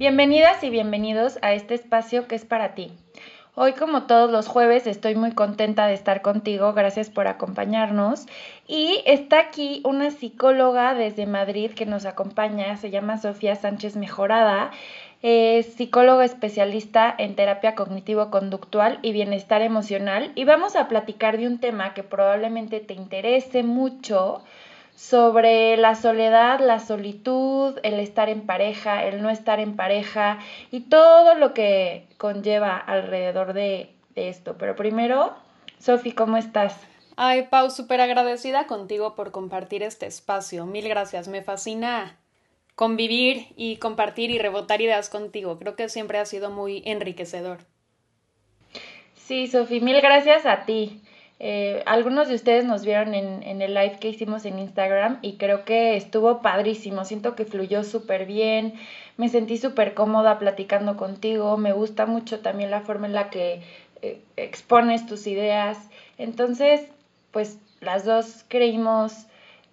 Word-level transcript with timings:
Bienvenidas 0.00 0.64
y 0.64 0.70
bienvenidos 0.70 1.38
a 1.42 1.52
este 1.52 1.74
espacio 1.74 2.26
que 2.26 2.34
es 2.34 2.46
para 2.46 2.74
ti. 2.74 2.90
Hoy, 3.54 3.74
como 3.74 4.04
todos 4.04 4.30
los 4.30 4.48
jueves, 4.48 4.86
estoy 4.86 5.14
muy 5.14 5.32
contenta 5.32 5.86
de 5.86 5.92
estar 5.92 6.22
contigo. 6.22 6.72
Gracias 6.72 7.10
por 7.10 7.26
acompañarnos. 7.26 8.24
Y 8.66 9.02
está 9.04 9.40
aquí 9.40 9.82
una 9.84 10.10
psicóloga 10.10 10.94
desde 10.94 11.26
Madrid 11.26 11.72
que 11.72 11.84
nos 11.84 12.06
acompaña. 12.06 12.78
Se 12.78 12.88
llama 12.88 13.18
Sofía 13.18 13.56
Sánchez 13.56 13.96
Mejorada. 13.96 14.70
Es 15.20 15.74
psicóloga 15.74 16.24
especialista 16.24 17.14
en 17.18 17.36
terapia 17.36 17.74
cognitivo-conductual 17.74 19.00
y 19.02 19.12
bienestar 19.12 19.60
emocional. 19.60 20.32
Y 20.34 20.44
vamos 20.44 20.76
a 20.76 20.88
platicar 20.88 21.36
de 21.36 21.46
un 21.46 21.60
tema 21.60 21.92
que 21.92 22.04
probablemente 22.04 22.80
te 22.80 22.94
interese 22.94 23.64
mucho 23.64 24.42
sobre 25.00 25.78
la 25.78 25.94
soledad, 25.94 26.60
la 26.60 26.78
solitud, 26.78 27.78
el 27.82 27.98
estar 27.98 28.28
en 28.28 28.42
pareja, 28.42 29.02
el 29.06 29.22
no 29.22 29.30
estar 29.30 29.58
en 29.58 29.74
pareja 29.74 30.38
y 30.70 30.80
todo 30.80 31.34
lo 31.36 31.54
que 31.54 32.06
conlleva 32.18 32.76
alrededor 32.76 33.54
de, 33.54 33.94
esto. 34.14 34.56
Pero 34.58 34.76
primero, 34.76 35.32
Sofi, 35.78 36.12
¿cómo 36.12 36.36
estás? 36.36 36.76
Ay, 37.16 37.46
Pau, 37.48 37.70
súper 37.70 38.02
agradecida 38.02 38.66
contigo 38.66 39.14
por 39.14 39.30
compartir 39.30 39.82
este 39.82 40.04
espacio. 40.04 40.66
Mil 40.66 40.86
gracias. 40.86 41.28
Me 41.28 41.40
fascina 41.40 42.18
convivir 42.74 43.46
y 43.56 43.76
compartir 43.76 44.30
y 44.30 44.38
rebotar 44.38 44.82
ideas 44.82 45.08
contigo. 45.08 45.58
Creo 45.58 45.76
que 45.76 45.88
siempre 45.88 46.18
ha 46.18 46.26
sido 46.26 46.50
muy 46.50 46.82
enriquecedor. 46.84 47.60
Sí, 49.14 49.46
Sofi, 49.46 49.80
mil 49.80 49.98
gracias 50.02 50.44
a 50.44 50.66
ti. 50.66 51.00
Eh, 51.42 51.82
algunos 51.86 52.28
de 52.28 52.34
ustedes 52.34 52.66
nos 52.66 52.84
vieron 52.84 53.14
en, 53.14 53.42
en, 53.42 53.62
el 53.62 53.72
live 53.72 53.96
que 53.98 54.10
hicimos 54.10 54.44
en 54.44 54.58
Instagram 54.58 55.18
y 55.22 55.38
creo 55.38 55.64
que 55.64 55.96
estuvo 55.96 56.42
padrísimo. 56.42 57.06
Siento 57.06 57.34
que 57.34 57.46
fluyó 57.46 57.82
súper 57.82 58.26
bien. 58.26 58.74
Me 59.16 59.30
sentí 59.30 59.56
súper 59.56 59.94
cómoda 59.94 60.38
platicando 60.38 60.98
contigo. 60.98 61.56
Me 61.56 61.72
gusta 61.72 62.04
mucho 62.04 62.40
también 62.40 62.70
la 62.70 62.82
forma 62.82 63.06
en 63.06 63.14
la 63.14 63.30
que 63.30 63.62
eh, 64.02 64.22
expones 64.36 65.06
tus 65.06 65.26
ideas. 65.26 65.78
Entonces, 66.18 66.82
pues 67.30 67.58
las 67.80 68.04
dos 68.04 68.44
creímos 68.48 69.26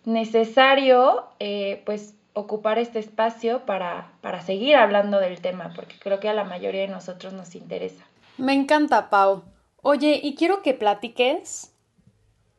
necesario 0.06 1.26
eh, 1.40 1.82
pues 1.86 2.16
ocupar 2.32 2.80
este 2.80 3.00
espacio 3.00 3.66
para, 3.66 4.12
para 4.22 4.42
seguir 4.42 4.78
hablando 4.78 5.20
del 5.20 5.42
tema, 5.42 5.73
porque 5.76 5.95
creo 6.00 6.22
que 6.22 6.30
a 6.30 6.34
la 6.34 6.45
mayoría 6.45 6.82
de 6.82 6.88
nosotros 6.88 7.34
nos 7.34 7.56
interesa. 7.56 8.06
Me 8.38 8.54
encanta, 8.54 9.10
Pau. 9.10 9.44
Oye, 9.89 10.19
y 10.21 10.35
quiero 10.35 10.63
que 10.63 10.73
platiques 10.73 11.71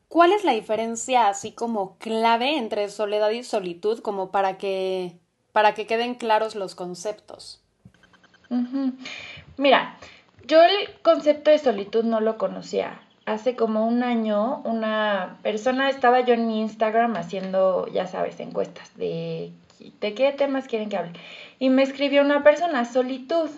cuál 0.08 0.32
es 0.32 0.44
la 0.44 0.52
diferencia 0.52 1.28
así 1.28 1.52
como 1.52 1.98
clave 1.98 2.56
entre 2.56 2.88
soledad 2.88 3.28
y 3.28 3.42
solitud, 3.42 3.98
como 3.98 4.30
para 4.30 4.56
que, 4.56 5.12
para 5.52 5.74
que 5.74 5.86
queden 5.86 6.14
claros 6.14 6.54
los 6.54 6.74
conceptos. 6.74 7.60
Mira, 9.58 9.98
yo 10.46 10.62
el 10.62 10.72
concepto 11.02 11.50
de 11.50 11.58
solitud 11.58 12.02
no 12.02 12.20
lo 12.20 12.38
conocía. 12.38 12.98
Hace 13.26 13.56
como 13.56 13.86
un 13.86 14.02
año 14.02 14.62
una 14.64 15.38
persona 15.42 15.90
estaba 15.90 16.20
yo 16.20 16.32
en 16.32 16.46
mi 16.46 16.62
Instagram 16.62 17.14
haciendo, 17.16 17.88
ya 17.88 18.06
sabes, 18.06 18.40
encuestas 18.40 18.96
de, 18.96 19.52
de 20.00 20.14
qué 20.14 20.32
temas 20.32 20.66
quieren 20.66 20.88
que 20.88 20.96
hable. 20.96 21.12
Y 21.58 21.68
me 21.68 21.82
escribió 21.82 22.22
una 22.22 22.42
persona, 22.42 22.86
solitud. 22.86 23.50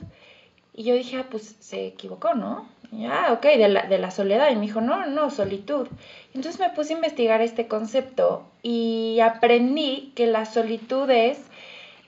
Y 0.75 0.82
yo 0.82 0.94
dije, 0.94 1.19
ah, 1.19 1.26
pues 1.30 1.54
se 1.60 1.86
equivocó, 1.86 2.34
¿no? 2.34 2.66
Ah, 3.09 3.33
ok, 3.33 3.43
de 3.43 3.69
la, 3.69 3.83
de 3.83 3.99
la 3.99 4.11
soledad. 4.11 4.51
Y 4.51 4.56
me 4.56 4.62
dijo, 4.62 4.81
no, 4.81 5.06
no, 5.06 5.31
solitud. 5.31 5.89
Entonces 6.34 6.61
me 6.61 6.71
puse 6.71 6.93
a 6.93 6.97
investigar 6.97 7.41
este 7.41 7.69
concepto 7.69 8.45
y 8.62 9.19
aprendí 9.21 10.12
que 10.15 10.27
la 10.27 10.45
solitud 10.45 11.09
es 11.11 11.39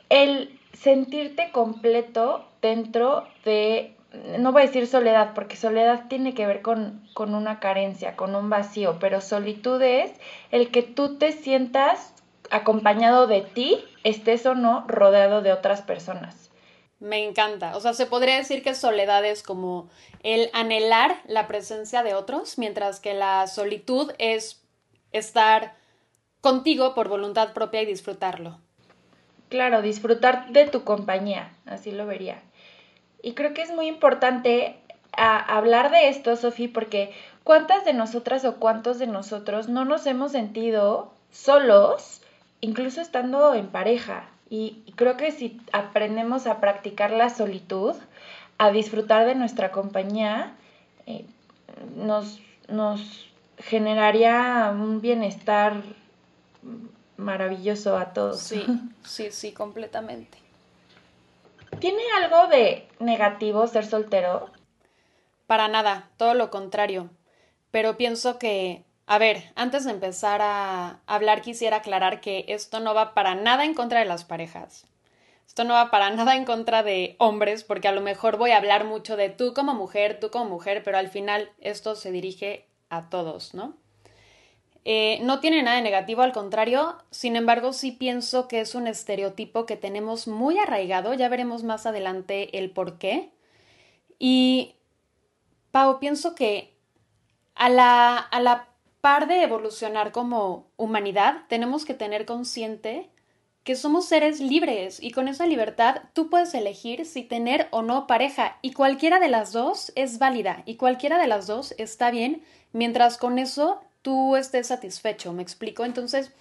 el 0.09 0.59
sentirte 0.73 1.51
completo 1.53 2.45
dentro 2.61 3.27
de, 3.45 3.95
no 4.39 4.53
voy 4.53 4.63
a 4.63 4.67
decir 4.67 4.87
soledad, 4.87 5.33
porque 5.35 5.57
soledad 5.57 6.07
tiene 6.09 6.35
que 6.35 6.47
ver 6.47 6.63
con, 6.63 7.03
con 7.15 7.35
una 7.35 7.61
carencia, 7.61 8.17
con 8.17 8.35
un 8.35 8.51
vacío, 8.51 8.99
pero 9.01 9.21
solitud 9.21 9.81
es 9.81 10.13
el 10.51 10.71
que 10.71 10.83
tú 10.83 11.19
te 11.19 11.33
sientas 11.33 12.15
acompañado 12.51 13.27
de 13.27 13.41
ti, 13.41 13.79
estés 14.05 14.45
o 14.47 14.55
no 14.55 14.85
rodeado 14.87 15.43
de 15.43 15.53
otras 15.53 15.83
personas. 15.83 16.52
Me 17.03 17.25
encanta. 17.25 17.77
O 17.77 17.81
sea, 17.81 17.95
se 17.95 18.07
podría 18.07 18.37
decir 18.37 18.63
que 18.63 18.77
soledad 18.77 19.25
es 19.25 19.43
como 19.43 19.91
el 20.23 20.51
anhelar 20.53 21.21
la 21.27 21.49
presencia 21.49 22.05
de 22.05 22.15
otros, 22.15 22.59
mientras 22.59 23.01
que 23.01 23.13
la 23.13 23.49
solitud 23.49 24.13
es 24.19 24.63
estar 25.11 25.75
contigo 26.41 26.95
por 26.95 27.09
voluntad 27.09 27.55
propia 27.55 27.83
y 27.83 27.87
disfrutarlo. 27.87 28.61
Claro, 29.49 29.83
disfrutar 29.83 30.53
de 30.53 30.69
tu 30.69 30.85
compañía, 30.85 31.53
así 31.67 31.91
lo 31.91 32.07
vería. 32.07 32.41
Y 33.21 33.35
creo 33.35 33.53
que 33.53 33.63
es 33.63 33.73
muy 33.73 33.89
importante 33.89 34.77
hablar 35.17 35.91
de 35.91 36.09
esto, 36.09 36.37
Sofía, 36.37 36.71
porque 36.73 37.13
¿cuántas 37.43 37.85
de 37.85 37.95
nosotras 37.95 38.45
o 38.45 38.61
cuántos 38.61 39.01
de 39.01 39.09
nosotros 39.09 39.69
no 39.69 39.85
nos 39.85 40.07
hemos 40.07 40.31
sentido 40.31 41.13
solos, 41.33 42.23
incluso 42.61 43.01
estando 43.01 43.55
en 43.55 43.73
pareja? 43.73 44.32
Y 44.53 44.85
creo 44.97 45.17
que 45.17 45.33
si 45.33 45.59
aprendemos 45.73 46.47
a 46.47 46.61
practicar 46.61 47.11
la 47.11 47.31
solitud, 47.31 47.97
a 48.59 48.71
disfrutar 48.71 49.25
de 49.25 49.35
nuestra 49.35 49.73
compañía, 49.73 50.53
eh, 51.07 51.25
nos, 51.97 52.39
nos 52.69 53.31
generaría 53.57 54.71
un 54.75 55.01
bienestar 55.01 55.83
maravilloso 57.17 57.97
a 57.97 58.13
todos. 58.13 58.41
Sí, 58.41 58.63
sí, 59.07 59.31
sí, 59.31 59.53
completamente. 59.53 60.37
¿Tiene 61.79 62.03
algo 62.23 62.49
de 62.49 62.87
negativo 62.99 63.67
ser 63.69 63.87
soltero? 63.87 64.51
Para 65.47 65.69
nada, 65.69 66.11
todo 66.19 66.35
lo 66.35 66.51
contrario. 66.51 67.09
Pero 67.71 67.97
pienso 67.97 68.39
que 68.39 68.85
a 69.13 69.19
ver, 69.19 69.45
antes 69.57 69.85
de 69.85 69.91
empezar 69.91 70.41
a 70.41 71.03
hablar 71.05 71.43
quisiera 71.43 71.77
aclarar 71.77 72.23
que 72.23 72.47
esto 72.49 72.81
no 72.81 72.95
va 72.95 73.13
para 73.13 73.35
nada 73.35 73.67
en 73.67 73.75
contra 73.75 73.99
de 73.99 74.07
las 74.07 74.25
parejas. 74.25 74.87
Esto 75.47 75.65
no 75.65 75.75
va 75.75 75.91
para 75.91 76.09
nada 76.17 76.35
en 76.35 76.47
contra 76.47 76.83
de 76.83 77.17
hombres, 77.19 77.63
porque 77.63 77.89
a 77.89 77.93
lo 77.93 78.01
mejor 78.01 78.39
voy 78.39 78.53
a 78.53 78.57
hablar 78.57 78.87
mucho 78.87 79.19
de 79.19 79.29
tú 79.29 79.53
como 79.53 79.75
mujer, 79.75 80.19
tú 80.19 80.31
como 80.31 80.47
mujer, 80.47 80.83
pero 80.83 80.97
al 80.97 81.09
final 81.09 81.51
esto 81.61 81.95
se 81.95 82.11
dirige 82.11 82.65
a 82.89 83.11
todos, 83.11 83.53
¿no? 83.53 83.77
Eh, 84.87 85.19
no 85.21 85.41
tiene 85.41 85.63
nada 85.63 85.77
de 85.77 85.83
negativo, 85.83 86.23
al 86.23 86.33
contrario, 86.33 86.97
sin 87.11 87.37
embargo 87.37 87.75
sí 87.75 87.93
pienso 87.93 88.49
que 88.49 88.61
es 88.61 88.75
un 88.75 88.87
estereotipo 88.87 89.67
que 89.67 89.77
tenemos 89.77 90.27
muy 90.27 90.59
arraigado, 90.59 91.13
ya 91.13 91.29
veremos 91.29 91.65
más 91.65 91.85
adelante 91.85 92.59
el 92.59 92.71
por 92.71 92.97
qué. 92.97 93.31
Y, 94.19 94.77
Pau, 95.71 95.99
pienso 95.99 96.35
que 96.35 96.79
a 97.55 97.69
la, 97.69 98.17
a 98.17 98.41
la 98.41 98.72
par 99.03 99.27
de 99.27 99.43
evolucionar 99.43 100.13
como 100.13 100.71
humanidad, 100.77 101.43
tenemos 101.49 101.85
que 101.85 101.93
tener 101.93 102.25
consciente 102.25 103.11
que 103.65 103.75
somos 103.75 104.07
seres 104.07 104.41
libres 104.41 105.03
y 105.03 105.11
con 105.11 105.27
esa 105.27 105.45
libertad 105.45 106.03
tú 106.13 106.31
puedes 106.31 106.55
elegir 106.55 107.05
si 107.05 107.25
tener 107.25 107.67
o 107.73 107.83
no 107.83 108.07
pareja 108.07 108.59
y 108.63 108.73
cualquiera 108.73 109.19
de 109.19 109.29
las 109.29 109.53
dos 109.53 109.93
es 109.97 110.21
válida 110.21 110.63
y 110.67 110.77
cualquiera 110.77 111.19
de 111.19 111.27
las 111.27 111.49
dos 111.49 111.75
está 111.79 112.13
bien 112.13 112.45
mientras 112.73 113.19
con 113.19 113.41
eso 113.41 113.81
tú 114.03 114.37
estés 114.37 114.69
satisfecho, 114.69 115.33
¿me 115.33 115.43
explico? 115.43 115.85
Entonces, 115.85 116.33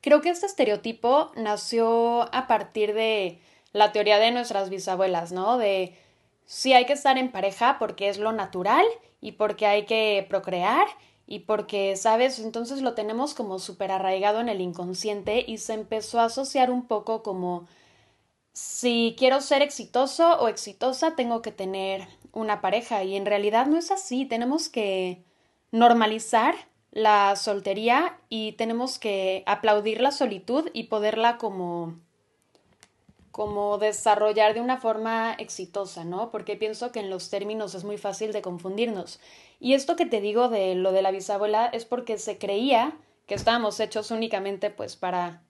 creo 0.00 0.20
que 0.20 0.30
este 0.30 0.46
estereotipo 0.46 1.30
nació 1.36 2.34
a 2.34 2.48
partir 2.48 2.94
de 2.94 3.40
la 3.72 3.92
teoría 3.92 4.18
de 4.18 4.32
nuestras 4.32 4.70
bisabuelas, 4.70 5.30
¿no? 5.30 5.56
De 5.56 5.96
si 6.46 6.72
hay 6.72 6.84
que 6.84 6.94
estar 6.94 7.16
en 7.16 7.30
pareja 7.30 7.76
porque 7.78 8.08
es 8.08 8.18
lo 8.18 8.32
natural 8.32 8.84
y 9.20 9.32
porque 9.32 9.66
hay 9.66 9.84
que 9.86 10.26
procrear 10.28 10.86
y 11.28 11.40
porque, 11.40 11.94
¿sabes? 11.96 12.38
Entonces 12.38 12.80
lo 12.80 12.94
tenemos 12.94 13.34
como 13.34 13.58
súper 13.58 13.92
arraigado 13.92 14.40
en 14.40 14.48
el 14.48 14.62
inconsciente 14.62 15.44
y 15.46 15.58
se 15.58 15.74
empezó 15.74 16.20
a 16.20 16.24
asociar 16.24 16.70
un 16.70 16.86
poco 16.86 17.22
como 17.22 17.68
si 18.54 19.14
quiero 19.18 19.42
ser 19.42 19.60
exitoso 19.60 20.40
o 20.40 20.48
exitosa 20.48 21.14
tengo 21.16 21.42
que 21.42 21.52
tener 21.52 22.08
una 22.32 22.62
pareja 22.62 23.04
y 23.04 23.14
en 23.14 23.26
realidad 23.26 23.66
no 23.66 23.76
es 23.76 23.90
así, 23.90 24.24
tenemos 24.24 24.70
que 24.70 25.22
normalizar 25.70 26.54
la 26.92 27.36
soltería 27.36 28.18
y 28.30 28.52
tenemos 28.52 28.98
que 28.98 29.44
aplaudir 29.46 30.00
la 30.00 30.12
solitud 30.12 30.70
y 30.72 30.84
poderla 30.84 31.36
como 31.36 31.94
como 33.38 33.78
desarrollar 33.78 34.52
de 34.52 34.60
una 34.60 34.78
forma 34.78 35.32
exitosa, 35.38 36.04
¿no? 36.04 36.32
Porque 36.32 36.56
pienso 36.56 36.90
que 36.90 36.98
en 36.98 37.08
los 37.08 37.30
términos 37.30 37.76
es 37.76 37.84
muy 37.84 37.96
fácil 37.96 38.32
de 38.32 38.42
confundirnos. 38.42 39.20
Y 39.60 39.74
esto 39.74 39.94
que 39.94 40.06
te 40.06 40.20
digo 40.20 40.48
de 40.48 40.74
lo 40.74 40.90
de 40.90 41.02
la 41.02 41.12
bisabuela 41.12 41.66
es 41.66 41.84
porque 41.84 42.18
se 42.18 42.36
creía 42.36 42.98
que 43.26 43.36
estábamos 43.36 43.78
hechos 43.78 44.10
únicamente 44.10 44.70
pues 44.70 44.96
para 44.96 45.44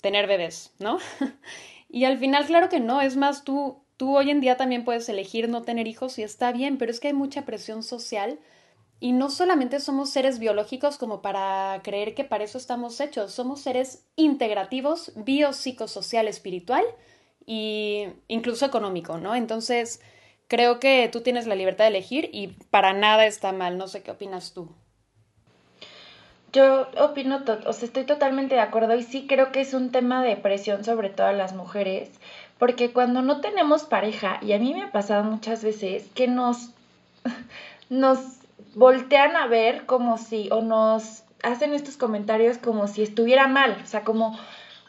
tener 0.00 0.26
bebés, 0.26 0.72
¿no? 0.78 1.00
y 1.90 2.04
al 2.06 2.16
final 2.16 2.46
claro 2.46 2.70
que 2.70 2.80
no, 2.80 3.02
es 3.02 3.14
más 3.18 3.44
tú 3.44 3.82
tú 3.98 4.16
hoy 4.16 4.30
en 4.30 4.40
día 4.40 4.56
también 4.56 4.86
puedes 4.86 5.06
elegir 5.10 5.50
no 5.50 5.60
tener 5.60 5.86
hijos 5.86 6.18
y 6.18 6.22
está 6.22 6.50
bien, 6.50 6.78
pero 6.78 6.90
es 6.90 6.98
que 6.98 7.08
hay 7.08 7.14
mucha 7.14 7.44
presión 7.44 7.82
social 7.82 8.38
y 9.00 9.12
no 9.12 9.28
solamente 9.28 9.80
somos 9.80 10.08
seres 10.08 10.38
biológicos 10.38 10.96
como 10.96 11.20
para 11.20 11.78
creer 11.84 12.14
que 12.14 12.24
para 12.24 12.44
eso 12.44 12.56
estamos 12.56 12.98
hechos, 13.02 13.32
somos 13.32 13.60
seres 13.60 14.06
integrativos, 14.16 15.12
biopsicosocial, 15.14 16.26
espiritual 16.26 16.86
y 17.48 18.08
incluso 18.28 18.66
económico, 18.66 19.16
¿no? 19.16 19.34
Entonces, 19.34 20.02
creo 20.48 20.78
que 20.78 21.08
tú 21.10 21.22
tienes 21.22 21.46
la 21.46 21.54
libertad 21.54 21.84
de 21.84 21.88
elegir 21.88 22.28
y 22.30 22.48
para 22.70 22.92
nada 22.92 23.24
está 23.24 23.52
mal. 23.52 23.78
No 23.78 23.88
sé 23.88 24.02
qué 24.02 24.10
opinas 24.10 24.52
tú. 24.52 24.68
Yo 26.52 26.88
opino, 27.00 27.42
o 27.66 27.72
sea, 27.72 27.86
estoy 27.86 28.04
totalmente 28.04 28.54
de 28.54 28.60
acuerdo 28.60 28.94
y 28.94 29.02
sí 29.02 29.26
creo 29.26 29.50
que 29.50 29.62
es 29.62 29.72
un 29.72 29.92
tema 29.92 30.22
de 30.22 30.36
presión 30.36 30.84
sobre 30.84 31.08
todas 31.08 31.34
las 31.34 31.54
mujeres, 31.54 32.10
porque 32.58 32.92
cuando 32.92 33.22
no 33.22 33.40
tenemos 33.40 33.84
pareja, 33.84 34.38
y 34.42 34.52
a 34.52 34.58
mí 34.58 34.74
me 34.74 34.82
ha 34.82 34.92
pasado 34.92 35.24
muchas 35.24 35.64
veces 35.64 36.06
que 36.14 36.28
nos, 36.28 36.70
nos 37.88 38.18
voltean 38.74 39.36
a 39.36 39.46
ver 39.46 39.86
como 39.86 40.18
si, 40.18 40.50
o 40.50 40.60
nos 40.60 41.22
hacen 41.42 41.72
estos 41.72 41.96
comentarios 41.96 42.58
como 42.58 42.88
si 42.88 43.02
estuviera 43.02 43.46
mal, 43.46 43.78
o 43.82 43.86
sea, 43.86 44.04
como, 44.04 44.38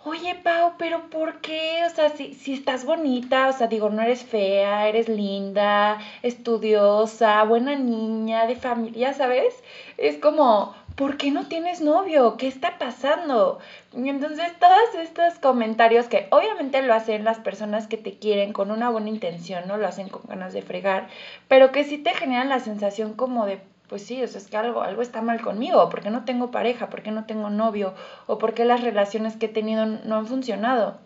oye 0.06 0.36
Pau, 0.44 0.74
pero 0.78 1.10
¿por 1.10 1.42
qué? 1.42 1.84
O 1.86 1.90
sea, 1.90 2.10
si, 2.10 2.34
si 2.34 2.54
estás 2.54 2.86
bonita, 2.86 3.50
o 3.50 3.54
sea, 3.54 3.68
digo, 3.68 3.90
no 3.90 4.02
eres 4.02 4.24
fea, 4.24 4.88
eres 4.88 5.10
linda, 5.10 6.00
estudiosa, 6.24 7.44
buena 7.44 7.76
niña, 7.76 8.48
de 8.48 8.56
familia, 8.56 9.14
¿sabes? 9.14 9.54
Es 9.98 10.18
como, 10.18 10.74
¿por 10.96 11.18
qué 11.18 11.32
no 11.32 11.48
tienes 11.48 11.82
novio? 11.82 12.38
¿Qué 12.38 12.48
está 12.48 12.78
pasando? 12.78 13.60
Y 13.94 14.10
entonces 14.10 14.52
todos 14.60 14.96
estos 15.02 15.40
comentarios 15.40 16.08
que 16.08 16.28
obviamente 16.32 16.82
lo 16.82 16.94
hacen 16.94 17.24
las 17.24 17.40
personas 17.40 17.88
que 17.88 17.98
te 17.98 18.18
quieren 18.20 18.54
con 18.54 18.72
una 18.72 18.90
buena 18.90 19.10
intención, 19.10 19.68
no 19.68 19.78
lo 19.78 19.88
hacen 19.88 20.10
con 20.10 20.24
ganas 20.28 20.54
de 20.54 20.62
fregar, 20.62 21.08
pero 21.48 21.72
que 21.72 21.84
sí 21.84 21.98
te 21.98 22.14
generan 22.14 22.50
la 22.50 22.60
sensación 22.60 23.14
como 23.14 23.46
de, 23.46 23.62
pues 23.90 24.06
sí, 24.06 24.22
o 24.22 24.28
sea, 24.28 24.40
es 24.40 24.48
que 24.48 24.56
algo, 24.56 24.82
algo 24.82 25.02
está 25.02 25.22
mal 25.22 25.42
conmigo, 25.42 25.90
porque 25.90 26.12
no 26.12 26.24
tengo 26.24 26.52
pareja, 26.52 26.90
porque 26.90 27.12
no 27.12 27.26
tengo 27.26 27.50
novio, 27.50 27.96
o 28.28 28.38
porque 28.38 28.64
las 28.64 28.82
relaciones 28.82 29.36
que 29.36 29.48
he 29.48 29.50
tenido 29.50 29.86
no 29.86 30.16
han 30.16 30.28
funcionado. 30.28 30.98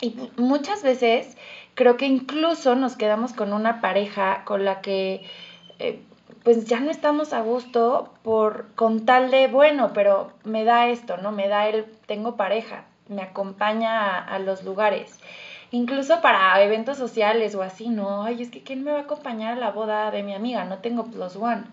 Y 0.00 0.16
muchas 0.36 0.82
veces 0.82 1.36
creo 1.74 1.96
que 1.96 2.06
incluso 2.06 2.76
nos 2.76 2.96
quedamos 2.96 3.32
con 3.32 3.52
una 3.52 3.80
pareja 3.80 4.44
con 4.44 4.64
la 4.64 4.80
que 4.80 5.24
eh, 5.78 6.00
pues 6.44 6.66
ya 6.66 6.80
no 6.80 6.90
estamos 6.90 7.32
a 7.32 7.40
gusto 7.40 8.12
por 8.22 8.72
con 8.74 9.06
tal 9.06 9.30
de 9.30 9.48
bueno, 9.48 9.92
pero 9.92 10.32
me 10.44 10.64
da 10.64 10.88
esto, 10.88 11.16
¿no? 11.16 11.32
Me 11.32 11.48
da 11.48 11.68
el 11.68 11.86
tengo 12.06 12.36
pareja, 12.36 12.84
me 13.08 13.22
acompaña 13.22 14.18
a, 14.18 14.34
a 14.34 14.38
los 14.38 14.64
lugares 14.64 15.18
incluso 15.70 16.20
para 16.20 16.62
eventos 16.62 16.96
sociales 16.98 17.54
o 17.56 17.62
así, 17.62 17.88
no, 17.88 18.22
ay, 18.22 18.42
es 18.42 18.50
que 18.50 18.62
¿quién 18.62 18.84
me 18.84 18.92
va 18.92 18.98
a 18.98 19.02
acompañar 19.02 19.54
a 19.54 19.60
la 19.60 19.70
boda 19.72 20.12
de 20.12 20.22
mi 20.22 20.32
amiga? 20.32 20.64
No 20.64 20.78
tengo 20.78 21.04
plus 21.06 21.34
one 21.34 21.64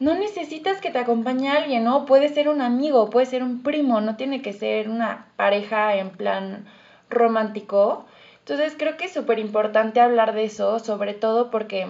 no 0.00 0.14
necesitas 0.14 0.80
que 0.80 0.90
te 0.90 0.98
acompañe 0.98 1.48
alguien, 1.48 1.84
¿no? 1.84 2.04
Puede 2.06 2.28
ser 2.28 2.48
un 2.48 2.60
amigo, 2.60 3.10
puede 3.10 3.26
ser 3.26 3.42
un 3.42 3.62
primo, 3.62 4.00
no 4.00 4.16
tiene 4.16 4.42
que 4.42 4.52
ser 4.52 4.88
una 4.88 5.26
pareja 5.36 5.96
en 5.96 6.10
plan 6.10 6.66
romántico. 7.08 8.06
Entonces 8.40 8.74
creo 8.76 8.96
que 8.96 9.06
es 9.06 9.12
súper 9.12 9.38
importante 9.38 10.00
hablar 10.00 10.34
de 10.34 10.44
eso, 10.44 10.78
sobre 10.78 11.14
todo 11.14 11.50
porque 11.50 11.86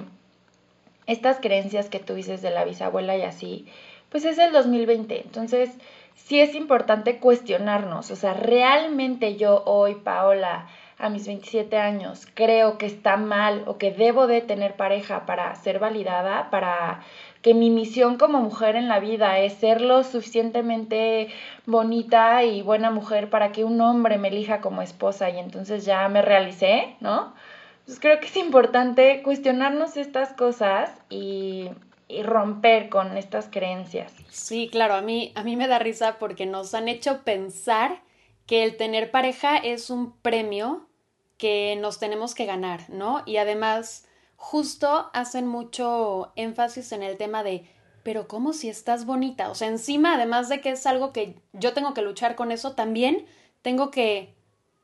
estas 1.06 1.39
creencias 1.39 1.89
que 1.89 1.99
tú 1.99 2.15
dices 2.15 2.43
de 2.43 2.51
la 2.51 2.65
bisabuela 2.65 3.17
y 3.17 3.23
así, 3.23 3.67
pues 4.11 4.25
es 4.25 4.39
el 4.39 4.53
2020. 4.53 5.23
Entonces 5.23 5.71
sí 6.15 6.41
es 6.41 6.55
importante 6.55 7.19
cuestionarnos, 7.19 8.11
o 8.11 8.17
sea, 8.17 8.35
realmente 8.35 9.37
yo 9.37 9.62
hoy, 9.67 9.97
Paola, 9.97 10.69
a 10.97 11.09
mis 11.09 11.27
27 11.27 11.77
años, 11.77 12.29
creo 12.35 12.79
que 12.79 12.87
está 12.87 13.17
mal 13.17 13.65
o 13.67 13.79
que 13.79 13.91
debo 13.91 14.27
de 14.27 14.41
tener 14.41 14.75
pareja 14.75 15.27
para 15.27 15.55
ser 15.56 15.81
validada, 15.81 16.51
para 16.51 17.03
que 17.44 17.52
mi 17.52 17.69
misión 17.69 18.17
como 18.17 18.41
mujer 18.41 18.75
en 18.75 18.88
la 18.88 19.00
vida 19.00 19.38
es 19.38 19.52
ser 19.52 19.82
lo 19.82 20.02
suficientemente 20.02 21.29
bonita 21.67 22.43
y 22.43 22.62
buena 22.62 22.91
mujer 22.91 23.29
para 23.29 23.52
que 23.52 23.64
un 23.64 23.82
hombre 23.82 24.17
me 24.17 24.29
elija 24.29 24.62
como 24.62 24.81
esposa 24.81 25.29
y 25.29 25.38
entonces 25.38 25.85
ya 25.85 26.08
me 26.08 26.23
realicé, 26.23 26.96
¿no? 27.00 27.35
Entonces 27.81 28.00
creo 28.00 28.19
que 28.19 28.29
es 28.29 28.37
importante 28.38 29.20
cuestionarnos 29.23 29.99
estas 29.99 30.32
cosas 30.32 30.91
y, 31.11 31.69
y 32.08 32.23
romper 32.23 32.88
con 32.88 33.14
estas 33.19 33.49
creencias. 33.50 34.14
Sí, 34.31 34.70
claro, 34.73 34.94
a 34.94 35.02
mí, 35.02 35.31
a 35.35 35.43
mí 35.43 35.55
me 35.55 35.69
da 35.69 35.79
risa 35.79 36.17
porque 36.19 36.46
nos 36.46 36.73
han 36.73 36.88
hecho 36.88 37.25
pensar 37.25 38.00
que 38.46 38.64
el 38.64 38.79
tener 38.79 39.11
pareja 39.11 39.58
es 39.58 39.91
un 39.91 40.17
premio 40.20 40.88
que 41.37 41.76
nos 41.79 41.99
tenemos 41.99 42.35
que 42.35 42.46
ganar, 42.46 42.88
¿no? 42.88 43.23
Y 43.26 43.37
además 43.37 44.04
justo 44.44 45.08
hacen 45.14 45.46
mucho 45.46 46.31
énfasis 46.37 46.93
en 46.93 47.02
el 47.02 47.17
tema 47.17 47.43
de, 47.43 47.64
pero 48.02 48.29
¿cómo 48.29 48.52
si 48.52 48.69
estás 48.69 49.06
bonita? 49.06 49.49
O 49.49 49.55
sea, 49.55 49.69
encima, 49.69 50.14
además 50.14 50.50
de 50.50 50.61
que 50.61 50.70
es 50.70 50.85
algo 50.87 51.14
que 51.14 51.41
yo 51.55 51.73
tengo 51.73 51.94
que 51.94 52.02
luchar 52.02 52.37
con 52.37 52.52
eso, 52.52 52.75
también 52.75 53.25
tengo 53.62 53.91
que 53.91 54.35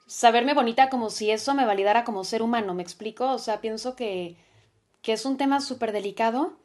saberme 0.06 0.54
bonita 0.54 0.88
como 0.88 1.10
si 1.10 1.30
eso 1.30 1.52
me 1.54 1.66
validara 1.66 2.04
como 2.04 2.24
ser 2.24 2.40
humano, 2.40 2.72
¿me 2.72 2.82
explico? 2.82 3.30
O 3.30 3.38
sea, 3.38 3.60
pienso 3.60 3.96
que, 3.96 4.38
que 5.02 5.12
es 5.12 5.26
un 5.26 5.36
tema 5.36 5.60
súper 5.60 5.92
delicado 5.92 6.56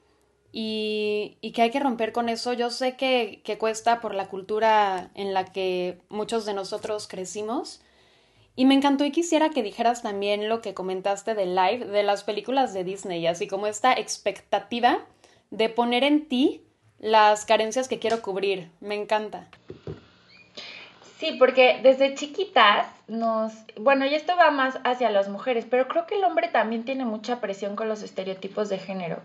y, 0.53 1.37
y, 1.41 1.51
que 1.51 1.63
hay 1.63 1.71
que 1.71 1.81
romper 1.81 2.13
con 2.13 2.29
eso. 2.29 2.53
Yo 2.53 2.69
sé 2.69 2.95
que, 2.95 3.41
que 3.43 3.57
cuesta 3.57 3.99
por 3.99 4.15
la 4.15 4.29
cultura 4.29 5.11
en 5.15 5.33
la 5.33 5.43
que 5.43 5.99
muchos 6.07 6.45
de 6.45 6.53
nosotros 6.53 7.09
crecimos, 7.09 7.81
y 8.55 8.65
me 8.65 8.73
encantó 8.73 9.03
y 9.03 9.11
quisiera 9.11 9.49
que 9.49 9.63
dijeras 9.63 10.01
también 10.01 10.47
lo 10.47 10.61
que 10.61 10.73
comentaste 10.73 11.35
del 11.35 11.55
live 11.55 11.85
de 11.85 12.03
las 12.03 12.23
películas 12.23 12.73
de 12.73 12.83
Disney, 12.83 13.27
así 13.27 13.47
como 13.47 13.67
esta 13.67 13.93
expectativa 13.93 14.99
de 15.51 15.69
poner 15.69 16.03
en 16.03 16.27
ti 16.27 16.61
las 16.99 17.45
carencias 17.45 17.87
que 17.87 17.99
quiero 17.99 18.21
cubrir. 18.21 18.69
Me 18.79 18.95
encanta. 18.95 19.47
Sí, 21.19 21.35
porque 21.39 21.79
desde 21.81 22.13
chiquitas 22.15 22.87
nos, 23.07 23.53
bueno, 23.77 24.05
y 24.05 24.13
esto 24.13 24.35
va 24.35 24.51
más 24.51 24.79
hacia 24.83 25.09
las 25.09 25.29
mujeres, 25.29 25.65
pero 25.69 25.87
creo 25.87 26.05
que 26.07 26.15
el 26.15 26.23
hombre 26.23 26.49
también 26.49 26.83
tiene 26.83 27.05
mucha 27.05 27.39
presión 27.39 27.75
con 27.75 27.87
los 27.87 28.03
estereotipos 28.03 28.69
de 28.69 28.79
género. 28.79 29.21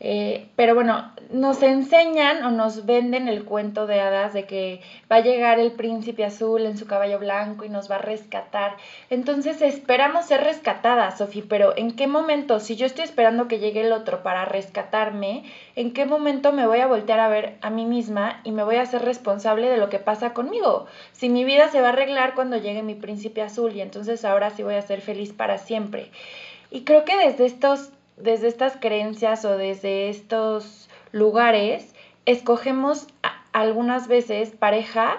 Eh, 0.00 0.48
pero 0.56 0.74
bueno, 0.74 1.12
nos 1.30 1.62
enseñan 1.62 2.44
o 2.44 2.50
nos 2.50 2.84
venden 2.84 3.28
el 3.28 3.44
cuento 3.44 3.86
de 3.86 4.00
hadas 4.00 4.34
de 4.34 4.44
que 4.44 4.80
va 5.10 5.16
a 5.16 5.20
llegar 5.20 5.58
el 5.58 5.72
príncipe 5.72 6.24
azul 6.24 6.66
en 6.66 6.76
su 6.76 6.86
caballo 6.86 7.18
blanco 7.18 7.64
y 7.64 7.68
nos 7.68 7.90
va 7.90 7.96
a 7.96 7.98
rescatar. 7.98 8.76
Entonces 9.08 9.62
esperamos 9.62 10.26
ser 10.26 10.42
rescatadas, 10.42 11.18
Sofi, 11.18 11.42
pero 11.42 11.76
¿en 11.76 11.92
qué 11.92 12.06
momento, 12.06 12.60
si 12.60 12.76
yo 12.76 12.86
estoy 12.86 13.04
esperando 13.04 13.48
que 13.48 13.60
llegue 13.60 13.82
el 13.82 13.92
otro 13.92 14.22
para 14.22 14.44
rescatarme, 14.44 15.44
¿en 15.76 15.92
qué 15.92 16.04
momento 16.06 16.52
me 16.52 16.66
voy 16.66 16.80
a 16.80 16.86
voltear 16.86 17.20
a 17.20 17.28
ver 17.28 17.56
a 17.62 17.70
mí 17.70 17.86
misma 17.86 18.40
y 18.44 18.50
me 18.50 18.64
voy 18.64 18.76
a 18.76 18.82
hacer 18.82 19.02
responsable 19.02 19.68
de 19.68 19.78
lo 19.78 19.88
que 19.88 20.00
pasa 20.00 20.34
conmigo? 20.34 20.86
Si 21.12 21.28
mi 21.28 21.44
vida 21.44 21.68
se 21.68 21.80
va 21.80 21.88
a 21.88 21.92
arreglar 21.92 22.34
cuando 22.34 22.56
llegue 22.56 22.82
mi 22.82 22.94
príncipe 22.94 23.42
azul 23.42 23.74
y 23.74 23.80
entonces 23.80 24.24
ahora 24.24 24.50
sí 24.50 24.62
voy 24.62 24.74
a 24.74 24.82
ser 24.82 25.00
feliz 25.00 25.32
para 25.32 25.58
siempre. 25.58 26.10
Y 26.70 26.82
creo 26.82 27.04
que 27.04 27.16
desde 27.16 27.46
estos 27.46 27.90
desde 28.16 28.48
estas 28.48 28.76
creencias 28.76 29.44
o 29.44 29.56
desde 29.56 30.08
estos 30.08 30.88
lugares, 31.12 31.94
escogemos 32.26 33.06
algunas 33.52 34.08
veces 34.08 34.50
pareja, 34.50 35.18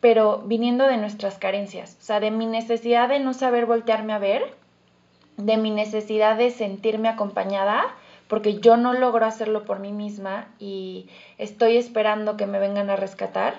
pero 0.00 0.42
viniendo 0.46 0.86
de 0.86 0.96
nuestras 0.96 1.38
carencias, 1.38 1.96
o 2.00 2.04
sea, 2.04 2.20
de 2.20 2.30
mi 2.30 2.46
necesidad 2.46 3.08
de 3.08 3.20
no 3.20 3.34
saber 3.34 3.66
voltearme 3.66 4.12
a 4.12 4.18
ver, 4.18 4.54
de 5.36 5.56
mi 5.56 5.70
necesidad 5.70 6.36
de 6.36 6.50
sentirme 6.50 7.08
acompañada, 7.08 7.94
porque 8.28 8.60
yo 8.60 8.76
no 8.76 8.92
logro 8.92 9.26
hacerlo 9.26 9.64
por 9.64 9.80
mí 9.80 9.92
misma 9.92 10.48
y 10.58 11.08
estoy 11.36 11.76
esperando 11.76 12.36
que 12.36 12.46
me 12.46 12.58
vengan 12.58 12.88
a 12.88 12.96
rescatar. 12.96 13.54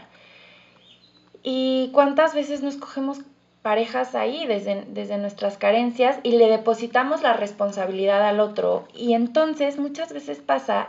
¿Y 1.43 1.89
cuántas 1.93 2.33
veces 2.33 2.61
no 2.61 2.69
escogemos 2.69 3.19
parejas 3.61 4.15
ahí 4.15 4.45
desde, 4.47 4.85
desde 4.87 5.17
nuestras 5.17 5.57
carencias 5.57 6.19
y 6.23 6.31
le 6.31 6.49
depositamos 6.49 7.21
la 7.21 7.33
responsabilidad 7.33 8.27
al 8.27 8.39
otro. 8.39 8.87
Y 8.93 9.13
entonces 9.13 9.77
muchas 9.77 10.13
veces 10.13 10.39
pasa 10.39 10.87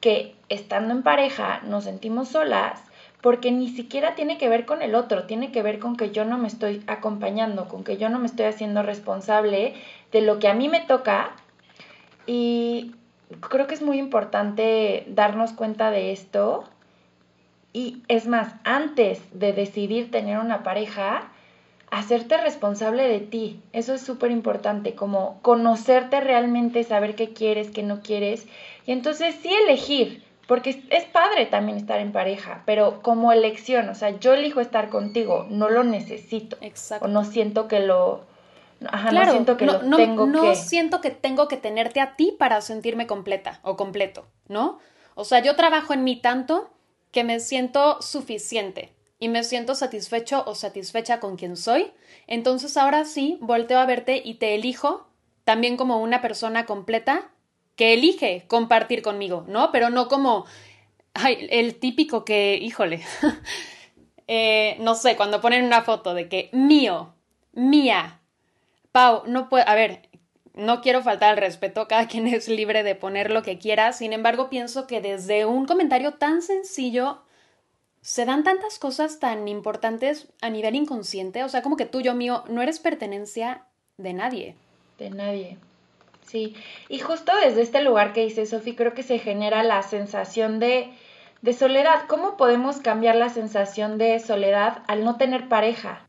que 0.00 0.34
estando 0.48 0.92
en 0.92 1.02
pareja 1.02 1.60
nos 1.64 1.84
sentimos 1.84 2.28
solas 2.28 2.82
porque 3.22 3.52
ni 3.52 3.68
siquiera 3.68 4.16
tiene 4.16 4.36
que 4.36 4.48
ver 4.48 4.66
con 4.66 4.82
el 4.82 4.96
otro, 4.96 5.24
tiene 5.26 5.52
que 5.52 5.62
ver 5.62 5.78
con 5.78 5.96
que 5.96 6.10
yo 6.10 6.24
no 6.24 6.38
me 6.38 6.48
estoy 6.48 6.82
acompañando, 6.88 7.68
con 7.68 7.84
que 7.84 7.96
yo 7.96 8.08
no 8.08 8.18
me 8.18 8.26
estoy 8.26 8.46
haciendo 8.46 8.82
responsable 8.82 9.74
de 10.10 10.20
lo 10.22 10.40
que 10.40 10.48
a 10.48 10.54
mí 10.54 10.68
me 10.68 10.80
toca. 10.80 11.30
Y 12.26 12.96
creo 13.48 13.66
que 13.68 13.74
es 13.74 13.82
muy 13.82 13.98
importante 13.98 15.04
darnos 15.08 15.52
cuenta 15.52 15.90
de 15.90 16.12
esto 16.12 16.64
Y 17.72 18.02
es 18.08 18.26
más, 18.26 18.54
antes 18.64 19.22
de 19.32 19.52
decidir 19.52 20.10
tener 20.10 20.38
una 20.38 20.62
pareja, 20.62 21.30
hacerte 21.92 22.38
responsable 22.38 23.06
de 23.06 23.20
ti. 23.20 23.60
Eso 23.74 23.92
es 23.92 24.00
súper 24.00 24.30
importante, 24.30 24.94
como 24.94 25.38
conocerte 25.42 26.20
realmente, 26.20 26.84
saber 26.84 27.14
qué 27.14 27.34
quieres, 27.34 27.70
qué 27.70 27.82
no 27.82 28.00
quieres. 28.00 28.46
Y 28.86 28.92
entonces 28.92 29.36
sí 29.42 29.52
elegir, 29.52 30.24
porque 30.48 30.82
es 30.88 31.04
padre 31.04 31.44
también 31.44 31.76
estar 31.76 32.00
en 32.00 32.10
pareja, 32.10 32.62
pero 32.64 33.02
como 33.02 33.30
elección, 33.30 33.90
o 33.90 33.94
sea, 33.94 34.18
yo 34.18 34.32
elijo 34.32 34.60
estar 34.60 34.88
contigo, 34.88 35.46
no 35.50 35.68
lo 35.68 35.84
necesito. 35.84 36.56
Exacto. 36.62 37.04
O 37.04 37.08
no 37.08 37.24
siento 37.24 37.68
que 37.68 37.80
lo... 37.80 38.24
Ajá, 38.86 39.12
no 39.12 39.30
siento 39.30 39.56
que 39.58 39.66
lo 39.66 39.78
tengo 39.78 40.26
no 40.26 40.54
siento 40.54 41.00
que 41.02 41.10
tengo 41.10 41.46
que 41.46 41.58
tenerte 41.58 42.00
a 42.00 42.16
ti 42.16 42.34
para 42.36 42.62
sentirme 42.62 43.06
completa 43.06 43.60
o 43.62 43.76
completo, 43.76 44.26
¿no? 44.48 44.78
O 45.14 45.24
sea, 45.24 45.40
yo 45.40 45.56
trabajo 45.56 45.92
en 45.92 46.04
mí 46.04 46.16
tanto 46.16 46.70
que 47.12 47.22
me 47.22 47.38
siento 47.38 48.00
suficiente 48.00 48.92
y 49.22 49.28
me 49.28 49.44
siento 49.44 49.76
satisfecho 49.76 50.42
o 50.48 50.56
satisfecha 50.56 51.20
con 51.20 51.36
quien 51.36 51.56
soy, 51.56 51.92
entonces 52.26 52.76
ahora 52.76 53.04
sí 53.04 53.38
volteo 53.40 53.78
a 53.78 53.86
verte 53.86 54.20
y 54.24 54.34
te 54.34 54.56
elijo 54.56 55.06
también 55.44 55.76
como 55.76 56.02
una 56.02 56.20
persona 56.20 56.66
completa 56.66 57.30
que 57.76 57.94
elige 57.94 58.46
compartir 58.48 59.00
conmigo, 59.00 59.44
¿no? 59.46 59.70
Pero 59.70 59.90
no 59.90 60.08
como 60.08 60.44
el 61.38 61.76
típico 61.76 62.24
que, 62.24 62.58
híjole, 62.60 63.04
eh, 64.26 64.76
no 64.80 64.96
sé, 64.96 65.14
cuando 65.14 65.40
ponen 65.40 65.66
una 65.66 65.82
foto 65.82 66.14
de 66.14 66.28
que 66.28 66.50
mío, 66.52 67.14
mía, 67.52 68.20
Pau, 68.90 69.22
no 69.28 69.48
puede, 69.48 69.66
a 69.68 69.76
ver, 69.76 70.08
no 70.52 70.80
quiero 70.80 71.00
faltar 71.00 71.30
al 71.30 71.36
respeto, 71.36 71.86
cada 71.88 72.08
quien 72.08 72.26
es 72.26 72.48
libre 72.48 72.82
de 72.82 72.96
poner 72.96 73.30
lo 73.30 73.44
que 73.44 73.56
quiera, 73.56 73.92
sin 73.92 74.14
embargo 74.14 74.50
pienso 74.50 74.88
que 74.88 75.00
desde 75.00 75.44
un 75.44 75.64
comentario 75.64 76.14
tan 76.14 76.42
sencillo 76.42 77.22
se 78.02 78.24
dan 78.24 78.42
tantas 78.42 78.78
cosas 78.78 79.20
tan 79.20 79.46
importantes 79.48 80.28
a 80.42 80.50
nivel 80.50 80.74
inconsciente, 80.74 81.44
o 81.44 81.48
sea, 81.48 81.62
como 81.62 81.76
que 81.76 81.86
tú, 81.86 82.00
yo 82.00 82.14
mío, 82.14 82.44
no 82.48 82.60
eres 82.60 82.80
pertenencia 82.80 83.66
de 83.96 84.12
nadie. 84.12 84.56
De 84.98 85.08
nadie. 85.10 85.56
Sí, 86.26 86.54
y 86.88 86.98
justo 86.98 87.32
desde 87.44 87.62
este 87.62 87.80
lugar 87.80 88.12
que 88.12 88.24
dice 88.24 88.44
Sofi, 88.44 88.74
creo 88.74 88.92
que 88.92 89.02
se 89.04 89.18
genera 89.18 89.62
la 89.62 89.82
sensación 89.82 90.58
de, 90.58 90.92
de 91.42 91.52
soledad. 91.52 92.06
¿Cómo 92.08 92.36
podemos 92.36 92.78
cambiar 92.78 93.14
la 93.14 93.28
sensación 93.28 93.98
de 93.98 94.18
soledad 94.18 94.82
al 94.88 95.04
no 95.04 95.16
tener 95.16 95.48
pareja? 95.48 96.08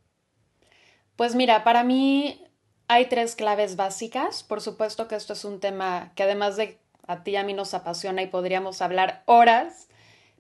Pues 1.16 1.36
mira, 1.36 1.64
para 1.64 1.84
mí 1.84 2.44
hay 2.88 3.06
tres 3.06 3.36
claves 3.36 3.76
básicas. 3.76 4.44
Por 4.44 4.62
supuesto 4.62 5.08
que 5.08 5.16
esto 5.16 5.34
es 5.34 5.46
un 5.46 5.60
tema 5.60 6.12
que 6.16 6.24
además 6.24 6.58
de 6.58 6.80
a 7.06 7.24
ti 7.24 7.32
y 7.32 7.36
a 7.36 7.44
mí 7.44 7.54
nos 7.54 7.74
apasiona 7.74 8.22
y 8.22 8.28
podríamos 8.28 8.82
hablar 8.82 9.24
horas, 9.26 9.90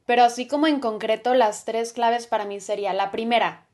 pero 0.05 0.23
así 0.23 0.47
como 0.47 0.67
en 0.67 0.79
concreto 0.79 1.33
las 1.33 1.65
tres 1.65 1.93
claves 1.93 2.27
para 2.27 2.45
mí 2.45 2.59
sería 2.59 2.93
la 2.93 3.11
primera, 3.11 3.65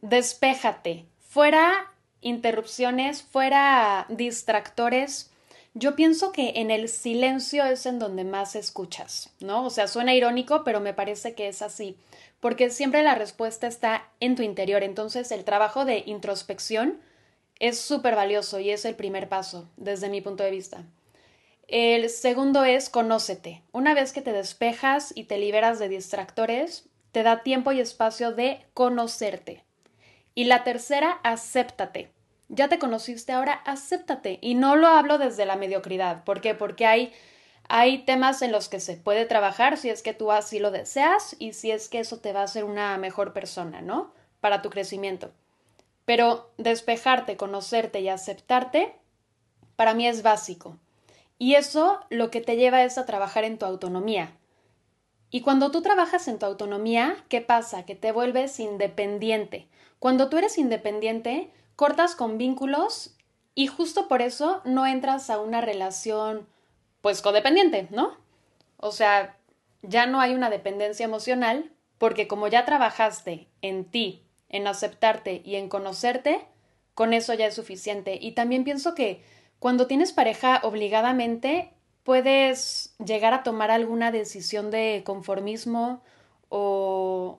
despéjate, 0.00 1.06
fuera 1.20 1.92
interrupciones, 2.20 3.22
fuera 3.22 4.06
distractores. 4.08 5.30
Yo 5.74 5.94
pienso 5.94 6.32
que 6.32 6.52
en 6.56 6.70
el 6.70 6.88
silencio 6.88 7.64
es 7.64 7.86
en 7.86 7.98
donde 7.98 8.24
más 8.24 8.56
escuchas, 8.56 9.30
¿no? 9.40 9.64
O 9.64 9.70
sea, 9.70 9.86
suena 9.86 10.14
irónico, 10.14 10.64
pero 10.64 10.80
me 10.80 10.94
parece 10.94 11.34
que 11.34 11.48
es 11.48 11.62
así, 11.62 11.96
porque 12.40 12.70
siempre 12.70 13.02
la 13.02 13.14
respuesta 13.14 13.66
está 13.66 14.08
en 14.18 14.34
tu 14.34 14.42
interior. 14.42 14.82
Entonces, 14.82 15.30
el 15.30 15.44
trabajo 15.44 15.84
de 15.84 16.02
introspección 16.06 16.98
es 17.60 17.78
súper 17.78 18.16
valioso 18.16 18.58
y 18.58 18.70
es 18.70 18.84
el 18.84 18.96
primer 18.96 19.28
paso, 19.28 19.68
desde 19.76 20.08
mi 20.08 20.20
punto 20.20 20.42
de 20.42 20.50
vista. 20.50 20.82
El 21.70 22.10
segundo 22.10 22.64
es 22.64 22.90
conócete. 22.90 23.62
Una 23.70 23.94
vez 23.94 24.12
que 24.12 24.22
te 24.22 24.32
despejas 24.32 25.12
y 25.14 25.22
te 25.22 25.38
liberas 25.38 25.78
de 25.78 25.88
distractores, 25.88 26.88
te 27.12 27.22
da 27.22 27.44
tiempo 27.44 27.70
y 27.70 27.78
espacio 27.78 28.32
de 28.32 28.66
conocerte. 28.74 29.62
Y 30.34 30.46
la 30.46 30.64
tercera, 30.64 31.20
acéptate. 31.22 32.10
Ya 32.48 32.66
te 32.68 32.80
conociste 32.80 33.30
ahora, 33.30 33.52
acéptate. 33.52 34.40
Y 34.42 34.56
no 34.56 34.74
lo 34.74 34.88
hablo 34.88 35.16
desde 35.16 35.46
la 35.46 35.54
mediocridad. 35.54 36.24
¿Por 36.24 36.40
qué? 36.40 36.56
Porque 36.56 36.86
hay, 36.86 37.12
hay 37.68 37.98
temas 37.98 38.42
en 38.42 38.50
los 38.50 38.68
que 38.68 38.80
se 38.80 38.96
puede 38.96 39.24
trabajar 39.24 39.76
si 39.76 39.90
es 39.90 40.02
que 40.02 40.12
tú 40.12 40.32
así 40.32 40.58
lo 40.58 40.72
deseas 40.72 41.36
y 41.38 41.52
si 41.52 41.70
es 41.70 41.88
que 41.88 42.00
eso 42.00 42.18
te 42.18 42.32
va 42.32 42.40
a 42.40 42.44
hacer 42.44 42.64
una 42.64 42.98
mejor 42.98 43.32
persona, 43.32 43.80
¿no? 43.80 44.12
Para 44.40 44.60
tu 44.60 44.70
crecimiento. 44.70 45.30
Pero 46.04 46.50
despejarte, 46.58 47.36
conocerte 47.36 48.00
y 48.00 48.08
aceptarte, 48.08 48.92
para 49.76 49.94
mí 49.94 50.08
es 50.08 50.24
básico. 50.24 50.76
Y 51.40 51.54
eso 51.54 52.00
lo 52.10 52.30
que 52.30 52.42
te 52.42 52.56
lleva 52.56 52.84
es 52.84 52.98
a 52.98 53.06
trabajar 53.06 53.44
en 53.44 53.56
tu 53.56 53.64
autonomía. 53.64 54.36
Y 55.30 55.40
cuando 55.40 55.70
tú 55.70 55.80
trabajas 55.80 56.28
en 56.28 56.38
tu 56.38 56.44
autonomía, 56.44 57.16
¿qué 57.30 57.40
pasa? 57.40 57.86
Que 57.86 57.94
te 57.94 58.12
vuelves 58.12 58.60
independiente. 58.60 59.66
Cuando 59.98 60.28
tú 60.28 60.36
eres 60.36 60.58
independiente, 60.58 61.50
cortas 61.76 62.14
con 62.14 62.36
vínculos 62.36 63.16
y 63.54 63.68
justo 63.68 64.06
por 64.06 64.20
eso 64.20 64.60
no 64.66 64.86
entras 64.86 65.30
a 65.30 65.40
una 65.40 65.62
relación 65.62 66.46
pues 67.00 67.22
codependiente, 67.22 67.88
¿no? 67.90 68.18
O 68.76 68.92
sea, 68.92 69.38
ya 69.80 70.04
no 70.04 70.20
hay 70.20 70.34
una 70.34 70.50
dependencia 70.50 71.04
emocional 71.04 71.72
porque 71.96 72.28
como 72.28 72.48
ya 72.48 72.66
trabajaste 72.66 73.48
en 73.62 73.86
ti 73.86 74.26
en 74.50 74.66
aceptarte 74.66 75.40
y 75.42 75.56
en 75.56 75.70
conocerte, 75.70 76.44
con 76.92 77.14
eso 77.14 77.32
ya 77.32 77.46
es 77.46 77.54
suficiente. 77.54 78.18
Y 78.20 78.32
también 78.32 78.64
pienso 78.64 78.94
que 78.94 79.22
cuando 79.60 79.86
tienes 79.86 80.12
pareja 80.12 80.60
obligadamente, 80.64 81.72
puedes 82.02 82.94
llegar 82.98 83.34
a 83.34 83.44
tomar 83.44 83.70
alguna 83.70 84.10
decisión 84.10 84.70
de 84.72 85.02
conformismo 85.04 86.02
o... 86.48 87.38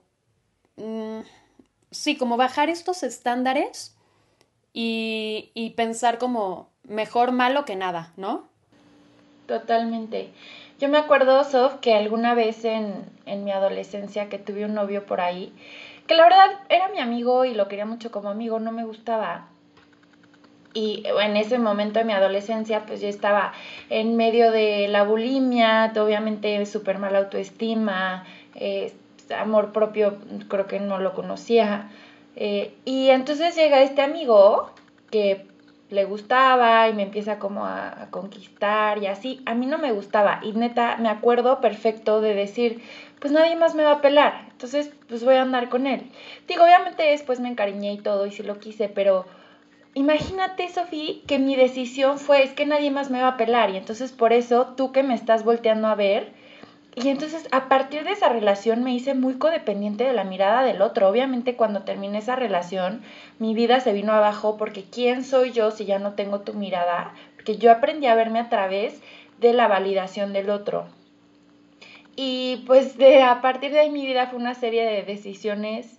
Mm, 0.78 1.20
sí, 1.92 2.16
como 2.16 2.38
bajar 2.38 2.70
estos 2.70 3.04
estándares 3.04 3.98
y, 4.72 5.52
y 5.54 5.72
pensar 5.72 6.18
como 6.18 6.70
mejor 6.84 7.34
malo 7.34 7.66
que 7.66 7.76
nada, 7.76 8.14
¿no? 8.16 8.48
Totalmente. 9.48 10.32
Yo 10.80 10.90
me 10.90 10.98
acuerdo, 10.98 11.44
Sof, 11.44 11.76
que 11.82 11.94
alguna 11.94 12.34
vez 12.34 12.64
en, 12.66 13.06
en 13.26 13.44
mi 13.44 13.52
adolescencia 13.52 14.30
que 14.30 14.40
tuve 14.40 14.66
un 14.66 14.74
novio 14.74 15.06
por 15.06 15.22
ahí, 15.22 15.54
que 16.08 16.16
la 16.16 16.24
verdad 16.24 16.48
era 16.70 16.88
mi 16.88 17.00
amigo 17.00 17.46
y 17.46 17.54
lo 17.54 17.68
quería 17.68 17.86
mucho 17.86 18.12
como 18.12 18.30
amigo, 18.30 18.60
no 18.60 18.72
me 18.72 18.86
gustaba. 18.86 19.51
Y 20.74 21.04
en 21.06 21.36
ese 21.36 21.60
momento 21.60 22.00
de 22.00 22.06
mi 22.06 22.14
adolescencia, 22.14 22.86
pues 22.86 23.02
yo 23.02 23.08
estaba 23.08 23.52
en 23.90 24.16
medio 24.16 24.52
de 24.52 24.88
la 24.88 25.04
bulimia, 25.04 25.92
obviamente 25.98 26.66
súper 26.66 26.98
mala 26.98 27.20
autoestima, 27.20 28.24
eh, 28.56 28.94
amor 29.38 29.72
propio, 29.72 30.18
creo 30.48 30.68
que 30.68 30.80
no 30.80 31.00
lo 31.00 31.14
conocía. 31.14 31.90
Eh, 32.36 32.74
y 32.86 33.10
entonces 33.10 33.56
llega 33.56 33.82
este 33.82 34.02
amigo 34.02 34.72
que 35.10 35.46
le 35.90 36.06
gustaba 36.06 36.88
y 36.88 36.94
me 36.94 37.04
empieza 37.04 37.38
como 37.38 37.66
a, 37.66 38.08
conquistar 38.12 39.04
y 39.04 39.08
así. 39.08 39.42
A 39.46 39.54
mí 39.54 39.66
no 39.66 39.78
me 39.78 39.92
gustaba 39.92 40.40
y 40.42 40.54
neta 40.54 40.98
me 40.98 41.10
acuerdo 41.10 41.60
perfecto 41.60 42.22
de 42.22 42.34
decir, 42.34 42.82
pues 43.20 43.34
nadie 43.34 43.56
más 43.58 43.76
me 43.76 43.84
va 43.84 43.94
a 43.94 44.02
pelar, 44.02 44.48
entonces 44.52 44.92
pues 45.10 45.24
voy 45.24 45.36
a 45.36 45.42
andar 45.42 45.70
con 45.70 45.86
él. 45.86 46.10
Digo, 46.48 46.64
obviamente 46.64 47.04
después 47.04 47.40
me 47.42 47.50
encariñé 47.50 47.94
y 47.94 47.98
todo 47.98 48.26
y 48.26 48.32
sí 48.32 48.42
lo 48.42 48.60
quise, 48.60 48.88
pero 48.88 49.26
imagínate, 49.94 50.70
Sofía, 50.70 51.16
que 51.28 51.40
mi 51.40 51.56
decisión 51.56 52.20
fue 52.20 52.44
es 52.44 52.52
que 52.52 52.66
nadie 52.66 52.92
más 52.92 53.10
me 53.10 53.22
va 53.22 53.30
a 53.30 53.38
pelar 53.38 53.70
y 53.72 53.78
entonces 53.78 54.12
por 54.12 54.34
eso 54.34 54.74
tú 54.78 54.92
que 54.92 55.04
me 55.04 55.14
estás 55.14 55.44
volteando 55.44 55.88
a 55.88 55.96
ver, 55.96 56.34
y 56.96 57.08
entonces 57.08 57.48
a 57.52 57.70
partir 57.70 58.04
de 58.04 58.12
esa 58.12 58.28
relación 58.28 58.84
me 58.84 58.94
hice 58.94 59.14
muy 59.14 59.36
codependiente 59.36 60.04
de 60.04 60.12
la 60.12 60.26
mirada 60.26 60.64
del 60.64 60.82
otro. 60.82 61.08
Obviamente 61.08 61.56
cuando 61.56 61.84
terminé 61.84 62.18
esa 62.18 62.36
relación 62.36 63.02
mi 63.40 63.54
vida 63.54 63.80
se 63.80 63.94
vino 63.94 64.12
abajo 64.12 64.58
porque 64.58 64.84
¿quién 64.84 65.24
soy 65.24 65.52
yo 65.52 65.72
si 65.72 65.86
ya 65.86 66.00
no 66.00 66.14
tengo 66.16 66.42
tu 66.42 66.54
mirada? 66.54 67.14
Porque 67.36 67.58
yo 67.58 67.72
aprendí 67.72 68.08
a 68.08 68.16
verme 68.16 68.40
a 68.40 68.50
través 68.50 69.02
de 69.40 69.54
la 69.54 69.70
validación 69.70 70.34
del 70.34 70.50
otro. 70.50 70.86
Y 72.18 72.64
pues 72.68 72.98
de, 72.98 73.24
a 73.24 73.40
partir 73.40 73.72
de 73.72 73.80
ahí 73.80 73.90
mi 73.90 74.06
vida 74.06 74.28
fue 74.28 74.38
una 74.38 74.54
serie 74.54 74.84
de 74.84 75.04
decisiones 75.04 75.98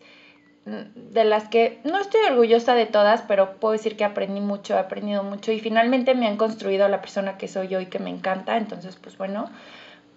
de 0.65 1.25
las 1.25 1.49
que 1.49 1.81
no 1.85 1.99
estoy 1.99 2.21
orgullosa 2.31 2.75
de 2.75 2.87
todas, 2.87 3.23
pero 3.23 3.55
puedo 3.55 3.73
decir 3.73 3.97
que 3.97 4.05
aprendí 4.05 4.41
mucho, 4.41 4.75
he 4.75 4.79
aprendido 4.79 5.25
mucho 5.25 5.51
y 5.51 5.59
finalmente 5.59 6.15
me 6.15 6.29
han 6.29 6.37
construido 6.37 6.89
la 6.89 7.01
persona 7.01 7.37
que 7.37 7.49
soy 7.49 7.75
hoy 7.75 7.87
que 7.87 7.99
me 7.99 8.11
encanta, 8.11 8.57
entonces 8.57 8.97
pues 8.97 9.19
bueno, 9.19 9.51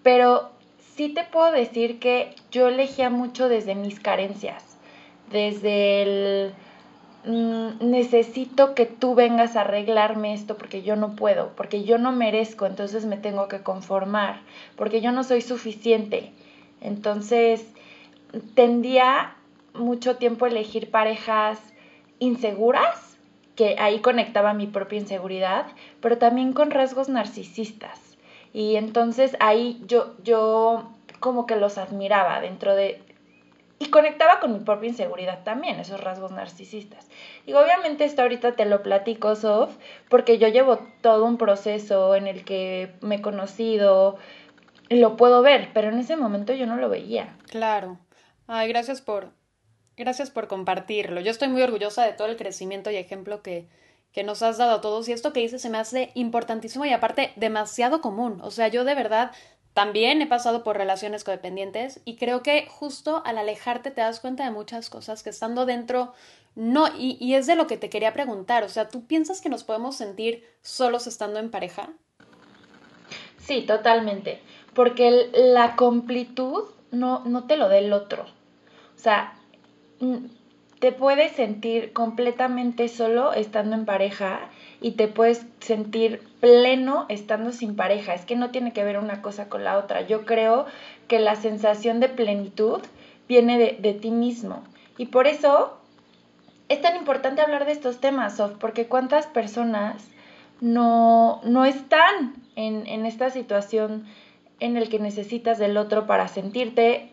pero 0.02 0.50
sí 0.94 1.08
te 1.08 1.24
puedo 1.24 1.50
decir 1.50 1.98
que 1.98 2.36
yo 2.52 2.68
elegía 2.68 3.10
mucho 3.10 3.48
desde 3.48 3.74
mis 3.74 3.98
carencias, 3.98 4.62
desde 5.30 6.02
el 6.02 6.54
Mm, 7.26 7.90
necesito 7.90 8.76
que 8.76 8.86
tú 8.86 9.16
vengas 9.16 9.56
a 9.56 9.62
arreglarme 9.62 10.32
esto 10.32 10.56
porque 10.56 10.82
yo 10.82 10.94
no 10.94 11.16
puedo, 11.16 11.50
porque 11.56 11.82
yo 11.82 11.98
no 11.98 12.12
merezco, 12.12 12.66
entonces 12.66 13.04
me 13.04 13.16
tengo 13.16 13.48
que 13.48 13.62
conformar, 13.62 14.42
porque 14.76 15.00
yo 15.00 15.10
no 15.10 15.24
soy 15.24 15.40
suficiente. 15.42 16.30
Entonces, 16.80 17.66
tendía 18.54 19.34
mucho 19.76 20.16
tiempo 20.16 20.46
elegir 20.46 20.90
parejas 20.90 21.58
inseguras, 22.18 23.18
que 23.54 23.76
ahí 23.78 24.00
conectaba 24.00 24.54
mi 24.54 24.66
propia 24.66 24.98
inseguridad, 24.98 25.66
pero 26.00 26.18
también 26.18 26.52
con 26.52 26.70
rasgos 26.70 27.08
narcisistas. 27.08 28.18
Y 28.52 28.76
entonces 28.76 29.36
ahí 29.40 29.82
yo, 29.86 30.14
yo 30.22 30.90
como 31.20 31.46
que 31.46 31.56
los 31.56 31.78
admiraba 31.78 32.40
dentro 32.40 32.74
de 32.74 33.00
y 33.78 33.90
conectaba 33.90 34.40
con 34.40 34.52
mi 34.52 34.60
propia 34.60 34.88
inseguridad 34.88 35.42
también, 35.44 35.78
esos 35.78 36.00
rasgos 36.00 36.32
narcisistas. 36.32 37.08
Y 37.44 37.52
obviamente 37.52 38.04
esto 38.04 38.22
ahorita 38.22 38.52
te 38.52 38.64
lo 38.64 38.82
platico, 38.82 39.36
Sof, 39.36 39.76
porque 40.08 40.38
yo 40.38 40.48
llevo 40.48 40.78
todo 41.02 41.24
un 41.26 41.36
proceso 41.36 42.14
en 42.14 42.26
el 42.26 42.44
que 42.44 42.94
me 43.02 43.16
he 43.16 43.22
conocido, 43.22 44.16
lo 44.88 45.16
puedo 45.16 45.42
ver, 45.42 45.70
pero 45.74 45.88
en 45.88 45.98
ese 45.98 46.16
momento 46.16 46.54
yo 46.54 46.66
no 46.66 46.76
lo 46.76 46.88
veía. 46.88 47.36
Claro. 47.50 47.98
Ay, 48.46 48.68
gracias 48.68 49.02
por, 49.02 49.30
gracias 49.96 50.30
por 50.30 50.48
compartirlo. 50.48 51.20
Yo 51.20 51.30
estoy 51.30 51.48
muy 51.48 51.62
orgullosa 51.62 52.04
de 52.04 52.12
todo 52.12 52.28
el 52.28 52.36
crecimiento 52.36 52.90
y 52.90 52.96
ejemplo 52.96 53.42
que, 53.42 53.68
que 54.12 54.24
nos 54.24 54.42
has 54.42 54.58
dado 54.58 54.76
a 54.76 54.80
todos. 54.80 55.08
Y 55.08 55.12
esto 55.12 55.32
que 55.32 55.40
dices 55.40 55.62
se 55.62 55.70
me 55.70 55.78
hace 55.78 56.10
importantísimo 56.14 56.84
y 56.84 56.92
aparte 56.92 57.32
demasiado 57.36 58.00
común. 58.00 58.40
O 58.42 58.50
sea, 58.50 58.68
yo 58.68 58.84
de 58.84 58.94
verdad 58.94 59.32
también 59.74 60.22
he 60.22 60.26
pasado 60.26 60.64
por 60.64 60.78
relaciones 60.78 61.22
codependientes 61.22 62.00
y 62.04 62.16
creo 62.16 62.42
que 62.42 62.66
justo 62.66 63.22
al 63.26 63.36
alejarte 63.36 63.90
te 63.90 64.00
das 64.00 64.20
cuenta 64.20 64.44
de 64.44 64.50
muchas 64.50 64.88
cosas 64.88 65.22
que 65.22 65.30
estando 65.30 65.66
dentro 65.66 66.14
no, 66.54 66.88
y, 66.96 67.18
y, 67.20 67.34
es 67.34 67.46
de 67.46 67.54
lo 67.54 67.66
que 67.66 67.76
te 67.76 67.90
quería 67.90 68.14
preguntar, 68.14 68.64
o 68.64 68.70
sea, 68.70 68.88
¿tú 68.88 69.04
piensas 69.04 69.42
que 69.42 69.50
nos 69.50 69.62
podemos 69.62 69.94
sentir 69.94 70.42
solos 70.62 71.06
estando 71.06 71.38
en 71.38 71.50
pareja? 71.50 71.90
Sí, 73.36 73.66
totalmente, 73.66 74.40
porque 74.72 75.28
la 75.34 75.76
completud 75.76 76.64
no, 76.90 77.22
no 77.26 77.46
te 77.46 77.58
lo 77.58 77.68
da 77.68 77.76
el 77.76 77.92
otro. 77.92 78.22
O 78.22 78.98
sea, 78.98 79.38
te 80.78 80.92
puedes 80.92 81.32
sentir 81.32 81.92
completamente 81.92 82.88
solo 82.88 83.32
estando 83.32 83.76
en 83.76 83.86
pareja 83.86 84.50
y 84.80 84.92
te 84.92 85.08
puedes 85.08 85.46
sentir 85.60 86.20
pleno 86.40 87.06
estando 87.08 87.52
sin 87.52 87.76
pareja. 87.76 88.14
Es 88.14 88.26
que 88.26 88.36
no 88.36 88.50
tiene 88.50 88.72
que 88.72 88.84
ver 88.84 88.98
una 88.98 89.22
cosa 89.22 89.48
con 89.48 89.64
la 89.64 89.78
otra. 89.78 90.02
Yo 90.02 90.26
creo 90.26 90.66
que 91.08 91.18
la 91.18 91.36
sensación 91.36 92.00
de 92.00 92.08
plenitud 92.08 92.82
viene 93.26 93.58
de, 93.58 93.94
ti 93.94 94.10
mismo. 94.10 94.62
Y 94.98 95.06
por 95.06 95.26
eso 95.26 95.78
es 96.68 96.82
tan 96.82 96.96
importante 96.96 97.40
hablar 97.40 97.64
de 97.64 97.72
estos 97.72 97.98
temas, 98.00 98.36
Sof, 98.36 98.52
porque 98.58 98.86
cuántas 98.86 99.26
personas 99.26 100.04
no, 100.60 101.40
no 101.44 101.64
están 101.64 102.34
en, 102.54 102.86
en 102.86 103.06
esta 103.06 103.30
situación 103.30 104.06
en 104.60 104.76
el 104.76 104.88
que 104.88 104.98
necesitas 104.98 105.58
del 105.58 105.76
otro 105.76 106.06
para 106.06 106.28
sentirte 106.28 107.10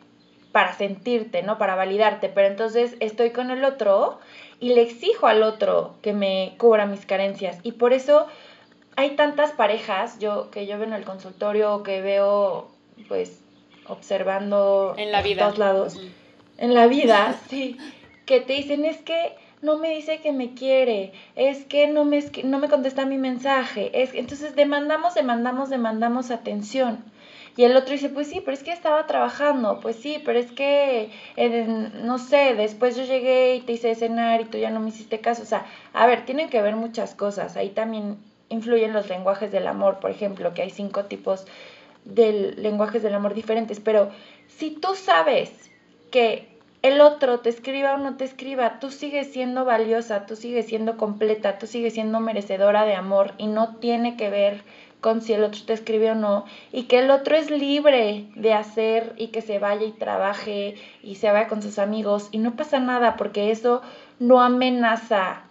para 0.53 0.73
sentirte, 0.73 1.43
¿no? 1.43 1.57
Para 1.57 1.75
validarte, 1.75 2.29
pero 2.29 2.47
entonces 2.47 2.95
estoy 3.01 3.31
con 3.31 3.51
el 3.51 3.65
otro 3.65 4.19
y 4.61 4.69
le 4.69 4.83
exijo 4.83 5.27
al 5.27 5.43
otro 5.43 5.95
que 6.01 6.13
me 6.13 6.53
cubra 6.57 6.85
mis 6.85 7.05
carencias 7.05 7.57
y 7.63 7.73
por 7.73 7.91
eso 7.91 8.27
hay 8.95 9.17
tantas 9.17 9.51
parejas 9.51 10.19
yo 10.19 10.49
que 10.51 10.65
yo 10.65 10.77
veo 10.77 10.87
en 10.87 10.93
el 10.93 11.03
consultorio 11.03 11.83
que 11.83 12.01
veo 12.01 12.69
pues 13.09 13.41
observando 13.87 14.93
en 14.95 15.11
la 15.11 15.21
vida 15.21 15.41
todos 15.41 15.57
lados 15.57 15.99
en 16.57 16.73
la 16.73 16.87
vida 16.87 17.35
sí 17.49 17.75
que 18.25 18.39
te 18.39 18.53
dicen 18.53 18.85
es 18.85 19.01
que 19.01 19.35
no 19.63 19.77
me 19.77 19.95
dice 19.95 20.19
que 20.19 20.33
me 20.33 20.53
quiere, 20.53 21.13
es 21.35 21.63
que 21.63 21.87
no 21.87 22.03
me, 22.03 22.21
no 22.43 22.59
me 22.59 22.67
contesta 22.67 23.05
mi 23.05 23.17
mensaje, 23.17 24.03
es 24.03 24.13
entonces 24.13 24.55
demandamos, 24.57 25.15
demandamos, 25.15 25.69
demandamos 25.69 26.31
atención. 26.31 27.01
Y 27.55 27.65
el 27.65 27.75
otro 27.75 27.91
dice, 27.91 28.09
pues 28.09 28.27
sí, 28.27 28.41
pero 28.41 28.53
es 28.57 28.63
que 28.63 28.71
estaba 28.71 29.05
trabajando, 29.05 29.79
pues 29.79 29.97
sí, 29.97 30.19
pero 30.25 30.39
es 30.39 30.51
que, 30.51 31.11
no 32.03 32.17
sé, 32.17 32.55
después 32.55 32.95
yo 32.95 33.03
llegué 33.03 33.55
y 33.55 33.61
te 33.61 33.73
hice 33.73 33.93
cenar 33.93 34.41
y 34.41 34.45
tú 34.45 34.57
ya 34.57 34.71
no 34.71 34.79
me 34.79 34.89
hiciste 34.89 35.19
caso. 35.19 35.43
O 35.43 35.45
sea, 35.45 35.65
a 35.93 36.07
ver, 36.07 36.25
tienen 36.25 36.49
que 36.49 36.61
ver 36.61 36.75
muchas 36.75 37.13
cosas. 37.13 37.55
Ahí 37.55 37.69
también 37.69 38.17
influyen 38.49 38.93
los 38.93 39.07
lenguajes 39.07 39.51
del 39.51 39.67
amor, 39.67 39.99
por 39.99 40.09
ejemplo, 40.09 40.53
que 40.55 40.63
hay 40.63 40.71
cinco 40.71 41.05
tipos 41.05 41.45
de 42.05 42.53
lenguajes 42.57 43.03
del 43.03 43.13
amor 43.13 43.35
diferentes. 43.35 43.79
Pero 43.79 44.09
si 44.47 44.71
tú 44.71 44.95
sabes 44.95 45.51
que 46.09 46.53
el 46.81 47.01
otro 47.01 47.39
te 47.39 47.49
escriba 47.49 47.93
o 47.93 47.97
no 47.97 48.17
te 48.17 48.25
escriba, 48.25 48.79
tú 48.79 48.91
sigues 48.91 49.31
siendo 49.31 49.63
valiosa, 49.63 50.25
tú 50.25 50.35
sigues 50.35 50.65
siendo 50.65 50.97
completa, 50.97 51.57
tú 51.57 51.65
sigues 51.65 51.93
siendo 51.93 52.19
merecedora 52.19 52.83
de 52.85 52.95
amor 52.95 53.33
y 53.37 53.47
no 53.47 53.77
tiene 53.77 54.17
que 54.17 54.29
ver 54.29 54.63
con 55.03 55.21
si 55.21 55.33
el 55.33 55.43
otro 55.43 55.61
te 55.65 55.73
escribe 55.73 56.11
o 56.11 56.15
no, 56.15 56.45
y 56.71 56.83
que 56.83 56.99
el 56.99 57.11
otro 57.11 57.35
es 57.35 57.51
libre 57.51 58.25
de 58.35 58.53
hacer 58.53 59.13
y 59.17 59.27
que 59.27 59.41
se 59.41 59.59
vaya 59.59 59.85
y 59.85 59.91
trabaje 59.91 60.75
y 61.03 61.15
se 61.15 61.29
vaya 61.29 61.49
con 61.49 61.61
sus 61.61 61.77
amigos, 61.77 62.29
y 62.31 62.37
no 62.37 62.55
pasa 62.55 62.79
nada 62.79 63.17
porque 63.17 63.51
eso 63.51 63.81
no 64.17 64.41
amenaza, 64.41 65.43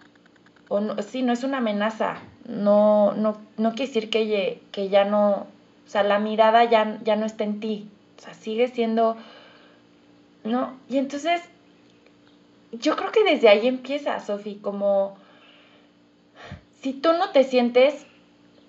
o 0.69 0.81
no, 0.81 0.99
sí, 1.03 1.21
no 1.21 1.31
es 1.31 1.43
una 1.43 1.59
amenaza, 1.59 2.15
no, 2.45 3.13
no, 3.13 3.37
no 3.57 3.69
quiere 3.75 3.87
decir 3.87 4.09
que, 4.09 4.59
que 4.71 4.89
ya 4.89 5.05
no, 5.05 5.45
o 5.85 5.89
sea, 5.89 6.01
la 6.01 6.17
mirada 6.17 6.63
ya, 6.65 6.99
ya 7.03 7.15
no 7.15 7.27
está 7.27 7.43
en 7.43 7.59
ti, 7.59 7.87
o 8.17 8.21
sea, 8.21 8.33
sigue 8.33 8.67
siendo, 8.69 9.17
¿no? 10.43 10.73
Y 10.89 10.97
entonces, 10.97 11.41
yo 12.71 12.95
creo 12.95 13.11
que 13.11 13.23
desde 13.23 13.49
ahí 13.49 13.67
empieza, 13.67 14.19
Sofi, 14.19 14.55
como 14.55 15.15
si 16.81 16.91
tú 16.93 17.13
no 17.13 17.29
te 17.29 17.43
sientes 17.43 18.07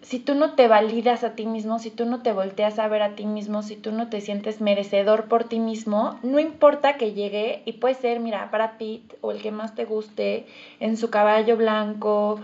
si 0.05 0.19
tú 0.19 0.35
no 0.35 0.55
te 0.55 0.69
validas 0.69 1.25
a 1.25 1.35
ti 1.35 1.47
mismo, 1.47 1.79
si 1.79 1.91
tú 1.91 2.05
no 2.05 2.21
te 2.23 2.33
volteas 2.33 2.79
a 2.79 2.89
ver 2.89 3.03
a 3.03 3.15
ti 3.15 3.25
mismo, 3.25 3.63
si 3.63 3.75
tú 3.75 3.91
no 3.91 4.11
te 4.11 4.21
sientes 4.21 4.61
merecedor 4.61 5.25
por 5.25 5.45
ti 5.45 5.61
mismo, 5.61 6.19
no 6.23 6.39
importa 6.39 6.99
que 6.99 7.15
llegue 7.15 7.63
y 7.65 7.73
puede 7.73 7.95
ser, 7.95 8.21
mira, 8.21 8.51
para 8.51 8.77
Pitt 8.77 9.15
o 9.23 9.33
el 9.33 9.41
que 9.41 9.51
más 9.51 9.75
te 9.75 9.87
guste 9.87 10.47
en 10.79 10.99
su 10.99 11.09
caballo 11.09 11.57
blanco 11.57 12.39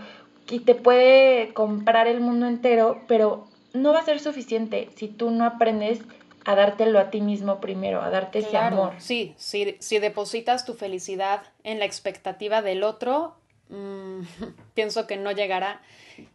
y 0.49 0.59
te 0.61 0.73
puede 0.73 1.53
comprar 1.53 2.07
el 2.07 2.19
mundo 2.19 2.47
entero, 2.47 3.03
pero 3.07 3.47
no 3.73 3.93
va 3.93 3.99
a 3.99 4.05
ser 4.05 4.19
suficiente 4.19 4.89
si 4.95 5.07
tú 5.07 5.29
no 5.29 5.45
aprendes 5.45 6.01
a 6.45 6.55
dártelo 6.55 6.97
a 6.97 7.11
ti 7.11 7.21
mismo 7.21 7.61
primero, 7.61 8.01
a 8.01 8.09
darte 8.09 8.39
ese 8.39 8.57
amor. 8.57 8.93
Sí, 8.97 9.35
si, 9.37 9.75
si 9.79 9.99
depositas 9.99 10.65
tu 10.65 10.73
felicidad 10.73 11.43
en 11.63 11.77
la 11.77 11.85
expectativa 11.85 12.63
del 12.63 12.81
otro, 12.83 13.35
mm, 13.71 14.21
pienso 14.73 15.07
que 15.07 15.17
no 15.17 15.31
llegará. 15.31 15.81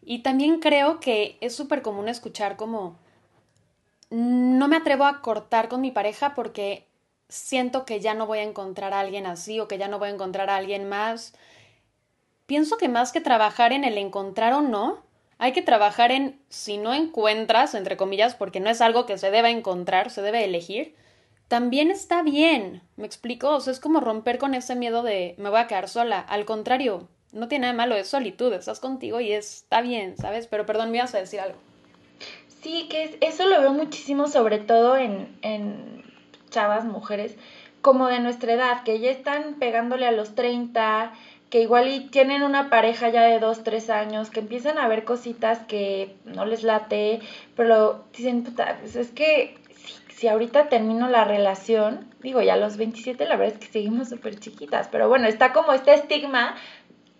Y 0.02 0.20
también 0.20 0.58
creo 0.58 0.98
que 1.00 1.38
es 1.40 1.54
súper 1.54 1.82
común 1.82 2.08
escuchar 2.08 2.56
como 2.56 2.98
no 4.10 4.68
me 4.68 4.76
atrevo 4.76 5.04
a 5.04 5.20
cortar 5.20 5.68
con 5.68 5.80
mi 5.80 5.90
pareja 5.90 6.34
porque 6.34 6.86
siento 7.28 7.84
que 7.84 8.00
ya 8.00 8.14
no 8.14 8.26
voy 8.26 8.38
a 8.38 8.44
encontrar 8.44 8.92
a 8.92 9.00
alguien 9.00 9.26
así 9.26 9.58
o 9.60 9.68
que 9.68 9.78
ya 9.78 9.88
no 9.88 9.98
voy 9.98 10.08
a 10.08 10.12
encontrar 10.12 10.50
a 10.50 10.56
alguien 10.56 10.88
más. 10.88 11.34
Pienso 12.46 12.76
que 12.76 12.88
más 12.88 13.12
que 13.12 13.20
trabajar 13.20 13.72
en 13.72 13.84
el 13.84 13.98
encontrar 13.98 14.52
o 14.52 14.62
no, 14.62 15.02
hay 15.38 15.52
que 15.52 15.62
trabajar 15.62 16.12
en 16.12 16.40
si 16.48 16.78
no 16.78 16.94
encuentras, 16.94 17.74
entre 17.74 17.96
comillas, 17.96 18.34
porque 18.34 18.60
no 18.60 18.70
es 18.70 18.80
algo 18.80 19.06
que 19.06 19.18
se 19.18 19.30
deba 19.30 19.50
encontrar, 19.50 20.10
se 20.10 20.22
debe 20.22 20.44
elegir, 20.44 20.94
también 21.48 21.90
está 21.90 22.22
bien, 22.22 22.82
¿me 22.96 23.06
explico? 23.06 23.50
O 23.50 23.60
sea, 23.60 23.72
es 23.72 23.80
como 23.80 24.00
romper 24.00 24.38
con 24.38 24.54
ese 24.54 24.74
miedo 24.74 25.02
de 25.02 25.34
me 25.38 25.50
voy 25.50 25.60
a 25.60 25.66
quedar 25.66 25.88
sola. 25.88 26.20
Al 26.20 26.44
contrario, 26.44 27.08
no 27.36 27.48
tiene 27.48 27.66
nada 27.66 27.74
malo, 27.74 27.94
es 27.94 28.08
solitud, 28.08 28.52
estás 28.52 28.80
contigo 28.80 29.20
y 29.20 29.32
está 29.32 29.82
bien, 29.82 30.16
¿sabes? 30.16 30.46
Pero 30.46 30.66
perdón, 30.66 30.90
me 30.90 30.98
ibas 30.98 31.14
a 31.14 31.18
decir 31.18 31.40
algo. 31.40 31.58
Sí, 32.62 32.88
que 32.90 33.18
eso 33.20 33.46
lo 33.46 33.60
veo 33.60 33.72
muchísimo, 33.72 34.26
sobre 34.26 34.58
todo 34.58 34.96
en, 34.96 35.36
en 35.42 36.02
chavas, 36.50 36.84
mujeres, 36.84 37.36
como 37.82 38.08
de 38.08 38.20
nuestra 38.20 38.54
edad, 38.54 38.82
que 38.82 38.98
ya 38.98 39.10
están 39.10 39.54
pegándole 39.60 40.06
a 40.06 40.12
los 40.12 40.34
30, 40.34 41.12
que 41.50 41.60
igual 41.60 41.88
y 41.88 42.00
tienen 42.08 42.42
una 42.42 42.70
pareja 42.70 43.10
ya 43.10 43.22
de 43.22 43.38
2, 43.38 43.62
3 43.62 43.90
años, 43.90 44.30
que 44.30 44.40
empiezan 44.40 44.78
a 44.78 44.88
ver 44.88 45.04
cositas 45.04 45.60
que 45.68 46.16
no 46.24 46.46
les 46.46 46.62
late, 46.62 47.20
pero 47.54 48.04
dicen, 48.16 48.42
puta, 48.42 48.78
pues 48.80 48.96
es 48.96 49.10
que 49.10 49.58
si, 49.76 49.94
si 50.14 50.28
ahorita 50.28 50.68
termino 50.68 51.08
la 51.08 51.24
relación, 51.24 52.08
digo, 52.22 52.42
ya 52.42 52.54
a 52.54 52.56
los 52.56 52.78
27 52.78 53.26
la 53.26 53.36
verdad 53.36 53.54
es 53.54 53.60
que 53.64 53.72
seguimos 53.72 54.08
súper 54.08 54.40
chiquitas, 54.40 54.88
pero 54.88 55.08
bueno, 55.08 55.28
está 55.28 55.52
como 55.52 55.72
este 55.72 55.94
estigma 55.94 56.56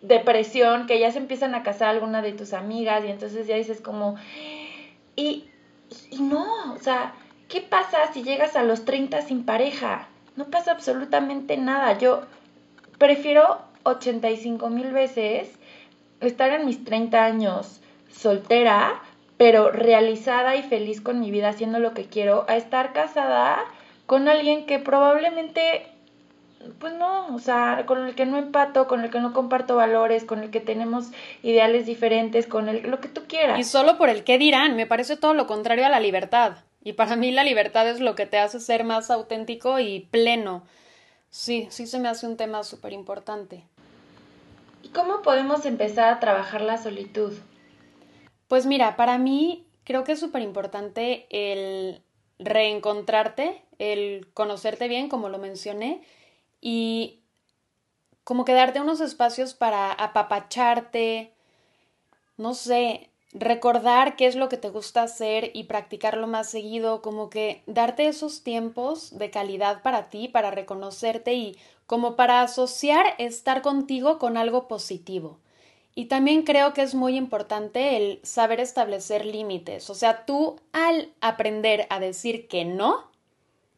depresión, 0.02 0.86
que 0.86 0.98
ya 0.98 1.10
se 1.10 1.18
empiezan 1.18 1.54
a 1.54 1.62
casar 1.62 1.88
alguna 1.88 2.22
de 2.22 2.32
tus 2.32 2.52
amigas 2.52 3.04
y 3.04 3.08
entonces 3.08 3.46
ya 3.46 3.56
dices 3.56 3.80
como, 3.80 4.16
y, 5.14 5.44
y 6.10 6.22
no, 6.22 6.74
o 6.74 6.78
sea, 6.78 7.14
¿qué 7.48 7.60
pasa 7.60 8.12
si 8.12 8.22
llegas 8.22 8.56
a 8.56 8.62
los 8.62 8.84
30 8.84 9.22
sin 9.22 9.44
pareja? 9.44 10.08
No 10.36 10.46
pasa 10.46 10.72
absolutamente 10.72 11.56
nada. 11.56 11.98
Yo 11.98 12.22
prefiero 12.98 13.58
85 13.84 14.68
mil 14.68 14.92
veces 14.92 15.50
estar 16.20 16.52
en 16.52 16.66
mis 16.66 16.84
30 16.84 17.24
años 17.24 17.80
soltera, 18.10 19.02
pero 19.36 19.70
realizada 19.70 20.56
y 20.56 20.62
feliz 20.62 21.00
con 21.00 21.20
mi 21.20 21.30
vida 21.30 21.50
haciendo 21.50 21.78
lo 21.78 21.92
que 21.92 22.06
quiero, 22.06 22.44
a 22.48 22.56
estar 22.56 22.92
casada 22.92 23.58
con 24.06 24.28
alguien 24.28 24.66
que 24.66 24.78
probablemente 24.78 25.86
pues 26.78 26.94
no, 26.94 27.34
o 27.34 27.38
sea, 27.38 27.84
con 27.86 28.06
el 28.06 28.14
que 28.14 28.26
no 28.26 28.38
empato, 28.38 28.86
con 28.86 29.02
el 29.02 29.10
que 29.10 29.20
no 29.20 29.32
comparto 29.32 29.76
valores, 29.76 30.24
con 30.24 30.42
el 30.42 30.50
que 30.50 30.60
tenemos 30.60 31.10
ideales 31.42 31.86
diferentes, 31.86 32.46
con 32.46 32.68
el 32.68 32.90
lo 32.90 33.00
que 33.00 33.08
tú 33.08 33.22
quieras. 33.28 33.58
Y 33.58 33.64
solo 33.64 33.98
por 33.98 34.08
el 34.08 34.24
qué 34.24 34.38
dirán, 34.38 34.76
me 34.76 34.86
parece 34.86 35.16
todo 35.16 35.34
lo 35.34 35.46
contrario 35.46 35.86
a 35.86 35.90
la 35.90 36.00
libertad. 36.00 36.58
Y 36.82 36.92
para 36.92 37.16
mí 37.16 37.32
la 37.32 37.44
libertad 37.44 37.88
es 37.88 38.00
lo 38.00 38.14
que 38.14 38.26
te 38.26 38.38
hace 38.38 38.60
ser 38.60 38.84
más 38.84 39.10
auténtico 39.10 39.80
y 39.80 40.00
pleno. 40.10 40.62
Sí, 41.30 41.66
sí 41.70 41.86
se 41.86 41.98
me 41.98 42.08
hace 42.08 42.26
un 42.26 42.36
tema 42.36 42.62
súper 42.62 42.92
importante. 42.92 43.64
¿Y 44.82 44.88
cómo 44.90 45.22
podemos 45.22 45.66
empezar 45.66 46.12
a 46.12 46.20
trabajar 46.20 46.60
la 46.60 46.78
solitud? 46.78 47.32
Pues 48.48 48.66
mira, 48.66 48.96
para 48.96 49.18
mí 49.18 49.66
creo 49.84 50.04
que 50.04 50.12
es 50.12 50.20
súper 50.20 50.42
importante 50.42 51.26
el 51.30 52.02
reencontrarte, 52.38 53.62
el 53.78 54.28
conocerte 54.32 54.88
bien, 54.88 55.08
como 55.08 55.28
lo 55.28 55.38
mencioné, 55.38 56.02
y 56.60 57.20
como 58.24 58.44
que 58.44 58.52
darte 58.52 58.80
unos 58.80 59.00
espacios 59.00 59.54
para 59.54 59.92
apapacharte, 59.92 61.32
no 62.36 62.54
sé, 62.54 63.10
recordar 63.32 64.16
qué 64.16 64.26
es 64.26 64.34
lo 64.34 64.48
que 64.48 64.56
te 64.56 64.70
gusta 64.70 65.02
hacer 65.02 65.50
y 65.54 65.64
practicarlo 65.64 66.26
más 66.26 66.50
seguido, 66.50 67.02
como 67.02 67.30
que 67.30 67.62
darte 67.66 68.08
esos 68.08 68.42
tiempos 68.42 69.16
de 69.18 69.30
calidad 69.30 69.82
para 69.82 70.08
ti, 70.10 70.28
para 70.28 70.50
reconocerte 70.50 71.34
y 71.34 71.56
como 71.86 72.16
para 72.16 72.42
asociar 72.42 73.06
estar 73.18 73.62
contigo 73.62 74.18
con 74.18 74.36
algo 74.36 74.68
positivo. 74.68 75.38
Y 75.94 76.06
también 76.06 76.42
creo 76.42 76.74
que 76.74 76.82
es 76.82 76.94
muy 76.94 77.16
importante 77.16 77.96
el 77.96 78.20
saber 78.22 78.60
establecer 78.60 79.24
límites. 79.24 79.88
O 79.88 79.94
sea, 79.94 80.26
tú 80.26 80.60
al 80.72 81.12
aprender 81.20 81.86
a 81.90 82.00
decir 82.00 82.48
que 82.48 82.64
no, 82.64 83.10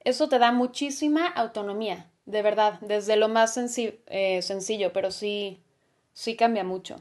eso 0.00 0.28
te 0.28 0.38
da 0.38 0.50
muchísima 0.50 1.26
autonomía, 1.26 2.10
de 2.28 2.42
verdad, 2.42 2.78
desde 2.80 3.16
lo 3.16 3.28
más 3.28 3.56
eh, 3.56 4.42
sencillo, 4.42 4.92
pero 4.92 5.10
sí, 5.10 5.60
sí 6.12 6.36
cambia 6.36 6.62
mucho. 6.62 6.96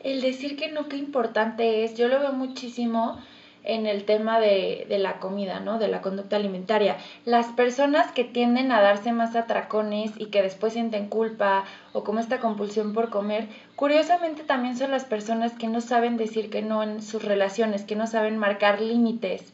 El 0.00 0.20
decir 0.20 0.56
que 0.56 0.72
no, 0.72 0.88
qué 0.88 0.96
importante 0.96 1.84
es, 1.84 1.94
yo 1.94 2.08
lo 2.08 2.18
veo 2.18 2.32
muchísimo 2.32 3.16
en 3.62 3.86
el 3.86 4.04
tema 4.04 4.40
de, 4.40 4.86
de, 4.88 4.98
la 4.98 5.20
comida, 5.20 5.60
¿no? 5.60 5.78
De 5.78 5.86
la 5.86 6.02
conducta 6.02 6.34
alimentaria. 6.34 6.96
Las 7.24 7.46
personas 7.46 8.10
que 8.10 8.24
tienden 8.24 8.72
a 8.72 8.80
darse 8.80 9.12
más 9.12 9.36
atracones 9.36 10.12
y 10.16 10.26
que 10.26 10.42
después 10.42 10.72
sienten 10.72 11.08
culpa 11.08 11.64
o 11.92 12.02
como 12.02 12.18
esta 12.18 12.40
compulsión 12.40 12.92
por 12.92 13.10
comer, 13.10 13.48
curiosamente 13.76 14.42
también 14.42 14.76
son 14.76 14.90
las 14.90 15.04
personas 15.04 15.52
que 15.52 15.68
no 15.68 15.80
saben 15.80 16.16
decir 16.16 16.50
que 16.50 16.62
no 16.62 16.82
en 16.82 17.02
sus 17.02 17.24
relaciones, 17.24 17.84
que 17.84 17.96
no 17.96 18.08
saben 18.08 18.36
marcar 18.36 18.80
límites, 18.80 19.52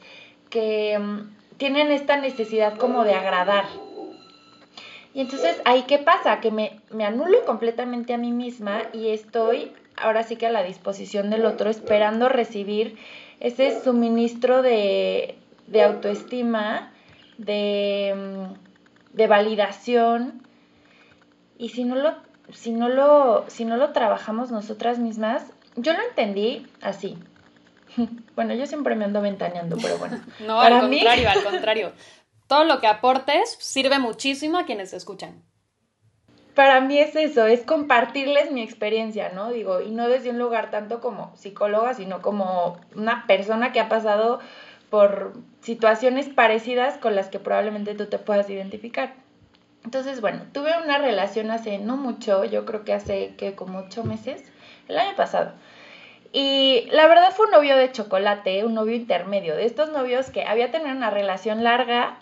que 0.49 0.99
mm, 0.99 1.59
tienen 1.59 1.91
esta 1.91 2.17
necesidad 2.17 2.79
como 2.79 3.05
de 3.05 3.15
agradar. 3.15 3.67
Y 5.15 5.21
entonces, 5.21 5.61
¿ahí 5.65 5.83
qué 5.83 5.99
pasa? 5.99 6.41
Que 6.41 6.51
me, 6.51 6.81
me 6.91 7.05
anulo 7.05 7.45
completamente 7.45 8.15
a 8.15 8.19
mí 8.19 8.33
misma 8.33 8.83
y 8.93 9.09
estoy 9.09 9.73
ahora 9.97 10.23
sí 10.23 10.37
que 10.37 10.47
a 10.47 10.51
la 10.51 10.63
disposición 10.63 11.31
del 11.31 11.45
otro, 11.45 11.71
esperando 11.71 12.29
recibir 12.29 12.99
ese 13.41 13.83
suministro 13.83 14.63
de, 14.63 15.37
de 15.67 15.83
autoestima, 15.83 16.93
de, 17.39 18.15
mm, 18.17 19.17
de, 19.17 19.27
validación. 19.27 20.43
Y 21.59 21.71
si 21.71 21.85
no 21.85 21.97
lo, 21.97 22.15
si 22.53 22.73
no 22.73 22.89
lo, 22.89 23.45
si 23.49 23.65
no 23.65 23.77
lo 23.77 23.91
trabajamos 23.93 24.51
nosotras 24.51 24.99
mismas, 24.99 25.45
yo 25.77 25.93
lo 25.93 26.03
entendí 26.03 26.67
así. 26.81 27.19
Bueno, 28.35 28.55
yo 28.55 28.65
siempre 28.65 28.95
me 28.95 29.05
ando 29.05 29.21
ventaneando, 29.21 29.77
pero 29.77 29.99
bueno. 29.99 30.19
no, 30.47 30.59
al 30.59 30.81
contrario, 30.81 31.29
al 31.29 31.45
contrario. 31.45 31.93
Todo 32.53 32.65
lo 32.65 32.81
que 32.81 32.87
aportes 32.87 33.57
sirve 33.61 33.99
muchísimo 33.99 34.59
a 34.59 34.67
quienes 34.67 34.93
escuchan 34.93 35.43
para 36.55 36.83
mí 36.83 36.99
es 36.99 37.17
eso, 37.17 37.47
es 37.47 37.63
compartirles 37.63 38.53
mi 38.53 38.61
experiencia, 38.61 39.31
¿no? 39.31 39.51
Digo, 39.51 39.81
y 39.81 39.91
no 39.91 40.07
desde 40.07 40.29
un 40.29 40.39
lugar 40.39 40.71
tanto 40.71 41.01
como 41.01 41.35
psicóloga, 41.35 41.95
sino 41.95 42.21
como 42.21 42.79
una 42.95 43.27
persona 43.27 43.73
que 43.73 43.81
ha 43.81 43.89
pasado 43.89 44.39
por 44.91 45.33
situaciones 45.63 46.29
parecidas 46.29 46.99
con 46.99 47.17
las 47.17 47.31
que 47.31 47.39
probablemente 47.39 47.95
tú 47.95 48.05
te 48.05 48.19
puedas 48.19 48.51
identificar. 48.51 49.15
Entonces, 49.83 50.21
bueno, 50.21 50.43
tuve 50.53 50.73
una 50.85 50.99
relación 50.99 51.51
hace 51.51 51.79
no 51.79 51.97
mucho, 51.97 52.45
yo 52.45 52.67
creo 52.67 52.85
que 52.85 52.93
hace 52.93 53.35
que 53.37 53.55
como 53.55 53.79
ocho 53.79 54.05
meses, 54.05 54.45
el 54.89 54.99
año 54.99 55.17
pasado. 55.17 55.55
Y 56.35 56.87
la 56.91 57.07
verdad 57.07 57.33
fue 57.35 57.47
un 57.47 57.53
novio 57.53 57.79
de 57.79 57.93
chocolate, 57.93 58.67
un 58.67 58.75
novio 58.75 58.95
intermedio, 58.95 59.57
de 59.57 59.65
estos 59.65 59.91
novios 59.91 60.31
que 60.31 60.45
había 60.45 60.71
tenido 60.71 60.95
una 60.95 61.09
relación 61.09 61.65
larga, 61.65 62.19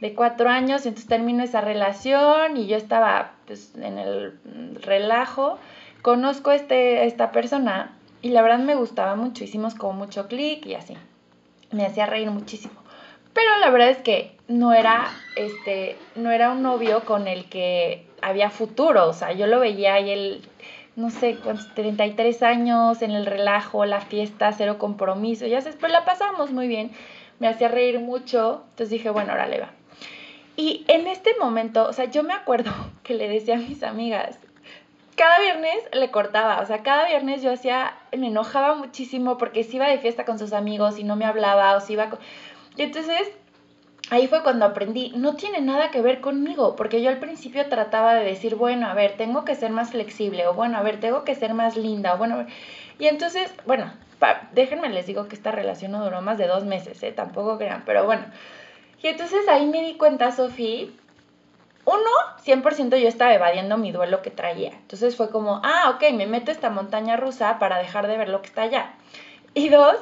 de 0.00 0.14
cuatro 0.14 0.48
años, 0.48 0.86
entonces 0.86 1.08
termino 1.08 1.42
esa 1.42 1.60
relación 1.60 2.56
y 2.56 2.66
yo 2.66 2.76
estaba 2.76 3.32
pues, 3.46 3.74
en 3.76 3.98
el 3.98 4.38
relajo, 4.80 5.58
conozco 6.02 6.52
este, 6.52 7.04
esta 7.06 7.32
persona 7.32 7.96
y 8.22 8.30
la 8.30 8.42
verdad 8.42 8.58
me 8.58 8.74
gustaba 8.74 9.16
mucho, 9.16 9.44
hicimos 9.44 9.74
como 9.74 9.94
mucho 9.94 10.28
clic 10.28 10.64
y 10.66 10.74
así, 10.74 10.96
me 11.72 11.86
hacía 11.86 12.06
reír 12.06 12.30
muchísimo. 12.30 12.74
Pero 13.34 13.56
la 13.58 13.70
verdad 13.70 13.90
es 13.90 13.98
que 13.98 14.36
no 14.48 14.72
era, 14.72 15.06
este, 15.36 15.96
no 16.16 16.30
era 16.30 16.50
un 16.50 16.62
novio 16.62 17.04
con 17.04 17.28
el 17.28 17.48
que 17.48 18.06
había 18.20 18.50
futuro, 18.50 19.08
o 19.08 19.12
sea, 19.12 19.32
yo 19.32 19.46
lo 19.46 19.60
veía 19.60 20.00
y 20.00 20.10
él, 20.10 20.48
no 20.96 21.10
sé, 21.10 21.36
con 21.36 21.58
33 21.74 22.42
años, 22.42 23.02
en 23.02 23.12
el 23.12 23.26
relajo, 23.26 23.84
la 23.84 24.00
fiesta, 24.00 24.50
cero 24.52 24.78
compromiso, 24.78 25.46
ya 25.46 25.60
sé, 25.60 25.72
pero 25.80 25.92
la 25.92 26.04
pasamos 26.04 26.50
muy 26.50 26.66
bien, 26.66 26.90
me 27.38 27.46
hacía 27.46 27.68
reír 27.68 28.00
mucho, 28.00 28.64
entonces 28.70 28.90
dije, 28.90 29.10
bueno, 29.10 29.32
ahora 29.32 29.46
le 29.46 29.60
va. 29.60 29.77
Y 30.58 30.84
en 30.88 31.06
este 31.06 31.36
momento, 31.38 31.86
o 31.88 31.92
sea, 31.92 32.06
yo 32.06 32.24
me 32.24 32.34
acuerdo 32.34 32.72
que 33.04 33.14
le 33.14 33.28
decía 33.28 33.54
a 33.54 33.58
mis 33.58 33.84
amigas, 33.84 34.40
cada 35.14 35.38
viernes 35.38 35.76
le 35.92 36.10
cortaba, 36.10 36.60
o 36.60 36.66
sea, 36.66 36.82
cada 36.82 37.06
viernes 37.06 37.42
yo 37.42 37.52
hacía, 37.52 37.94
me 38.16 38.26
enojaba 38.26 38.74
muchísimo 38.74 39.38
porque 39.38 39.62
se 39.62 39.76
iba 39.76 39.86
de 39.86 39.98
fiesta 39.98 40.24
con 40.24 40.36
sus 40.38 40.52
amigos 40.52 40.98
y 40.98 41.04
no 41.04 41.14
me 41.14 41.26
hablaba 41.26 41.76
o 41.76 41.80
se 41.80 41.92
iba... 41.92 42.10
Con... 42.10 42.18
Y 42.76 42.82
entonces 42.82 43.30
ahí 44.10 44.26
fue 44.26 44.42
cuando 44.42 44.64
aprendí, 44.64 45.12
no 45.14 45.36
tiene 45.36 45.60
nada 45.60 45.92
que 45.92 46.02
ver 46.02 46.20
conmigo, 46.20 46.74
porque 46.74 47.02
yo 47.02 47.10
al 47.10 47.18
principio 47.18 47.68
trataba 47.68 48.14
de 48.14 48.24
decir, 48.24 48.56
bueno, 48.56 48.88
a 48.88 48.94
ver, 48.94 49.16
tengo 49.16 49.44
que 49.44 49.54
ser 49.54 49.70
más 49.70 49.90
flexible, 49.92 50.48
o 50.48 50.54
bueno, 50.54 50.76
a 50.78 50.82
ver, 50.82 50.98
tengo 50.98 51.22
que 51.22 51.36
ser 51.36 51.54
más 51.54 51.76
linda, 51.76 52.14
o 52.14 52.18
bueno, 52.18 52.46
y 52.98 53.06
entonces, 53.06 53.52
bueno, 53.64 53.92
déjenme 54.52 54.88
les 54.88 55.06
digo 55.06 55.28
que 55.28 55.36
esta 55.36 55.52
relación 55.52 55.92
no 55.92 56.02
duró 56.02 56.20
más 56.20 56.36
de 56.36 56.48
dos 56.48 56.64
meses, 56.64 57.00
¿eh? 57.04 57.12
tampoco 57.12 57.58
crean, 57.58 57.84
pero 57.86 58.04
bueno, 58.06 58.24
y 59.02 59.06
entonces 59.06 59.46
ahí 59.48 59.66
me 59.66 59.82
di 59.82 59.94
cuenta, 59.94 60.32
Sofía, 60.32 60.86
uno, 61.84 62.10
100% 62.44 62.98
yo 62.98 63.08
estaba 63.08 63.32
evadiendo 63.32 63.78
mi 63.78 63.92
duelo 63.92 64.20
que 64.20 64.30
traía. 64.30 64.72
Entonces 64.72 65.16
fue 65.16 65.30
como, 65.30 65.60
ah, 65.64 65.94
ok, 65.94 66.12
me 66.12 66.26
meto 66.26 66.50
esta 66.50 66.68
montaña 66.68 67.16
rusa 67.16 67.58
para 67.58 67.78
dejar 67.78 68.08
de 68.08 68.18
ver 68.18 68.28
lo 68.28 68.42
que 68.42 68.48
está 68.48 68.62
allá. 68.62 68.94
Y 69.54 69.70
dos, 69.70 69.96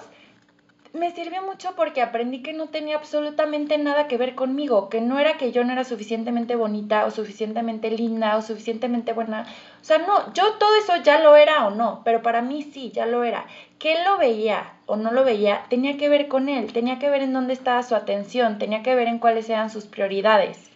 me 0.96 1.12
sirvió 1.12 1.42
mucho 1.42 1.74
porque 1.76 2.02
aprendí 2.02 2.42
que 2.42 2.52
no 2.52 2.68
tenía 2.68 2.96
absolutamente 2.96 3.78
nada 3.78 4.08
que 4.08 4.16
ver 4.16 4.34
conmigo, 4.34 4.88
que 4.88 5.00
no 5.00 5.18
era 5.18 5.36
que 5.36 5.52
yo 5.52 5.62
no 5.62 5.72
era 5.72 5.84
suficientemente 5.84 6.56
bonita 6.56 7.04
o 7.04 7.10
suficientemente 7.10 7.90
linda 7.90 8.36
o 8.36 8.42
suficientemente 8.42 9.12
buena. 9.12 9.46
O 9.80 9.84
sea, 9.84 9.98
no, 9.98 10.32
yo 10.32 10.54
todo 10.54 10.74
eso 10.76 10.96
ya 11.04 11.20
lo 11.20 11.36
era 11.36 11.66
o 11.66 11.70
no, 11.70 12.02
pero 12.04 12.22
para 12.22 12.42
mí 12.42 12.62
sí, 12.62 12.90
ya 12.92 13.06
lo 13.06 13.22
era. 13.22 13.46
Que 13.78 13.94
él 13.94 14.04
lo 14.04 14.18
veía 14.18 14.72
o 14.86 14.96
no 14.96 15.12
lo 15.12 15.24
veía, 15.24 15.64
tenía 15.68 15.96
que 15.96 16.08
ver 16.08 16.28
con 16.28 16.48
él, 16.48 16.72
tenía 16.72 16.98
que 16.98 17.10
ver 17.10 17.22
en 17.22 17.32
dónde 17.32 17.52
estaba 17.52 17.82
su 17.82 17.94
atención, 17.94 18.58
tenía 18.58 18.82
que 18.82 18.94
ver 18.94 19.08
en 19.08 19.18
cuáles 19.18 19.48
eran 19.50 19.70
sus 19.70 19.86
prioridades. 19.86 20.70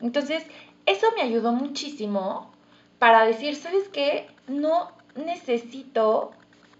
Entonces, 0.00 0.46
eso 0.84 1.06
me 1.16 1.22
ayudó 1.22 1.52
muchísimo 1.52 2.50
para 2.98 3.24
decir, 3.24 3.56
¿sabes 3.56 3.88
qué? 3.88 4.28
No 4.46 4.90
necesito, 5.16 6.32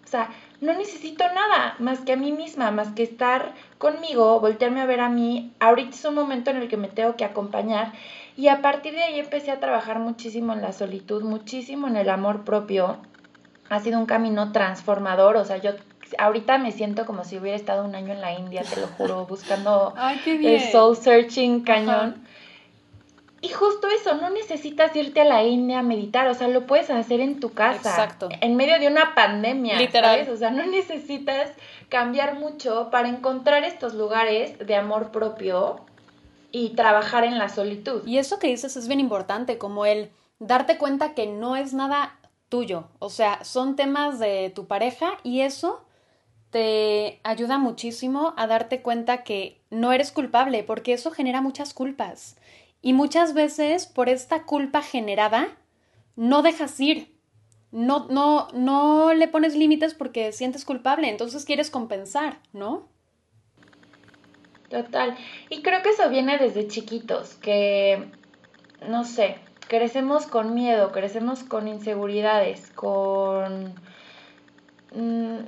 o 0.05 0.09
sea, 0.09 0.31
no 0.61 0.72
necesito 0.74 1.24
nada 1.35 1.76
más 1.79 2.00
que 2.00 2.12
a 2.12 2.16
mí 2.16 2.33
misma, 2.33 2.70
más 2.70 2.92
que 2.92 3.02
estar 3.02 3.52
conmigo, 3.79 4.40
voltearme 4.40 4.81
a 4.81 4.87
ver 4.87 5.00
a 5.00 5.09
mí. 5.09 5.52
Ahorita 5.61 5.90
es 5.90 6.05
un 6.05 6.14
momento 6.14 6.50
en 6.50 6.59
el 6.59 6.68
que 6.68 6.76
me 6.76 6.88
tengo 6.88 7.16
que 7.16 7.24
acompañar 7.24 7.92
y 8.37 8.48
a 8.48 8.62
partir 8.62 8.94
de 8.94 9.02
ahí 9.02 9.18
empecé 9.18 9.50
a 9.50 9.61
trabajar 9.61 9.98
muchísimo 9.98 10.52
en 10.52 10.62
la 10.62 10.72
solitud, 10.72 11.22
muchísimo 11.22 11.88
en 11.88 11.96
el 11.96 12.11
amor 12.11 12.44
propio. 12.44 12.98
Ha 13.68 13.81
sido 13.81 13.98
un 13.98 14.07
camino 14.07 14.52
transformador, 14.52 15.37
o 15.37 15.44
sea, 15.44 15.57
yo 15.57 15.72
ahorita 16.18 16.59
me 16.59 16.72
siento 16.72 17.07
como 17.07 17.24
si 17.24 17.38
hubiera 17.38 17.57
estado 17.57 17.85
un 17.85 17.94
año 17.94 18.12
en 18.12 18.20
la 18.20 18.33
India, 18.33 18.62
te 18.62 18.81
lo 18.81 18.87
juro, 18.87 19.26
buscando 19.29 19.94
el 20.26 20.61
soul 20.61 20.96
searching 20.96 21.62
cañón. 21.62 22.26
Y 23.42 23.48
justo 23.50 23.87
eso, 23.88 24.14
no 24.14 24.31
necesitas 24.31 24.96
irte 24.96 25.20
a 25.20 25.24
la 25.24 25.44
India 25.44 25.81
a 25.81 25.83
meditar, 25.83 26.26
o 26.29 26.35
sea, 26.35 26.48
lo 26.48 26.66
puedes 26.66 26.90
hacer 26.90 27.20
en 27.20 27.38
tu 27.38 27.52
casa. 27.52 27.90
Exacto. 27.90 28.29
En 28.40 28.57
medio 28.57 28.81
de 28.81 28.88
una 28.88 29.14
pandemia. 29.14 29.76
Literal. 29.79 30.29
O 30.31 30.37
sea, 30.37 30.50
no 30.50 30.66
necesitas 30.66 31.50
cambiar 31.88 32.38
mucho 32.38 32.88
para 32.90 33.09
encontrar 33.09 33.62
estos 33.62 33.94
lugares 33.94 34.59
de 34.59 34.74
amor 34.74 35.12
propio 35.12 35.81
y 36.50 36.70
trabajar 36.70 37.24
en 37.24 37.38
la 37.38 37.48
solitud. 37.48 38.02
Y 38.07 38.18
eso 38.18 38.38
que 38.38 38.48
dices 38.48 38.76
es 38.76 38.88
bien 38.88 39.00
importante, 39.00 39.59
como 39.59 39.85
el 39.85 40.11
darte 40.38 40.79
cuenta 40.79 41.14
que 41.14 41.26
no 41.26 41.57
es 41.57 41.74
nada 41.74 42.18
tuyo, 42.49 42.89
o 42.99 43.11
sea, 43.11 43.45
son 43.45 43.77
temas 43.77 44.19
de 44.19 44.51
tu 44.55 44.67
pareja 44.67 45.19
y 45.23 45.41
eso 45.41 45.85
te 46.51 47.21
ayuda 47.25 47.59
muchísimo 47.59 48.35
a 48.37 48.47
darte 48.47 48.83
cuenta 48.83 49.25
que 49.25 49.61
no 49.71 49.93
eres 49.93 50.13
culpable, 50.13 50.63
porque 50.63 50.93
eso 50.93 51.11
genera 51.11 51.41
muchas 51.41 51.75
culpas. 51.75 52.37
Y 52.83 52.93
muchas 52.93 53.35
veces 53.35 53.87
por 53.87 54.09
esta 54.09 54.45
culpa 54.45 54.83
generada, 54.83 55.49
no 56.15 56.43
dejas 56.43 56.79
ir. 56.81 57.15
No, 57.73 58.07
no, 58.09 58.49
no 58.55 59.13
le 59.13 59.29
pones 59.29 59.57
límites 59.57 59.93
porque 59.93 60.33
sientes 60.33 60.65
culpable, 60.65 61.11
entonces 61.11 61.45
quieres 61.45 61.69
compensar, 61.69 62.39
¿no? 62.53 62.89
Total. 64.71 65.17
Y 65.51 65.63
creo 65.63 65.83
que 65.83 65.91
eso 65.91 66.09
viene 66.09 66.39
desde 66.39 66.69
chiquitos, 66.69 67.35
que, 67.35 68.11
no 68.89 69.05
sé, 69.05 69.39
crecemos 69.68 70.26
con 70.26 70.55
miedo, 70.55 70.92
crecemos 70.92 71.42
con 71.42 71.68
inseguridades, 71.68 72.70
con... 72.74 73.74
Mm, 74.94 75.38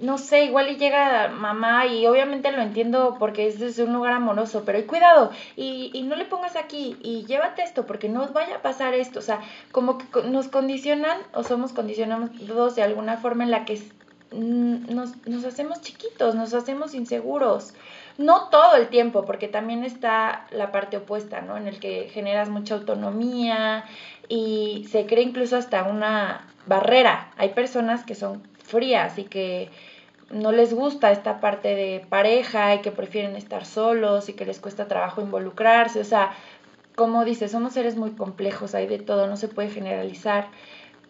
no 0.00 0.18
sé, 0.18 0.44
igual 0.44 0.68
y 0.68 0.76
llega 0.76 1.28
mamá 1.28 1.86
y 1.86 2.06
obviamente 2.06 2.50
lo 2.50 2.60
entiendo 2.60 3.16
porque 3.20 3.46
es 3.46 3.60
desde 3.60 3.84
un 3.84 3.92
lugar 3.92 4.14
amoroso, 4.14 4.64
pero 4.66 4.84
cuidado, 4.84 5.30
y, 5.54 5.92
y 5.94 6.02
no 6.02 6.16
le 6.16 6.24
pongas 6.24 6.56
aquí, 6.56 6.96
y 7.02 7.24
llévate 7.26 7.62
esto 7.62 7.86
porque 7.86 8.08
no 8.08 8.26
vaya 8.28 8.56
a 8.56 8.62
pasar 8.62 8.94
esto, 8.94 9.20
o 9.20 9.22
sea, 9.22 9.40
como 9.70 9.98
que 9.98 10.22
nos 10.24 10.48
condicionan 10.48 11.18
o 11.34 11.44
somos 11.44 11.72
condicionados 11.72 12.74
de 12.74 12.82
alguna 12.82 13.16
forma 13.16 13.44
en 13.44 13.52
la 13.52 13.64
que 13.64 13.80
nos, 14.32 15.26
nos 15.26 15.44
hacemos 15.44 15.80
chiquitos, 15.82 16.34
nos 16.34 16.52
hacemos 16.54 16.94
inseguros. 16.94 17.74
No 18.18 18.48
todo 18.50 18.76
el 18.76 18.88
tiempo, 18.88 19.24
porque 19.24 19.48
también 19.48 19.84
está 19.84 20.46
la 20.50 20.70
parte 20.70 20.98
opuesta, 20.98 21.40
¿no? 21.40 21.56
En 21.56 21.66
el 21.66 21.80
que 21.80 22.10
generas 22.12 22.48
mucha 22.48 22.74
autonomía 22.74 23.84
y 24.28 24.86
se 24.90 25.06
crea 25.06 25.22
incluso 25.22 25.56
hasta 25.56 25.84
una 25.84 26.46
barrera. 26.66 27.30
Hay 27.36 27.50
personas 27.50 28.04
que 28.04 28.14
son 28.14 28.42
frías 28.62 29.18
y 29.18 29.24
que 29.24 29.70
no 30.30 30.50
les 30.50 30.72
gusta 30.72 31.12
esta 31.12 31.40
parte 31.40 31.74
de 31.74 32.04
pareja 32.08 32.74
y 32.74 32.80
que 32.80 32.90
prefieren 32.90 33.36
estar 33.36 33.66
solos 33.66 34.28
y 34.28 34.32
que 34.32 34.46
les 34.46 34.60
cuesta 34.60 34.88
trabajo 34.88 35.20
involucrarse. 35.20 36.00
O 36.00 36.04
sea, 36.04 36.32
como 36.94 37.24
dices, 37.24 37.52
somos 37.52 37.74
seres 37.74 37.96
muy 37.96 38.12
complejos, 38.12 38.74
hay 38.74 38.86
de 38.86 38.98
todo, 38.98 39.26
no 39.26 39.36
se 39.36 39.48
puede 39.48 39.70
generalizar. 39.70 40.48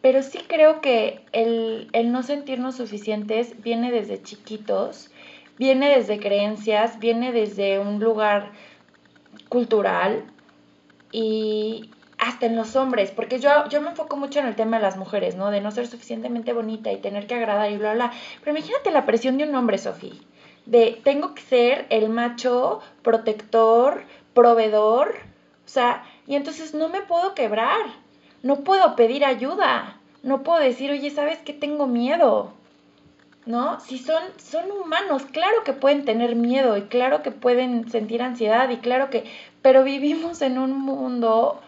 Pero 0.00 0.24
sí 0.24 0.40
creo 0.48 0.80
que 0.80 1.24
el, 1.30 1.88
el 1.92 2.10
no 2.10 2.24
sentirnos 2.24 2.76
suficientes 2.76 3.62
viene 3.62 3.92
desde 3.92 4.20
chiquitos, 4.20 5.11
viene 5.62 5.96
desde 5.96 6.18
creencias, 6.18 6.98
viene 6.98 7.30
desde 7.30 7.78
un 7.78 8.00
lugar 8.00 8.50
cultural 9.48 10.24
y, 11.12 11.88
hasta 12.18 12.46
en 12.46 12.56
los 12.56 12.74
hombres, 12.74 13.12
porque 13.12 13.38
yo, 13.38 13.68
yo 13.68 13.80
me 13.80 13.90
enfoco 13.90 14.16
mucho 14.16 14.40
en 14.40 14.46
el 14.46 14.56
tema 14.56 14.78
de 14.78 14.82
las 14.82 14.96
mujeres, 14.96 15.36
¿no? 15.36 15.52
De 15.52 15.60
no 15.60 15.70
ser 15.70 15.86
suficientemente 15.86 16.52
bonita 16.52 16.90
y 16.90 16.96
tener 16.96 17.28
que 17.28 17.36
agradar 17.36 17.70
y 17.70 17.78
bla, 17.78 17.94
bla. 17.94 18.12
Pero 18.40 18.56
imagínate 18.56 18.90
la 18.90 19.06
presión 19.06 19.38
de 19.38 19.44
un 19.44 19.54
hombre, 19.54 19.78
Sofía. 19.78 20.14
De 20.66 21.00
tengo 21.04 21.34
que 21.34 21.42
ser 21.42 21.86
el 21.90 22.08
macho 22.08 22.80
protector, 23.02 24.02
proveedor. 24.34 25.14
O 25.64 25.68
sea, 25.68 26.04
y 26.26 26.34
entonces 26.34 26.74
no 26.74 26.88
me 26.88 27.02
puedo 27.02 27.34
quebrar. 27.34 27.86
No 28.42 28.64
puedo 28.64 28.96
pedir 28.96 29.24
ayuda. 29.24 29.96
No 30.24 30.42
puedo 30.42 30.58
decir, 30.58 30.90
oye, 30.90 31.10
¿sabes 31.10 31.38
qué? 31.38 31.52
Tengo 31.52 31.86
miedo. 31.86 32.52
¿No? 33.46 33.80
Si 33.80 33.98
son, 33.98 34.22
son 34.36 34.70
humanos, 34.70 35.24
claro 35.24 35.64
que 35.64 35.72
pueden 35.72 36.04
tener 36.04 36.36
miedo 36.36 36.76
y 36.76 36.82
claro 36.82 37.22
que 37.22 37.30
pueden 37.30 37.90
sentir 37.90 38.22
ansiedad 38.22 38.68
y 38.70 38.76
claro 38.76 39.10
que, 39.10 39.24
pero 39.62 39.84
vivimos 39.84 40.42
en 40.42 40.58
un 40.58 40.78
mundo 40.78 41.60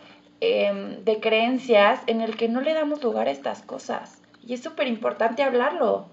Em, 0.47 1.03
de 1.05 1.21
creencias 1.21 2.01
en 2.07 2.21
el 2.21 2.37
que 2.37 2.51
no 2.51 2.61
le 2.61 2.75
damos 2.75 3.03
lugar 3.03 3.29
a 3.29 3.31
estas 3.31 3.63
cosas. 3.63 4.21
Y 4.47 4.53
es 4.53 4.63
súper 4.63 4.89
importante 4.89 5.43
hablarlo. 5.43 6.05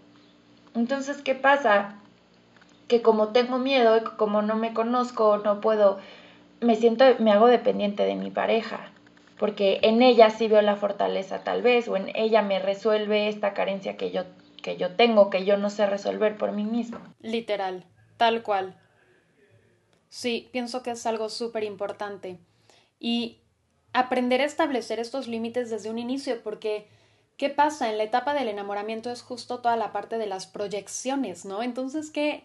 Entonces, 0.73 1.21
¿qué 1.21 1.35
pasa? 1.35 1.95
Que 2.87 3.01
como 3.01 3.29
tengo 3.33 3.57
miedo 3.57 4.15
como 4.15 4.41
no 4.41 4.55
me 4.55 4.73
conozco, 4.73 5.39
no 5.39 5.59
puedo, 5.59 5.99
me 6.61 6.77
siento, 6.77 7.03
me 7.19 7.33
hago 7.33 7.47
dependiente 7.47 8.03
de 8.05 8.15
mi 8.15 8.31
pareja. 8.31 8.79
Porque 9.37 9.79
en 9.81 10.01
ella 10.01 10.29
sí 10.29 10.47
veo 10.47 10.61
la 10.61 10.77
fortaleza 10.77 11.43
tal 11.43 11.61
vez, 11.61 11.89
o 11.89 11.97
en 11.97 12.09
ella 12.15 12.41
me 12.41 12.59
resuelve 12.59 13.27
esta 13.27 13.53
carencia 13.53 13.97
que 13.97 14.11
yo, 14.11 14.23
que 14.61 14.77
yo 14.77 14.95
tengo, 14.95 15.29
que 15.29 15.45
yo 15.45 15.57
no 15.57 15.69
sé 15.69 15.85
resolver 15.85 16.37
por 16.37 16.51
mí 16.51 16.63
mismo. 16.63 16.99
Literal, 17.21 17.85
tal 18.17 18.43
cual. 18.43 18.77
Sí, 20.09 20.49
pienso 20.51 20.83
que 20.83 20.91
es 20.91 21.05
algo 21.05 21.29
súper 21.29 21.63
importante. 21.63 22.39
Y 22.99 23.39
aprender 23.93 24.41
a 24.41 24.45
establecer 24.45 24.99
estos 24.99 25.27
límites 25.27 25.69
desde 25.69 25.89
un 25.89 25.99
inicio, 25.99 26.41
porque 26.43 26.87
¿qué 27.37 27.49
pasa? 27.49 27.89
En 27.89 27.97
la 27.97 28.03
etapa 28.03 28.33
del 28.33 28.47
enamoramiento 28.47 29.09
es 29.09 29.21
justo 29.21 29.59
toda 29.59 29.75
la 29.75 29.91
parte 29.91 30.17
de 30.17 30.27
las 30.27 30.47
proyecciones, 30.47 31.45
¿no? 31.45 31.63
Entonces, 31.63 32.11
qué, 32.11 32.43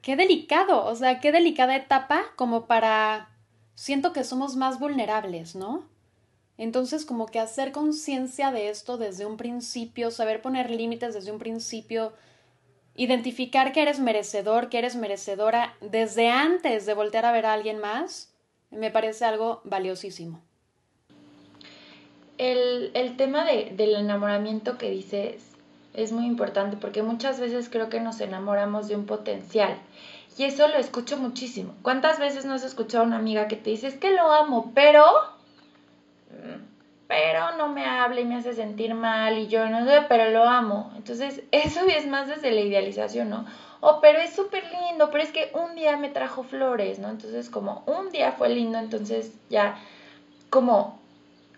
qué 0.00 0.16
delicado, 0.16 0.84
o 0.84 0.94
sea, 0.94 1.20
qué 1.20 1.32
delicada 1.32 1.76
etapa 1.76 2.24
como 2.36 2.66
para... 2.66 3.28
Siento 3.74 4.12
que 4.12 4.24
somos 4.24 4.56
más 4.56 4.78
vulnerables, 4.78 5.54
¿no? 5.54 5.91
Entonces, 6.62 7.04
como 7.04 7.26
que 7.26 7.40
hacer 7.40 7.72
conciencia 7.72 8.52
de 8.52 8.68
esto 8.68 8.96
desde 8.96 9.26
un 9.26 9.36
principio, 9.36 10.10
saber 10.10 10.40
poner 10.42 10.70
límites 10.70 11.14
desde 11.14 11.32
un 11.32 11.38
principio, 11.38 12.12
identificar 12.94 13.72
que 13.72 13.82
eres 13.82 13.98
merecedor, 13.98 14.68
que 14.68 14.78
eres 14.78 14.96
merecedora 14.96 15.74
desde 15.80 16.28
antes 16.30 16.86
de 16.86 16.94
voltear 16.94 17.24
a 17.26 17.32
ver 17.32 17.46
a 17.46 17.52
alguien 17.52 17.78
más, 17.78 18.32
me 18.70 18.90
parece 18.90 19.24
algo 19.24 19.60
valiosísimo 19.64 20.40
el, 22.42 23.14
tema 23.16 23.44
del 23.44 23.94
enamoramiento 23.94 24.78
que 24.78 24.90
dices 24.90 25.42
es 25.94 26.12
muy 26.12 26.26
importante 26.26 26.76
porque 26.76 27.02
muchas 27.02 27.38
veces 27.38 27.68
creo 27.68 27.88
que 27.88 28.00
nos 28.00 28.20
enamoramos 28.20 28.88
de 28.88 28.96
un 28.96 29.06
potencial. 29.06 29.76
Y 30.38 30.44
eso 30.44 30.66
lo 30.66 30.76
escucho 30.76 31.18
muchísimo. 31.18 31.74
¿Cuántas 31.82 32.18
veces 32.18 32.46
no 32.46 32.54
has 32.54 32.64
escuchado 32.64 33.04
a 33.04 33.06
una 33.06 33.18
amiga 33.18 33.46
que 33.46 33.56
te 33.56 33.70
dice, 33.70 33.88
es 33.88 33.96
que 33.96 34.12
lo 34.12 34.32
amo, 34.32 34.72
pero... 34.74 35.04
Pero 37.08 37.56
no 37.56 37.68
me 37.68 37.84
habla 37.84 38.20
y 38.20 38.24
me 38.24 38.36
hace 38.36 38.54
sentir 38.54 38.94
mal 38.94 39.38
y 39.38 39.48
yo 39.48 39.68
no 39.68 39.84
sé, 39.84 40.02
pero 40.08 40.30
lo 40.30 40.44
amo. 40.44 40.92
Entonces, 40.96 41.42
eso 41.52 41.80
es 41.86 42.06
más 42.06 42.28
desde 42.28 42.50
la 42.50 42.60
idealización, 42.60 43.30
¿no? 43.30 43.46
Oh, 43.80 44.00
pero 44.00 44.20
es 44.20 44.32
súper 44.32 44.62
lindo, 44.64 45.10
pero 45.10 45.24
es 45.24 45.32
que 45.32 45.50
un 45.54 45.74
día 45.74 45.96
me 45.96 46.08
trajo 46.08 46.44
flores, 46.44 46.98
¿no? 47.00 47.10
Entonces, 47.10 47.50
como 47.50 47.82
un 47.86 48.10
día 48.10 48.32
fue 48.32 48.48
lindo, 48.48 48.78
entonces 48.78 49.32
ya 49.50 49.76
como 50.50 51.00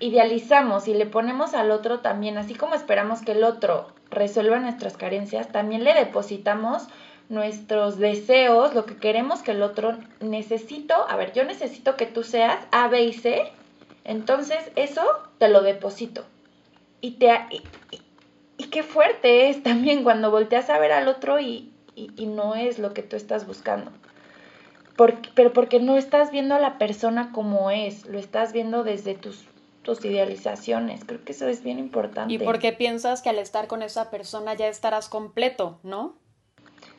idealizamos 0.01 0.89
y 0.89 0.95
le 0.95 1.07
ponemos 1.07 1.55
al 1.55 1.71
otro 1.71 2.01
también, 2.01 2.39
así 2.39 2.55
como 2.55 2.75
esperamos 2.75 3.21
que 3.23 3.33
el 3.33 3.45
otro 3.45 3.89
resuelva 4.11 4.59
nuestras 4.59 4.97
carencias, 4.97 5.53
también 5.53 5.85
le 5.85 5.95
depositamos 5.95 6.89
nuestros 7.29 7.99
deseos, 7.99 8.75
lo 8.75 8.85
que 8.87 8.97
queremos 8.97 9.43
que 9.43 9.53
el 9.53 9.63
otro 9.63 9.97
necesito, 10.21 10.95
a 11.09 11.17
ver, 11.17 11.33
yo 11.33 11.45
necesito 11.45 11.97
que 11.97 12.07
tú 12.07 12.23
seas 12.23 12.59
A, 12.71 12.89
B 12.89 13.03
y 13.03 13.13
C, 13.13 13.53
entonces 14.05 14.59
eso 14.77 15.03
te 15.39 15.49
lo 15.49 15.63
deposito. 15.63 16.25
Y, 17.01 17.13
te, 17.13 17.33
y, 18.59 18.65
qué 18.69 18.83
fuerte 18.83 19.51
es 19.51 19.63
también 19.63 20.05
cuando 20.05 20.31
volteas 20.31 20.71
a 20.71 20.79
ver 20.79 20.93
al 20.93 21.09
otro 21.09 21.41
y, 21.41 21.73
y 21.95 22.27
no 22.27 22.55
es 22.55 22.79
lo 22.79 22.95
que 22.95 23.03
tú 23.03 23.17
estás 23.17 23.47
buscando. 23.47 23.91
pero 25.35 25.53
porque 25.53 25.81
no 25.81 25.97
estás 25.97 26.31
viendo 26.31 26.55
a 26.55 26.61
la 26.61 26.79
persona 26.79 27.33
como 27.33 27.71
es, 27.71 28.07
lo 28.07 28.19
estás 28.19 28.53
viendo 28.53 28.85
desde 28.85 29.15
tus 29.15 29.47
tus 29.85 30.05
idealizaciones. 30.05 31.05
Creo 31.05 31.23
que 31.25 31.31
eso 31.31 31.47
es 31.47 31.63
bien 31.63 31.79
importante. 31.79 32.35
Y 32.35 32.39
porque 32.39 32.73
piensas 32.73 33.23
que 33.23 33.29
al 33.29 33.39
estar 33.39 33.69
con 33.69 33.83
esa 33.83 34.11
persona 34.11 34.55
ya 34.55 34.67
estarás 34.67 35.09
completo, 35.09 35.79
¿no? 35.85 36.17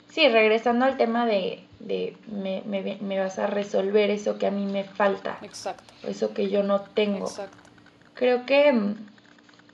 Sí, 0.08 0.30
regresando 0.30 0.86
al 0.86 0.96
tema 0.96 1.26
de, 1.26 1.66
de 1.86 2.18
me, 2.28 2.64
me, 2.66 2.98
me, 3.00 3.20
vas 3.20 3.40
a 3.40 3.48
resolver 3.48 4.10
eso 4.10 4.38
que 4.38 4.48
a 4.48 4.52
mí 4.52 4.66
me 4.66 4.84
falta. 4.84 5.38
Exacto. 5.44 5.94
Eso 6.04 6.34
que 6.34 6.50
yo 6.50 6.64
no 6.64 6.82
tengo. 6.82 7.28
Exacto. 7.28 7.58
Creo 8.16 8.46
que 8.46 8.74
mm, 8.74 8.96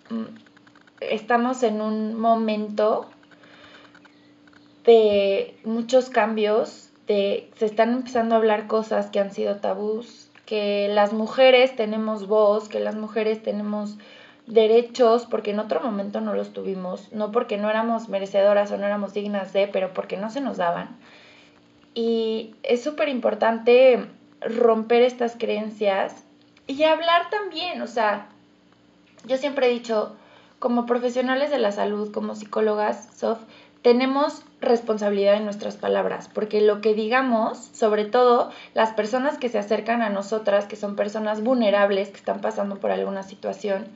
mm, 0.10 0.28
estamos 1.00 1.64
en 1.64 1.82
un 1.82 2.20
momento 2.20 3.10
de 4.84 5.58
muchos 5.64 6.10
cambios, 6.10 6.90
de 7.08 7.50
se 7.56 7.66
están 7.66 7.94
empezando 7.94 8.36
a 8.36 8.40
hablar 8.40 8.68
cosas 8.68 9.10
que 9.10 9.20
han 9.20 9.32
sido 9.32 9.58
tabús, 9.58 10.30
que 10.46 10.90
las 10.90 11.14
mujeres 11.14 11.76
tenemos 11.78 12.28
voz, 12.28 12.68
que 12.68 12.82
las 12.82 12.96
mujeres 12.96 13.42
tenemos 13.42 13.98
derechos, 14.48 15.26
porque 15.28 15.52
en 15.52 15.60
otro 15.60 15.80
momento 15.80 16.20
no 16.20 16.34
los 16.34 16.52
tuvimos, 16.52 17.12
no 17.14 17.32
porque 17.32 17.58
no 17.58 17.70
éramos 17.70 18.10
merecedoras 18.10 18.70
o 18.72 18.78
no 18.78 18.86
éramos 18.86 19.14
dignas 19.14 19.54
de, 19.54 19.68
pero 19.68 19.94
porque 19.94 20.18
no 20.18 20.30
se 20.30 20.42
nos 20.42 20.58
daban. 20.58 20.98
Y 21.94 22.56
es 22.64 22.84
súper 22.84 23.10
importante 23.10 24.08
romper 24.42 25.02
estas 25.04 25.36
creencias 25.38 26.24
y 26.68 26.84
hablar 26.84 27.30
también, 27.30 27.82
o 27.82 27.88
sea, 27.88 28.28
yo 29.26 29.38
siempre 29.38 29.68
he 29.68 29.72
dicho, 29.72 30.16
como 30.60 30.86
profesionales 30.86 31.52
de 31.52 31.58
la 31.58 31.72
salud, 31.72 32.12
como 32.12 32.36
psicólogas, 32.36 33.10
tenemos 33.82 34.44
responsabilidad 34.62 35.36
en 35.36 35.46
nuestras 35.46 35.76
palabras, 35.76 36.30
porque 36.34 36.62
lo 36.62 36.82
que 36.82 36.94
digamos, 36.94 37.58
sobre 37.58 38.06
todo 38.06 38.52
las 38.74 38.92
personas 38.92 39.38
que 39.38 39.50
se 39.50 39.58
acercan 39.58 40.02
a 40.02 40.10
nosotras, 40.10 40.66
que 40.66 40.76
son 40.76 40.96
personas 40.96 41.44
vulnerables, 41.44 42.10
que 42.10 42.18
están 42.18 42.42
pasando 42.42 42.78
por 42.80 42.92
alguna 42.92 43.24
situación, 43.24 43.88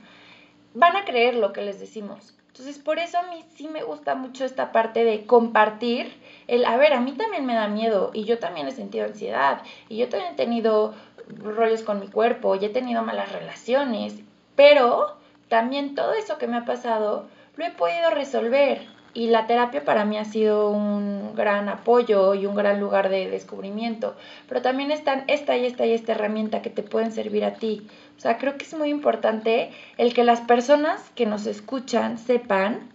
van 0.74 0.96
a 0.96 1.04
creer 1.04 1.36
lo 1.36 1.52
que 1.52 1.62
les 1.62 1.78
decimos. 1.78 2.34
Entonces, 2.58 2.82
por 2.82 2.98
eso 2.98 3.18
a 3.18 3.24
mí 3.24 3.44
sí 3.54 3.68
me 3.68 3.82
gusta 3.82 4.14
mucho 4.14 4.46
esta 4.46 4.72
parte 4.72 5.04
de 5.04 5.26
compartir 5.26 6.10
el, 6.48 6.64
a 6.64 6.78
ver, 6.78 6.94
a 6.94 7.02
mí 7.02 7.12
también 7.12 7.44
me 7.44 7.52
da 7.52 7.68
miedo 7.68 8.10
y 8.14 8.24
yo 8.24 8.38
también 8.38 8.66
he 8.66 8.72
sentido 8.72 9.04
ansiedad 9.04 9.60
y 9.90 9.98
yo 9.98 10.08
también 10.08 10.32
he 10.32 10.36
tenido 10.36 10.94
rollos 11.28 11.82
con 11.82 12.00
mi 12.00 12.08
cuerpo 12.08 12.54
y 12.54 12.64
he 12.64 12.70
tenido 12.70 13.02
malas 13.02 13.30
relaciones, 13.30 14.14
pero 14.54 15.18
también 15.48 15.94
todo 15.94 16.14
eso 16.14 16.38
que 16.38 16.46
me 16.46 16.56
ha 16.56 16.64
pasado 16.64 17.28
lo 17.56 17.66
he 17.66 17.72
podido 17.72 18.08
resolver 18.08 18.86
y 19.16 19.28
la 19.28 19.46
terapia 19.46 19.82
para 19.82 20.04
mí 20.04 20.18
ha 20.18 20.26
sido 20.26 20.68
un 20.68 21.34
gran 21.34 21.70
apoyo 21.70 22.34
y 22.34 22.44
un 22.44 22.54
gran 22.54 22.78
lugar 22.78 23.08
de 23.08 23.30
descubrimiento. 23.30 24.14
Pero 24.46 24.60
también 24.60 24.90
están 24.90 25.24
esta 25.26 25.56
y 25.56 25.64
esta 25.64 25.86
y 25.86 25.92
esta 25.92 26.12
herramienta 26.12 26.60
que 26.60 26.68
te 26.68 26.82
pueden 26.82 27.12
servir 27.12 27.42
a 27.42 27.54
ti. 27.54 27.88
O 28.18 28.20
sea, 28.20 28.36
creo 28.36 28.58
que 28.58 28.64
es 28.64 28.74
muy 28.74 28.90
importante 28.90 29.70
el 29.96 30.12
que 30.12 30.22
las 30.22 30.42
personas 30.42 31.00
que 31.14 31.24
nos 31.24 31.46
escuchan 31.46 32.18
sepan 32.18 32.90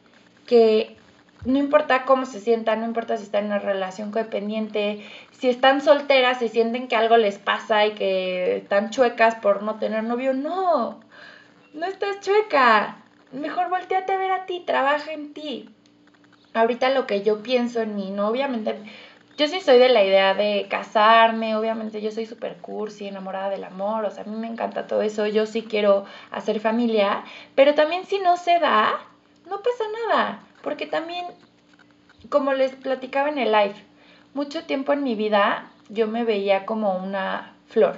que 0.45 0.95
no 1.43 1.57
importa 1.57 2.03
cómo 2.05 2.27
se 2.27 2.39
sientan, 2.39 2.81
no 2.81 2.85
importa 2.85 3.17
si 3.17 3.23
están 3.23 3.45
en 3.45 3.51
una 3.53 3.59
relación 3.59 4.11
codependiente, 4.11 5.03
si 5.31 5.49
están 5.49 5.81
solteras 5.81 6.39
y 6.43 6.49
sienten 6.49 6.87
que 6.87 6.95
algo 6.95 7.17
les 7.17 7.39
pasa 7.39 7.87
y 7.87 7.93
que 7.95 8.57
están 8.57 8.91
chuecas 8.91 9.33
por 9.37 9.63
no 9.63 9.79
tener 9.79 10.03
novio, 10.03 10.35
no, 10.35 10.99
no 11.73 11.85
estás 11.87 12.19
chueca. 12.19 12.97
Mejor 13.31 13.71
volteate 13.71 14.13
a 14.13 14.17
ver 14.17 14.31
a 14.31 14.45
ti, 14.45 14.61
trabaja 14.67 15.13
en 15.13 15.33
ti. 15.33 15.69
Ahorita 16.53 16.89
lo 16.89 17.07
que 17.07 17.21
yo 17.23 17.41
pienso 17.43 17.81
en 17.81 17.95
mí, 17.95 18.11
no, 18.11 18.27
obviamente, 18.27 18.75
yo 19.37 19.47
sí 19.47 19.61
soy 19.61 19.79
de 19.79 19.89
la 19.89 20.03
idea 20.03 20.33
de 20.33 20.67
casarme, 20.69 21.55
obviamente 21.55 22.01
yo 22.01 22.11
soy 22.11 22.25
súper 22.25 22.57
cursi, 22.57 23.07
enamorada 23.07 23.49
del 23.49 23.63
amor, 23.63 24.05
o 24.05 24.11
sea, 24.11 24.23
a 24.23 24.27
mí 24.27 24.35
me 24.35 24.47
encanta 24.47 24.87
todo 24.87 25.01
eso, 25.01 25.25
yo 25.27 25.45
sí 25.45 25.63
quiero 25.63 26.05
hacer 26.29 26.59
familia, 26.59 27.23
pero 27.55 27.73
también 27.73 28.05
si 28.05 28.19
no 28.19 28.35
se 28.37 28.59
da, 28.59 28.99
no 29.49 29.61
pasa 29.61 29.83
nada 30.09 30.41
porque 30.61 30.85
también, 30.85 31.25
como 32.29 32.53
les 32.53 32.73
platicaba 32.75 33.29
en 33.29 33.37
el 33.37 33.51
live, 33.51 33.75
mucho 34.33 34.63
tiempo 34.65 34.93
en 34.93 35.03
mi 35.03 35.15
vida 35.15 35.69
yo 35.89 36.07
me 36.07 36.23
veía 36.23 36.65
como 36.65 36.95
una 36.97 37.53
flor. 37.67 37.97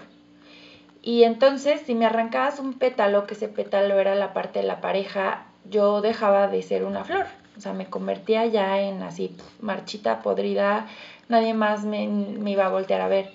Y 1.02 1.24
entonces, 1.24 1.82
si 1.82 1.96
me 1.96 2.06
arrancabas 2.06 2.60
un 2.60 2.74
pétalo, 2.74 3.28
que 3.28 3.34
ese 3.34 3.50
pétalo 3.50 4.00
era 4.00 4.16
la 4.16 4.34
parte 4.34 4.60
de 4.60 4.66
la 4.66 4.80
pareja, 4.80 5.46
yo 5.70 6.02
dejaba 6.02 6.48
de 6.48 6.64
ser 6.64 6.86
una 6.86 7.04
flor. 7.04 7.26
O 7.58 7.62
sea, 7.62 7.74
me 7.74 7.90
convertía 7.90 8.46
ya 8.46 8.82
en 8.82 9.04
así, 9.04 9.36
marchita, 9.62 10.22
podrida, 10.22 10.88
nadie 11.30 11.54
más 11.54 11.86
me, 11.86 12.08
me, 12.08 12.52
iba 12.52 12.66
a 12.66 12.70
voltear 12.70 13.02
a 13.02 13.08
ver. 13.08 13.32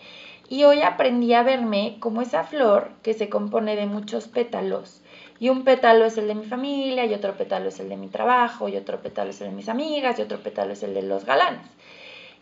Y 0.48 0.64
hoy 0.64 0.80
aprendí 0.82 1.32
a 1.34 1.42
verme 1.42 1.96
como 2.00 2.22
esa 2.22 2.44
flor 2.44 2.90
que 3.02 3.14
se 3.14 3.28
compone 3.28 3.76
de 3.76 3.86
muchos 3.86 4.28
pétalos 4.28 5.02
y 5.40 5.50
un 5.50 5.64
pétalo 5.64 6.04
es 6.04 6.18
el 6.18 6.26
de 6.26 6.34
mi 6.34 6.44
familia, 6.44 7.06
y 7.06 7.14
otro 7.14 7.34
pétalo 7.34 7.68
es 7.68 7.78
el 7.78 7.88
de 7.88 7.96
mi 7.96 8.08
trabajo, 8.08 8.68
y 8.68 8.76
otro 8.76 9.00
pétalo 9.00 9.30
es 9.30 9.40
el 9.40 9.50
de 9.50 9.54
mis 9.54 9.68
amigas, 9.68 10.18
y 10.18 10.22
otro 10.22 10.38
pétalo 10.38 10.72
es 10.72 10.82
el 10.82 10.94
de 10.94 11.02
los 11.02 11.24
galanes. 11.24 11.66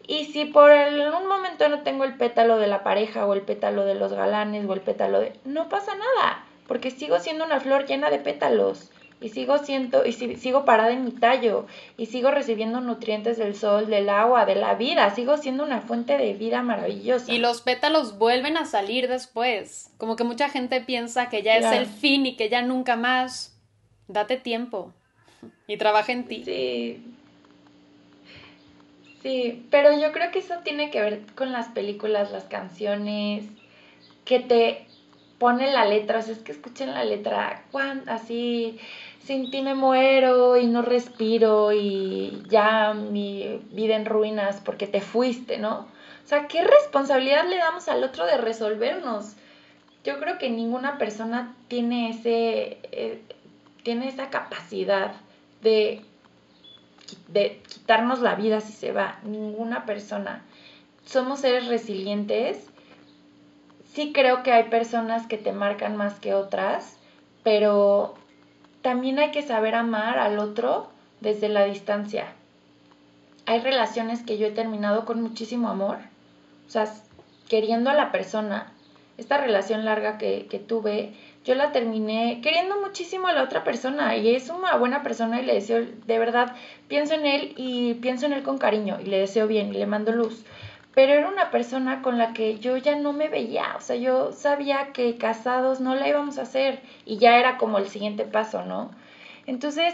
Y 0.07 0.27
si 0.27 0.47
por 0.47 0.71
un 0.71 1.29
momento 1.29 1.69
no 1.69 1.83
tengo 1.83 2.05
el 2.05 2.17
pétalo 2.17 2.59
de 2.59 2.69
la 2.69 2.83
pareja, 2.83 3.27
o 3.27 3.35
el 3.35 3.43
pétalo 3.43 3.85
de 3.85 3.97
los 3.97 4.13
galanes, 4.13 4.65
o 4.67 4.73
el 4.73 4.81
pétalo 4.81 5.21
de... 5.21 5.35
No 5.45 5.69
pasa 5.69 5.93
nada, 5.95 6.45
porque 6.67 6.91
sigo 6.91 7.19
siendo 7.19 7.45
una 7.45 7.61
flor 7.61 7.87
llena 7.87 8.09
de 8.09 8.19
pétalos 8.19 8.91
y 9.21 9.31
sigo 9.31 9.59
siendo 9.59 10.05
y 10.05 10.13
sigo 10.13 10.65
parada 10.65 10.93
en 10.93 11.05
mi 11.05 11.11
tallo 11.11 11.67
y 11.97 12.07
sigo 12.07 12.31
recibiendo 12.31 12.81
nutrientes 12.81 13.39
del 13.39 13.55
sol, 13.55 13.87
del 13.87 14.09
agua, 14.11 14.45
de 14.45 14.57
la 14.57 14.75
vida, 14.75 15.15
sigo 15.15 15.39
siendo 15.39 15.65
una 15.65 15.81
fuente 15.81 16.19
de 16.19 16.35
vida 16.35 16.63
maravillosa. 16.63 17.33
Y 17.33 17.39
los 17.39 17.63
pétalos 17.63 18.19
vuelven 18.19 18.57
a 18.57 18.67
salir 18.67 19.09
después. 19.09 19.91
Como 19.99 20.17
que 20.17 20.25
mucha 20.25 20.49
gente 20.49 20.81
piensa 20.81 21.29
que 21.29 21.43
ya 21.43 21.57
es 21.57 21.67
el 21.67 21.87
fin 21.87 22.27
y 22.27 22.37
que 22.37 22.49
ya 22.49 22.63
nunca 22.63 22.97
más. 22.97 23.53
Date 24.09 24.37
tiempo 24.37 24.93
y 25.67 25.77
trabaja 25.79 26.13
en 26.13 26.25
ti. 26.27 26.43
Sí. 26.45 27.03
Sí, 29.23 29.67
pero 29.71 29.99
yo 29.99 30.13
creo 30.13 30.31
que 30.31 30.39
eso 30.39 30.55
tiene 30.63 30.91
que 30.91 31.01
ver 31.01 31.23
con 31.35 31.51
las 31.51 31.69
películas, 31.69 32.31
las 32.31 32.45
canciones, 32.45 33.45
que 34.25 34.39
te 34.39 34.87
pone 35.39 35.73
la 35.73 35.85
letra, 35.85 36.21
o 36.21 36.23
sea, 36.23 36.33
es 36.33 36.41
que 36.41 36.53
escuchen 36.53 36.93
la 36.93 37.05
letra, 37.05 37.65
así 38.07 38.79
sin 39.27 39.51
ti 39.51 39.61
me 39.61 39.75
muero 39.75 40.57
y 40.57 40.69
no 40.69 40.83
respiro 40.83 41.73
y 41.73 42.45
ya 42.49 42.95
mi 42.95 43.61
vida 43.73 43.97
en 43.97 44.07
ruinas 44.07 44.61
porque 44.65 44.87
te 44.87 45.01
fuiste, 45.01 45.59
¿no? 45.59 45.81
O 46.25 46.29
sea, 46.29 46.47
¿qué 46.47 46.63
responsabilidad 46.63 47.45
le 47.49 47.57
damos 47.57 47.89
al 47.89 48.05
otro 48.05 48.25
de 48.25 48.37
resolvernos? 48.37 49.35
Yo 50.05 50.21
creo 50.21 50.39
que 50.39 50.49
ninguna 50.49 50.97
persona 50.97 51.57
tiene 51.67 52.11
ese 52.11 52.79
eh, 52.93 53.21
tiene 53.83 54.09
esa 54.09 54.31
capacidad 54.31 55.13
de, 55.63 56.03
de 57.29 57.63
quitarnos 57.69 58.21
la 58.21 58.37
vida 58.37 58.61
si 58.61 58.73
se 58.73 58.93
va. 58.93 59.19
Ninguna 59.25 59.87
persona. 59.87 60.43
Somos 61.05 61.41
seres 61.41 61.67
resilientes. 61.67 62.69
Sí 63.93 64.13
creo 64.13 64.45
que 64.45 64.53
hay 64.53 64.65
personas 64.65 65.27
que 65.27 65.39
te 65.39 65.53
marcan 65.53 65.97
más 65.97 66.21
que 66.21 66.35
otras, 66.35 66.97
pero 67.43 68.15
también 68.87 69.19
hay 69.19 69.33
que 69.33 69.43
saber 69.43 69.75
amar 69.75 70.17
al 70.17 70.39
otro 70.39 70.87
desde 71.21 71.49
la 71.49 71.65
distancia. 71.65 72.27
Hay 73.45 73.59
relaciones 73.59 74.23
que 74.23 74.39
yo 74.39 74.47
he 74.47 74.53
terminado 74.53 75.05
con 75.05 75.21
muchísimo 75.21 75.69
amor, 75.69 75.97
o 76.69 76.71
sea, 76.71 76.87
queriendo 77.49 77.91
a 77.91 77.95
la 77.95 78.13
persona. 78.13 78.73
Esta 79.19 79.39
relación 79.39 79.85
larga 79.85 80.19
que, 80.19 80.47
que 80.49 80.61
tuve, 80.61 81.15
yo 81.45 81.57
la 81.57 81.73
terminé 81.73 82.41
queriendo 82.45 82.81
muchísimo 82.81 83.27
a 83.27 83.33
la 83.33 83.43
otra 83.43 83.65
persona 83.65 84.17
y 84.17 84.37
es 84.37 84.51
una 84.51 84.77
buena 84.77 85.03
persona 85.03 85.41
y 85.41 85.47
le 85.47 85.55
deseo, 85.55 85.85
de 85.85 86.19
verdad, 86.21 86.55
pienso 86.87 87.15
en 87.15 87.27
él 87.27 87.55
y 87.57 87.95
pienso 87.95 88.27
en 88.27 88.35
él 88.35 88.45
con 88.45 88.57
cariño 88.57 88.99
y 89.01 89.07
le 89.07 89.19
deseo 89.19 89.49
bien 89.49 89.71
y 89.71 89.79
le 89.79 89.87
mando 89.87 90.13
luz 90.13 90.45
pero 90.97 91.13
era 91.13 91.29
una 91.29 91.51
persona 91.51 92.01
con 92.01 92.17
la 92.17 92.33
que 92.33 92.59
yo 92.59 92.79
ya 92.79 92.97
no 92.97 93.13
me 93.13 93.29
veía, 93.29 93.75
o 93.77 93.83
sea, 93.83 93.97
yo 93.97 94.33
sabía 94.33 94.95
que 94.95 95.19
casados 95.19 95.79
no 95.79 95.95
la 95.95 96.09
íbamos 96.09 96.39
a 96.39 96.43
hacer 96.43 96.81
y 97.05 97.19
ya 97.19 97.39
era 97.39 97.59
como 97.59 97.77
el 97.77 97.89
siguiente 97.89 98.25
paso, 98.25 98.65
¿no? 98.65 98.93
Entonces, 99.47 99.93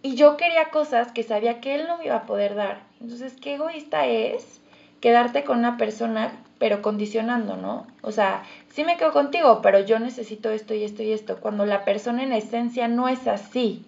y 0.00 0.14
yo 0.14 0.38
quería 0.38 0.70
cosas 0.70 1.12
que 1.12 1.24
sabía 1.24 1.60
que 1.60 1.74
él 1.74 1.84
no 1.86 1.98
me 1.98 2.06
iba 2.06 2.16
a 2.16 2.24
poder 2.24 2.54
dar. 2.54 2.80
Entonces, 3.02 3.34
qué 3.38 3.56
egoísta 3.56 4.06
es 4.06 4.62
quedarte 5.02 5.44
con 5.44 5.58
una 5.58 5.76
persona, 5.76 6.32
pero 6.58 6.80
condicionando, 6.80 7.58
¿no? 7.58 7.86
O 8.00 8.10
sea, 8.10 8.42
sí 8.70 8.82
me 8.82 8.96
quedo 8.96 9.12
contigo, 9.12 9.60
pero 9.60 9.80
yo 9.80 9.98
necesito 9.98 10.50
esto 10.50 10.72
y 10.72 10.84
esto 10.84 11.02
y 11.02 11.12
esto, 11.12 11.36
cuando 11.36 11.66
la 11.66 11.84
persona 11.84 12.22
en 12.22 12.32
esencia 12.32 12.88
no 12.88 13.10
es 13.10 13.26
así. 13.26 13.84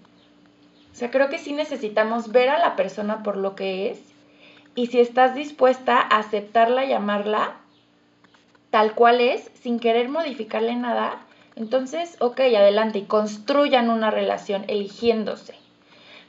O 0.92 0.96
sea, 0.96 1.10
creo 1.10 1.30
que 1.30 1.38
sí 1.38 1.54
necesitamos 1.54 2.30
ver 2.30 2.50
a 2.50 2.58
la 2.58 2.76
persona 2.76 3.22
por 3.22 3.38
lo 3.38 3.56
que 3.56 3.90
es 3.90 4.11
y 4.74 4.86
si 4.86 5.00
estás 5.00 5.34
dispuesta 5.34 5.98
a 6.00 6.18
aceptarla 6.18 6.84
y 6.84 6.92
amarla 6.92 7.56
tal 8.70 8.94
cual 8.94 9.20
es, 9.20 9.50
sin 9.54 9.78
querer 9.78 10.08
modificarle 10.08 10.74
nada, 10.74 11.26
entonces, 11.56 12.16
ok, 12.20 12.40
adelante 12.40 13.00
y 13.00 13.04
construyan 13.04 13.90
una 13.90 14.10
relación 14.10 14.64
eligiéndose. 14.68 15.54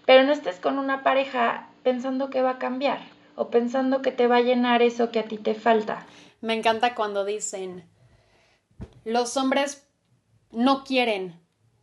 Pero 0.05 0.23
no 0.23 0.33
estés 0.33 0.59
con 0.59 0.77
una 0.77 1.03
pareja 1.03 1.69
pensando 1.83 2.29
que 2.29 2.41
va 2.41 2.51
a 2.51 2.59
cambiar 2.59 2.99
o 3.35 3.49
pensando 3.49 4.01
que 4.01 4.11
te 4.11 4.27
va 4.27 4.37
a 4.37 4.41
llenar 4.41 4.81
eso 4.81 5.11
que 5.11 5.19
a 5.19 5.23
ti 5.23 5.37
te 5.37 5.55
falta. 5.55 6.05
Me 6.41 6.53
encanta 6.53 6.93
cuando 6.95 7.23
dicen, 7.23 7.85
los 9.05 9.37
hombres 9.37 9.87
no 10.51 10.83
quieren 10.83 11.39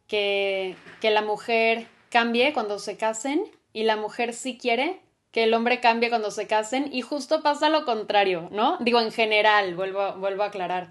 que, 0.06 0.76
que 1.00 1.10
la 1.10 1.22
mujer 1.22 1.86
cambie 2.10 2.52
cuando 2.52 2.78
se 2.78 2.98
casen 2.98 3.42
y 3.72 3.84
la 3.84 3.96
mujer 3.96 4.34
sí 4.34 4.58
quiere 4.58 5.00
que 5.32 5.44
el 5.44 5.54
hombre 5.54 5.80
cambie 5.80 6.08
cuando 6.08 6.30
se 6.30 6.46
casen 6.46 6.92
y 6.92 7.02
justo 7.02 7.42
pasa 7.42 7.68
lo 7.68 7.84
contrario, 7.84 8.48
¿no? 8.50 8.78
Digo, 8.80 9.00
en 9.00 9.12
general, 9.12 9.74
vuelvo, 9.74 10.14
vuelvo 10.14 10.42
a 10.42 10.46
aclarar. 10.46 10.90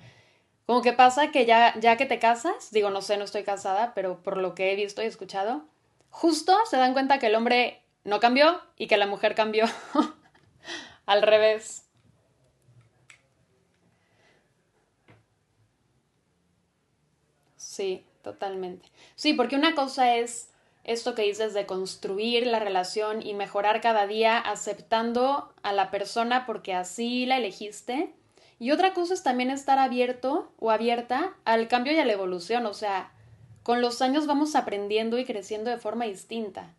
Como 0.65 0.82
que 0.82 0.93
pasa 0.93 1.32
que 1.32 1.45
ya, 1.45 1.73
ya 1.80 1.97
que 1.97 2.06
te 2.06 2.19
casas, 2.19 2.71
digo, 2.71 2.89
no 2.89 3.02
sé, 3.02 3.17
no 3.17 3.25
estoy 3.25 3.43
casada, 3.43 3.93
pero 3.95 4.21
por 4.23 4.38
lo 4.38 4.56
que 4.56 4.71
he 4.71 4.75
visto 4.75 5.02
y 5.02 5.08
escuchado, 5.08 5.65
justo 6.10 6.56
se 6.69 6.78
dan 6.78 6.93
cuenta 6.93 7.19
que 7.19 7.28
el 7.28 7.36
hombre 7.36 7.82
no 8.04 8.19
cambió 8.19 8.62
y 8.78 8.88
que 8.88 8.97
la 8.97 9.08
mujer 9.08 9.36
cambió. 9.36 9.65
Al 11.06 11.21
revés. 11.23 11.86
Sí, 17.58 18.06
totalmente. 18.21 18.89
Sí, 19.15 19.34
porque 19.34 19.56
una 19.56 19.75
cosa 19.75 20.15
es 20.17 20.49
esto 20.84 21.13
que 21.13 21.24
dices 21.24 21.54
de 21.54 21.65
construir 21.65 22.48
la 22.48 22.60
relación 22.60 23.22
y 23.22 23.34
mejorar 23.34 23.82
cada 23.82 24.08
día 24.08 24.38
aceptando 24.38 25.54
a 25.62 25.74
la 25.74 25.92
persona 25.92 26.46
porque 26.46 26.74
así 26.74 27.26
la 27.26 27.38
elegiste. 27.38 28.13
Y 28.60 28.72
otra 28.72 28.94
cosa 28.94 29.13
es 29.13 29.24
también 29.24 29.52
estar 29.52 29.80
abierto 29.80 30.52
o 30.60 30.72
abierta 30.72 31.36
al 31.46 31.68
cambio 31.68 31.94
y 31.94 32.00
a 32.00 32.06
la 32.06 32.13
evolución. 32.13 32.65
O 32.65 32.74
sea, 32.74 33.12
con 33.63 33.82
los 33.82 34.02
años 34.02 34.26
vamos 34.26 34.56
aprendiendo 34.56 35.18
y 35.18 35.26
creciendo 35.26 35.70
de 35.70 35.78
forma 35.78 36.06
distinta. 36.06 36.74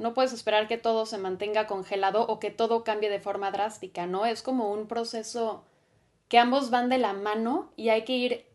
No 0.00 0.14
puedes 0.14 0.32
esperar 0.32 0.66
que 0.66 0.78
todo 0.78 1.06
se 1.06 1.18
mantenga 1.18 1.66
congelado 1.66 2.26
o 2.26 2.40
que 2.40 2.50
todo 2.50 2.82
cambie 2.82 3.10
de 3.10 3.20
forma 3.20 3.50
drástica, 3.50 4.06
¿no? 4.06 4.26
Es 4.26 4.42
como 4.42 4.72
un 4.72 4.88
proceso 4.88 5.64
que 6.28 6.38
ambos 6.38 6.70
van 6.70 6.88
de 6.88 6.98
la 6.98 7.12
mano 7.12 7.70
y 7.76 7.90
hay 7.90 8.02
que 8.04 8.16
ir 8.16 8.46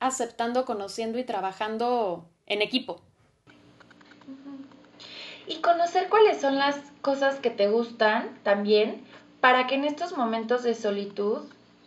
aceptando, 0.00 0.64
conociendo 0.64 1.18
y 1.18 1.24
trabajando 1.24 2.26
en 2.46 2.62
equipo 2.62 3.02
y 5.48 5.56
conocer 5.56 6.08
cuáles 6.08 6.40
son 6.40 6.58
las 6.58 6.76
cosas 7.00 7.36
que 7.36 7.50
te 7.50 7.68
gustan 7.68 8.38
también 8.42 9.02
para 9.40 9.66
que 9.66 9.76
en 9.76 9.84
estos 9.84 10.16
momentos 10.16 10.62
de 10.62 10.74
solitud, 10.74 11.38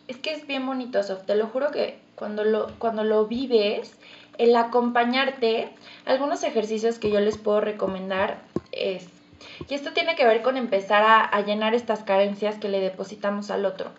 es 0.08 0.16
que 0.16 0.32
es 0.32 0.46
bien 0.46 0.66
bonito, 0.66 1.00
te 1.00 1.36
lo 1.36 1.46
juro 1.46 1.70
que 1.70 1.98
cuando 2.16 2.44
lo, 2.44 2.72
cuando 2.78 3.04
lo 3.04 3.26
vives, 3.26 3.96
el 4.38 4.56
acompañarte, 4.56 5.70
algunos 6.06 6.42
ejercicios 6.42 6.98
que 6.98 7.10
yo 7.10 7.20
les 7.20 7.38
puedo 7.38 7.60
recomendar 7.60 8.38
es, 8.72 9.06
y 9.68 9.74
esto 9.74 9.92
tiene 9.92 10.16
que 10.16 10.26
ver 10.26 10.42
con 10.42 10.56
empezar 10.56 11.04
a, 11.04 11.24
a 11.24 11.40
llenar 11.42 11.74
estas 11.74 12.02
carencias 12.02 12.56
que 12.56 12.68
le 12.68 12.80
depositamos 12.80 13.50
al 13.50 13.64
otro. 13.64 13.90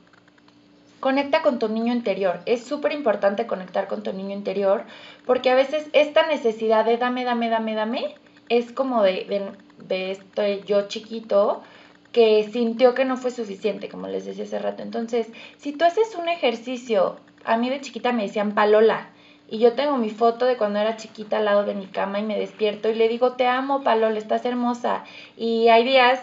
Conecta 1.00 1.42
con 1.42 1.60
tu 1.60 1.68
niño 1.68 1.92
interior. 1.92 2.40
Es 2.46 2.64
súper 2.64 2.94
importante 2.94 3.46
conectar 3.46 3.88
con 3.88 4.04
tu 4.04 4.14
niño 4.14 4.34
interior 4.34 4.84
porque 5.26 5.50
a 5.52 5.56
veces 5.56 5.86
esta 5.92 6.26
necesidad 6.28 6.86
de 6.86 6.98
dame, 6.98 7.26
dame, 7.26 7.50
dame, 7.50 7.76
dame 7.76 8.16
es 8.50 8.72
como 8.72 9.04
de, 9.04 9.54
ve 9.78 10.12
estoy 10.12 10.64
yo 10.66 10.88
chiquito 10.88 11.64
que 12.12 12.48
sintió 12.52 12.94
que 12.94 13.06
no 13.06 13.18
fue 13.18 13.32
suficiente, 13.32 13.90
como 13.90 14.08
les 14.08 14.26
decía 14.26 14.44
hace 14.44 14.60
rato. 14.60 14.84
Entonces, 14.84 15.28
si 15.58 15.74
tú 15.74 15.86
haces 15.86 16.16
un 16.16 16.30
ejercicio, 16.30 17.18
a 17.44 17.58
mí 17.58 17.70
de 17.70 17.82
chiquita 17.82 18.12
me 18.12 18.24
decían 18.24 18.54
palola, 18.54 19.10
y 19.54 19.60
yo 19.60 19.74
tengo 19.74 19.98
mi 19.98 20.10
foto 20.10 20.46
de 20.46 20.58
cuando 20.58 20.80
era 20.80 20.98
chiquita 20.98 21.38
al 21.38 21.46
lado 21.46 21.64
de 21.64 21.76
mi 21.76 21.86
cama 21.86 22.20
y 22.20 22.24
me 22.24 22.40
despierto 22.40 22.90
y 22.90 22.96
le 22.96 23.08
digo, 23.08 23.34
te 23.34 23.46
amo, 23.46 23.84
Palola, 23.84 24.18
estás 24.18 24.46
hermosa. 24.46 25.04
Y 25.38 25.68
hay 25.68 25.84
días, 25.84 26.20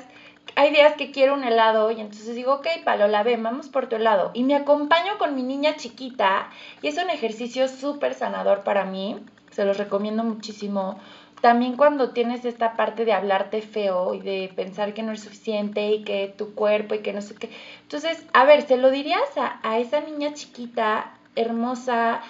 hay 0.56 0.72
días 0.72 0.94
que 0.94 1.12
quiero 1.12 1.34
un 1.34 1.44
helado 1.44 1.92
y 1.92 2.00
entonces 2.00 2.34
digo, 2.34 2.54
ok, 2.54 2.66
Palola, 2.84 3.22
ven, 3.22 3.42
vamos 3.42 3.68
por 3.68 3.88
tu 3.88 3.94
helado. 3.96 4.32
Y 4.34 4.42
me 4.42 4.56
acompaño 4.56 5.16
con 5.18 5.36
mi 5.36 5.44
niña 5.44 5.76
chiquita 5.76 6.48
y 6.82 6.88
es 6.88 6.98
un 7.00 7.08
ejercicio 7.08 7.68
súper 7.68 8.14
sanador 8.14 8.64
para 8.64 8.84
mí, 8.84 9.16
se 9.52 9.64
los 9.64 9.78
recomiendo 9.78 10.24
muchísimo 10.24 10.98
también 11.40 11.76
cuando 11.76 12.10
tienes 12.10 12.44
esta 12.44 12.76
parte 12.76 13.04
de 13.04 13.12
hablarte 13.12 13.62
feo 13.62 14.14
y 14.14 14.20
de 14.20 14.52
pensar 14.54 14.92
que 14.92 15.02
no 15.02 15.12
es 15.12 15.22
suficiente 15.22 15.90
y 15.90 16.04
que 16.04 16.32
tu 16.36 16.54
cuerpo 16.54 16.94
y 16.94 16.98
que 17.00 17.12
no 17.12 17.22
sé 17.22 17.34
qué. 17.34 17.50
Entonces, 17.82 18.24
a 18.32 18.44
ver, 18.44 18.62
¿se 18.62 18.76
lo 18.76 18.90
dirías 18.90 19.28
a, 19.36 19.78
esa 19.78 20.00
niña 20.00 20.34
chiquita, 20.34 21.14
hermosa, 21.36 22.20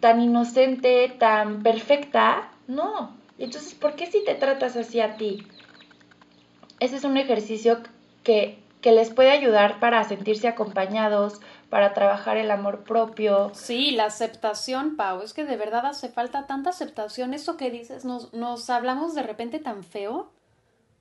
tan 0.00 0.20
inocente, 0.20 1.14
tan 1.18 1.62
perfecta? 1.62 2.50
No. 2.66 3.16
Entonces, 3.38 3.74
¿por 3.74 3.94
qué 3.94 4.06
si 4.06 4.24
te 4.24 4.34
tratas 4.34 4.76
así 4.76 5.00
a 5.00 5.16
ti? 5.16 5.46
Ese 6.80 6.96
es 6.96 7.04
un 7.04 7.16
ejercicio 7.16 7.78
que, 8.22 8.58
que 8.82 8.92
les 8.92 9.10
puede 9.10 9.30
ayudar 9.30 9.80
para 9.80 10.04
sentirse 10.04 10.46
acompañados, 10.46 11.40
para 11.70 11.92
trabajar 11.92 12.36
el 12.36 12.50
amor 12.50 12.84
propio. 12.84 13.50
Sí, 13.54 13.90
la 13.90 14.06
aceptación, 14.06 14.96
Pau, 14.96 15.22
es 15.22 15.34
que 15.34 15.44
de 15.44 15.56
verdad 15.56 15.86
hace 15.86 16.08
falta 16.08 16.46
tanta 16.46 16.70
aceptación. 16.70 17.34
Eso 17.34 17.56
que 17.56 17.70
dices, 17.70 18.04
nos, 18.04 18.32
nos 18.32 18.70
hablamos 18.70 19.14
de 19.14 19.22
repente 19.22 19.58
tan 19.58 19.84
feo. 19.84 20.16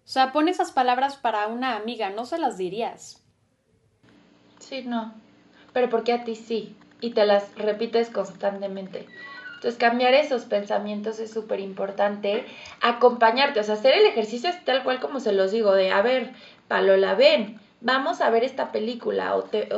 O 0.07 0.09
sea, 0.09 0.31
pon 0.31 0.47
esas 0.47 0.71
palabras 0.71 1.15
para 1.15 1.47
una 1.47 1.75
amiga, 1.75 2.09
no 2.09 2.25
se 2.25 2.37
las 2.37 2.57
dirías. 2.57 3.23
Sí, 4.59 4.83
no. 4.83 5.13
Pero 5.73 5.89
porque 5.89 6.13
a 6.13 6.23
ti 6.23 6.35
sí. 6.35 6.75
Y 6.99 7.11
te 7.11 7.25
las 7.25 7.53
repites 7.55 8.09
constantemente. 8.09 9.07
Entonces, 9.55 9.77
cambiar 9.79 10.13
esos 10.13 10.43
pensamientos 10.45 11.19
es 11.19 11.31
súper 11.31 11.59
importante. 11.59 12.45
Acompañarte, 12.81 13.59
o 13.59 13.63
sea, 13.63 13.75
hacer 13.75 13.93
el 13.93 14.05
ejercicio 14.05 14.49
es 14.49 14.63
tal 14.65 14.83
cual 14.83 14.99
como 14.99 15.19
se 15.19 15.31
los 15.31 15.51
digo, 15.51 15.73
de, 15.73 15.91
a 15.91 16.01
ver, 16.01 16.33
Palola, 16.67 17.15
ven, 17.15 17.59
vamos 17.81 18.21
a 18.21 18.29
ver 18.29 18.43
esta 18.43 18.71
película 18.71 19.35
o, 19.35 19.43
te, 19.43 19.69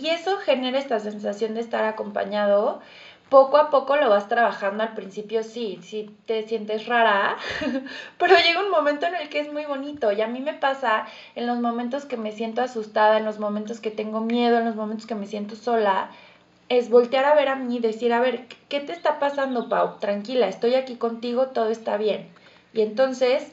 y 0.00 0.10
eso 0.10 0.36
genera 0.38 0.78
esta 0.78 1.00
sensación 1.00 1.54
de 1.54 1.60
estar 1.60 1.84
acompañado. 1.84 2.80
Poco 3.28 3.56
a 3.56 3.70
poco 3.70 3.96
lo 3.96 4.08
vas 4.08 4.28
trabajando, 4.28 4.84
al 4.84 4.94
principio 4.94 5.42
sí, 5.42 5.80
sí 5.82 6.10
te 6.26 6.46
sientes 6.46 6.86
rara, 6.86 7.36
pero 8.18 8.36
llega 8.36 8.62
un 8.62 8.70
momento 8.70 9.06
en 9.06 9.16
el 9.16 9.28
que 9.28 9.40
es 9.40 9.52
muy 9.52 9.64
bonito 9.64 10.12
y 10.12 10.20
a 10.20 10.28
mí 10.28 10.40
me 10.40 10.54
pasa 10.54 11.06
en 11.34 11.48
los 11.48 11.58
momentos 11.58 12.04
que 12.04 12.16
me 12.16 12.30
siento 12.30 12.62
asustada, 12.62 13.16
en 13.16 13.24
los 13.24 13.40
momentos 13.40 13.80
que 13.80 13.90
tengo 13.90 14.20
miedo, 14.20 14.58
en 14.58 14.64
los 14.64 14.76
momentos 14.76 15.06
que 15.06 15.16
me 15.16 15.26
siento 15.26 15.56
sola, 15.56 16.10
es 16.68 16.88
voltear 16.88 17.24
a 17.24 17.34
ver 17.34 17.48
a 17.48 17.56
mí 17.56 17.76
y 17.76 17.80
decir, 17.80 18.12
a 18.12 18.20
ver, 18.20 18.46
¿qué 18.68 18.78
te 18.78 18.92
está 18.92 19.18
pasando, 19.18 19.68
Pau? 19.68 19.98
Tranquila, 19.98 20.46
estoy 20.46 20.74
aquí 20.74 20.94
contigo, 20.94 21.48
todo 21.48 21.70
está 21.70 21.96
bien. 21.96 22.28
Y 22.72 22.82
entonces 22.82 23.50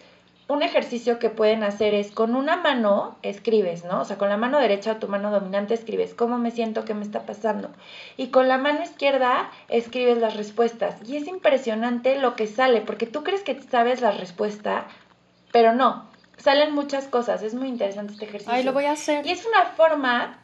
un 0.48 0.62
ejercicio 0.62 1.20
que 1.20 1.30
pueden 1.30 1.64
hacer 1.64 1.94
es 1.94 2.12
con 2.12 2.36
una 2.36 2.58
mano 2.58 3.18
escribes, 3.22 3.86
¿no? 3.86 4.02
O 4.02 4.06
sea, 4.06 4.18
con 4.18 4.30
la 4.30 4.38
mano 4.38 4.60
derecha 4.60 4.94
o 4.94 4.98
tu 4.98 5.08
mano 5.08 5.32
dominante 5.32 5.74
escribes 5.74 6.14
cómo 6.14 6.38
me 6.38 6.52
siento, 6.52 6.84
qué 6.84 6.94
me 6.94 7.04
está 7.04 7.26
pasando. 7.26 7.70
Y 8.18 8.28
con 8.28 8.48
la 8.48 8.58
mano 8.58 8.84
izquierda 8.84 9.50
escribes 9.70 10.18
las 10.18 10.36
respuestas. 10.36 10.98
Y 11.08 11.16
es 11.16 11.28
impresionante 11.28 12.20
lo 12.20 12.36
que 12.36 12.48
sale, 12.48 12.82
porque 12.82 13.08
tú 13.08 13.24
crees 13.24 13.44
que 13.44 13.62
sabes 13.62 14.02
la 14.02 14.12
respuesta, 14.12 14.86
pero 15.52 15.74
no. 15.74 16.10
Salen 16.38 16.74
muchas 16.74 17.08
cosas. 17.08 17.42
Es 17.42 17.54
muy 17.54 17.70
interesante 17.70 18.14
este 18.14 18.26
ejercicio. 18.26 18.54
Ay, 18.54 18.64
lo 18.64 18.74
voy 18.74 18.86
a 18.86 18.92
hacer. 18.92 19.26
Y 19.26 19.32
es 19.32 19.46
una 19.46 19.66
forma 19.66 20.43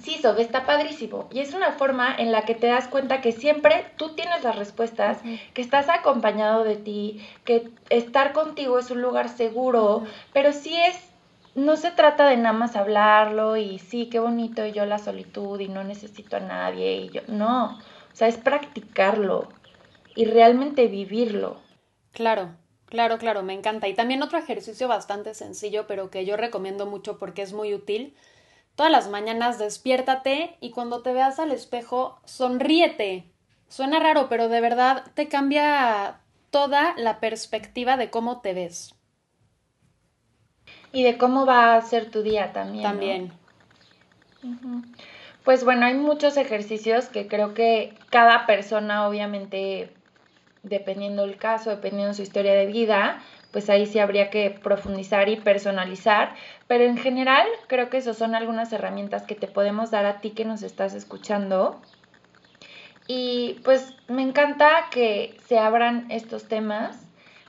Sí, 0.00 0.18
Sobe, 0.20 0.42
está 0.42 0.66
padrísimo. 0.66 1.28
Y 1.32 1.40
es 1.40 1.54
una 1.54 1.72
forma 1.72 2.14
en 2.16 2.30
la 2.30 2.42
que 2.42 2.54
te 2.54 2.66
das 2.66 2.86
cuenta 2.86 3.20
que 3.20 3.32
siempre 3.32 3.86
tú 3.96 4.14
tienes 4.14 4.44
las 4.44 4.56
respuestas, 4.56 5.18
que 5.54 5.62
estás 5.62 5.88
acompañado 5.88 6.64
de 6.64 6.76
ti, 6.76 7.26
que 7.44 7.70
estar 7.88 8.32
contigo 8.32 8.78
es 8.78 8.90
un 8.90 9.00
lugar 9.00 9.28
seguro, 9.28 10.04
pero 10.32 10.52
sí 10.52 10.76
es, 10.76 10.96
no 11.54 11.76
se 11.76 11.90
trata 11.90 12.28
de 12.28 12.36
nada 12.36 12.52
más 12.52 12.76
hablarlo 12.76 13.56
y 13.56 13.78
sí, 13.78 14.08
qué 14.10 14.18
bonito 14.18 14.66
y 14.66 14.72
yo 14.72 14.84
la 14.84 14.98
solitud 14.98 15.58
y 15.60 15.68
no 15.68 15.82
necesito 15.82 16.36
a 16.36 16.40
nadie 16.40 16.96
y 16.96 17.08
yo, 17.10 17.22
no, 17.28 17.78
o 17.78 18.16
sea, 18.16 18.28
es 18.28 18.36
practicarlo 18.36 19.48
y 20.14 20.26
realmente 20.26 20.88
vivirlo. 20.88 21.56
Claro. 22.12 22.50
Claro, 22.86 23.18
claro, 23.18 23.42
me 23.42 23.52
encanta. 23.52 23.88
Y 23.88 23.94
también 23.94 24.22
otro 24.22 24.38
ejercicio 24.38 24.86
bastante 24.86 25.34
sencillo, 25.34 25.86
pero 25.88 26.08
que 26.08 26.24
yo 26.24 26.36
recomiendo 26.36 26.86
mucho 26.86 27.18
porque 27.18 27.42
es 27.42 27.52
muy 27.52 27.74
útil, 27.74 28.14
Todas 28.76 28.92
las 28.92 29.08
mañanas 29.08 29.58
despiértate 29.58 30.56
y 30.60 30.70
cuando 30.70 31.02
te 31.02 31.12
veas 31.12 31.38
al 31.38 31.50
espejo, 31.50 32.20
sonríete. 32.24 33.24
Suena 33.68 33.98
raro, 33.98 34.28
pero 34.28 34.48
de 34.48 34.60
verdad 34.60 35.04
te 35.14 35.28
cambia 35.28 36.20
toda 36.50 36.94
la 36.96 37.18
perspectiva 37.18 37.96
de 37.96 38.10
cómo 38.10 38.42
te 38.42 38.52
ves. 38.52 38.94
Y 40.92 41.02
de 41.02 41.16
cómo 41.18 41.46
va 41.46 41.74
a 41.74 41.82
ser 41.82 42.10
tu 42.10 42.22
día 42.22 42.52
también. 42.52 42.82
También. 42.82 43.32
Pues 45.42 45.64
bueno, 45.64 45.86
hay 45.86 45.94
muchos 45.94 46.36
ejercicios 46.36 47.06
que 47.08 47.28
creo 47.28 47.54
que 47.54 47.94
cada 48.10 48.46
persona, 48.46 49.08
obviamente, 49.08 49.90
dependiendo 50.62 51.24
el 51.24 51.36
caso, 51.36 51.70
dependiendo 51.70 52.12
su 52.14 52.22
historia 52.22 52.52
de 52.52 52.66
vida, 52.66 53.22
pues 53.52 53.70
ahí 53.70 53.86
sí 53.86 53.98
habría 53.98 54.30
que 54.30 54.50
profundizar 54.50 55.28
y 55.28 55.36
personalizar, 55.36 56.34
pero 56.66 56.84
en 56.84 56.98
general 56.98 57.46
creo 57.68 57.90
que 57.90 57.98
esas 57.98 58.16
son 58.16 58.34
algunas 58.34 58.72
herramientas 58.72 59.22
que 59.22 59.34
te 59.34 59.46
podemos 59.46 59.90
dar 59.90 60.06
a 60.06 60.20
ti 60.20 60.30
que 60.30 60.44
nos 60.44 60.62
estás 60.62 60.94
escuchando. 60.94 61.80
Y 63.06 63.60
pues 63.64 63.94
me 64.08 64.22
encanta 64.22 64.88
que 64.90 65.38
se 65.46 65.58
abran 65.58 66.10
estos 66.10 66.48
temas, 66.48 67.06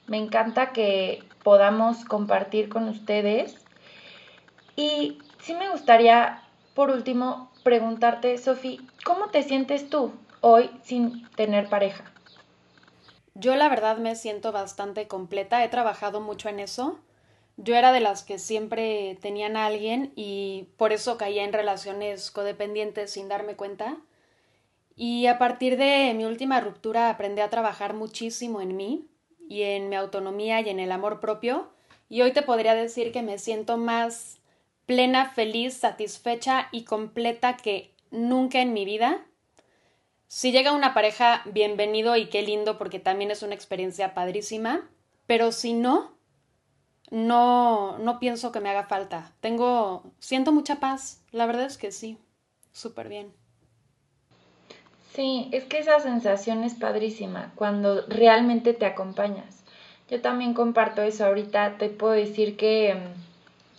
me 0.08 0.18
encanta 0.18 0.72
que 0.72 1.24
podamos 1.44 2.06
compartir 2.06 2.70
con 2.70 2.88
ustedes. 2.88 3.66
Y 4.76 5.18
sí 5.40 5.56
me 5.56 5.70
gustaría, 5.70 6.44
por 6.76 6.92
último, 6.92 7.50
preguntarte, 7.64 8.38
Sofi, 8.38 8.80
¿cómo 9.04 9.30
te 9.30 9.44
sientes 9.44 9.90
tú 9.90 10.14
hoy 10.42 10.70
sin 10.84 11.28
tener 11.36 11.70
pareja? 11.70 12.17
Yo 13.40 13.56
la 13.56 13.70
verdad 13.70 14.00
me 14.00 14.16
siento 14.16 14.52
bastante 14.52 15.08
completa, 15.08 15.64
he 15.64 15.70
trabajado 15.70 16.22
mucho 16.22 16.50
en 16.50 16.60
eso. 16.60 16.98
Yo 17.56 17.76
era 17.76 17.92
de 17.92 18.00
las 18.00 18.24
que 18.24 18.40
siempre 18.40 19.16
tenían 19.22 19.56
a 19.56 19.68
alguien 19.68 20.12
y 20.16 20.70
por 20.76 20.92
eso 20.92 21.18
caía 21.18 21.44
en 21.44 21.54
relaciones 21.54 22.32
codependientes 22.32 23.12
sin 23.12 23.28
darme 23.28 23.56
cuenta. 23.56 23.98
Y 24.96 25.28
a 25.28 25.38
partir 25.38 25.78
de 25.78 26.16
mi 26.16 26.26
última 26.26 26.62
ruptura 26.62 27.12
aprendí 27.12 27.42
a 27.42 27.52
trabajar 27.52 27.94
muchísimo 27.94 28.60
en 28.60 28.76
mí 28.76 29.06
y 29.48 29.62
en 29.62 29.90
mi 29.90 29.96
autonomía 29.96 30.62
y 30.62 30.70
en 30.70 30.80
el 30.80 30.92
amor 30.92 31.20
propio. 31.20 31.70
Y 32.10 32.24
hoy 32.24 32.32
te 32.34 32.42
podría 32.42 32.74
decir 32.74 33.12
que 33.12 33.22
me 33.22 33.38
siento 33.38 33.78
más 33.78 34.40
plena, 34.88 35.30
feliz, 35.30 35.76
satisfecha 35.76 36.70
y 36.72 36.86
completa 36.86 37.56
que 37.56 37.94
nunca 38.10 38.62
en 38.62 38.74
mi 38.74 38.84
vida 38.84 39.28
si 40.28 40.52
llega 40.52 40.74
una 40.74 40.94
pareja, 40.94 41.42
bienvenido 41.46 42.16
y 42.18 42.28
qué 42.28 42.42
lindo 42.42 42.78
porque 42.78 43.00
también 43.00 43.32
es 43.32 43.44
una 43.44 43.56
experiencia 43.56 44.14
padrísima, 44.14 44.90
pero 45.26 45.52
si 45.52 45.74
no, 45.74 46.12
no, 47.10 47.98
no 48.00 48.20
pienso 48.20 48.52
que 48.52 48.60
me 48.60 48.70
haga 48.70 48.84
falta. 48.84 49.34
Tengo, 49.40 50.04
siento 50.20 50.52
mucha 50.52 50.80
paz, 50.80 51.24
la 51.32 51.46
verdad 51.46 51.66
es 51.66 51.78
que 51.78 51.92
sí, 51.92 52.18
súper 52.72 53.08
bien. 53.08 53.34
Sí, 55.14 55.50
es 55.52 55.64
que 55.64 55.80
esa 55.80 56.00
sensación 56.00 56.64
es 56.64 56.76
padrísima 56.76 57.52
cuando 57.56 58.06
realmente 58.08 58.74
te 58.74 58.86
acompañas. 58.86 59.64
Yo 60.10 60.22
también 60.22 60.54
comparto 60.54 61.02
eso 61.02 61.26
ahorita, 61.26 61.78
te 61.78 61.90
puedo 61.90 62.14
decir 62.14 62.56
que, 62.56 62.98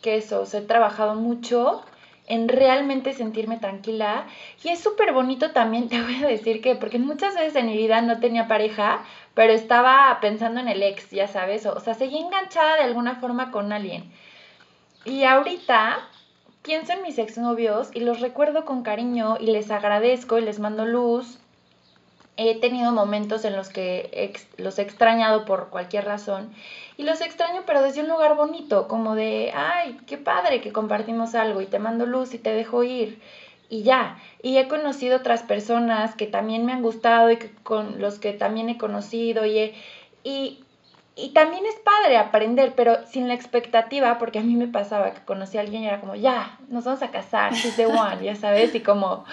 que 0.02 0.16
eso, 0.16 0.44
he 0.52 0.60
trabajado 0.62 1.14
mucho 1.14 1.84
en 2.28 2.48
realmente 2.48 3.14
sentirme 3.14 3.56
tranquila. 3.56 4.26
Y 4.62 4.68
es 4.68 4.80
súper 4.80 5.12
bonito 5.12 5.50
también, 5.50 5.88
te 5.88 6.00
voy 6.00 6.22
a 6.22 6.28
decir 6.28 6.60
que, 6.60 6.76
porque 6.76 6.98
muchas 6.98 7.34
veces 7.34 7.56
en 7.56 7.66
mi 7.66 7.76
vida 7.76 8.00
no 8.02 8.20
tenía 8.20 8.46
pareja, 8.46 9.04
pero 9.34 9.52
estaba 9.52 10.18
pensando 10.20 10.60
en 10.60 10.68
el 10.68 10.82
ex, 10.82 11.10
ya 11.10 11.26
sabes, 11.26 11.66
o, 11.66 11.80
sea, 11.80 11.94
seguía 11.94 12.20
enganchada 12.20 12.76
de 12.76 12.82
alguna 12.82 13.16
forma 13.16 13.50
con 13.50 13.72
alguien. 13.72 14.10
Y 15.04 15.24
ahorita 15.24 16.08
pienso 16.62 16.92
en 16.92 17.02
mis 17.02 17.18
exnovios 17.18 17.90
y 17.94 18.00
los 18.00 18.20
recuerdo 18.20 18.64
con 18.64 18.82
cariño 18.82 19.36
y 19.40 19.46
les 19.46 19.70
agradezco 19.70 20.38
y 20.38 20.42
les 20.42 20.58
mando 20.58 20.84
luz. 20.84 21.38
He 22.36 22.60
tenido 22.60 22.92
momentos 22.92 23.44
en 23.44 23.56
los 23.56 23.68
que 23.68 24.32
los 24.58 24.78
he 24.78 24.82
extrañado 24.82 25.44
por 25.44 25.70
cualquier 25.70 26.04
razón 26.04 26.52
y 26.98 27.04
los 27.04 27.20
extraño, 27.20 27.62
pero 27.64 27.80
desde 27.80 28.00
un 28.00 28.08
lugar 28.08 28.34
bonito, 28.34 28.88
como 28.88 29.14
de, 29.14 29.52
ay, 29.54 29.96
qué 30.08 30.18
padre 30.18 30.60
que 30.60 30.72
compartimos 30.72 31.36
algo 31.36 31.60
y 31.60 31.66
te 31.66 31.78
mando 31.78 32.06
luz 32.06 32.34
y 32.34 32.38
te 32.38 32.52
dejo 32.52 32.82
ir. 32.82 33.22
Y 33.70 33.84
ya, 33.84 34.18
y 34.42 34.56
he 34.58 34.66
conocido 34.66 35.18
otras 35.18 35.44
personas 35.44 36.16
que 36.16 36.26
también 36.26 36.66
me 36.66 36.72
han 36.72 36.82
gustado 36.82 37.30
y 37.30 37.38
con 37.62 38.00
los 38.00 38.18
que 38.18 38.32
también 38.32 38.68
he 38.68 38.78
conocido 38.78 39.46
y, 39.46 39.74
y, 40.24 40.64
y 41.14 41.28
también 41.34 41.66
es 41.66 41.76
padre 41.76 42.16
aprender, 42.16 42.72
pero 42.74 43.06
sin 43.06 43.28
la 43.28 43.34
expectativa, 43.34 44.18
porque 44.18 44.40
a 44.40 44.42
mí 44.42 44.56
me 44.56 44.66
pasaba 44.66 45.14
que 45.14 45.24
conocí 45.24 45.56
a 45.56 45.60
alguien 45.60 45.84
y 45.84 45.86
era 45.86 46.00
como, 46.00 46.16
ya, 46.16 46.58
nos 46.68 46.84
vamos 46.84 47.02
a 47.02 47.12
casar, 47.12 47.52
she's 47.52 47.76
the 47.76 47.86
one, 47.86 48.24
ya 48.24 48.34
sabes, 48.34 48.74
y 48.74 48.80
como... 48.80 49.24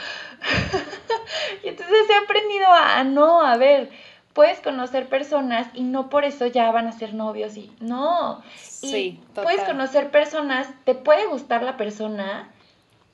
y 1.64 1.70
entonces 1.70 2.10
he 2.12 2.24
aprendido 2.24 2.68
a, 2.68 3.04
no, 3.04 3.42
a 3.42 3.58
ver, 3.58 3.90
puedes 4.36 4.60
conocer 4.60 5.10
personas 5.10 5.68
y 5.74 5.82
no 5.82 6.10
por 6.10 6.26
eso 6.26 6.46
ya 6.46 6.70
van 6.70 6.88
a 6.88 6.92
ser 6.92 7.16
novios 7.16 7.58
y 7.58 7.72
no. 7.80 8.44
Y 8.84 9.20
puedes 9.34 9.64
conocer 9.64 10.12
personas, 10.12 10.68
te 10.84 10.94
puede 10.94 11.26
gustar 11.26 11.64
la 11.64 11.78
persona 11.78 12.54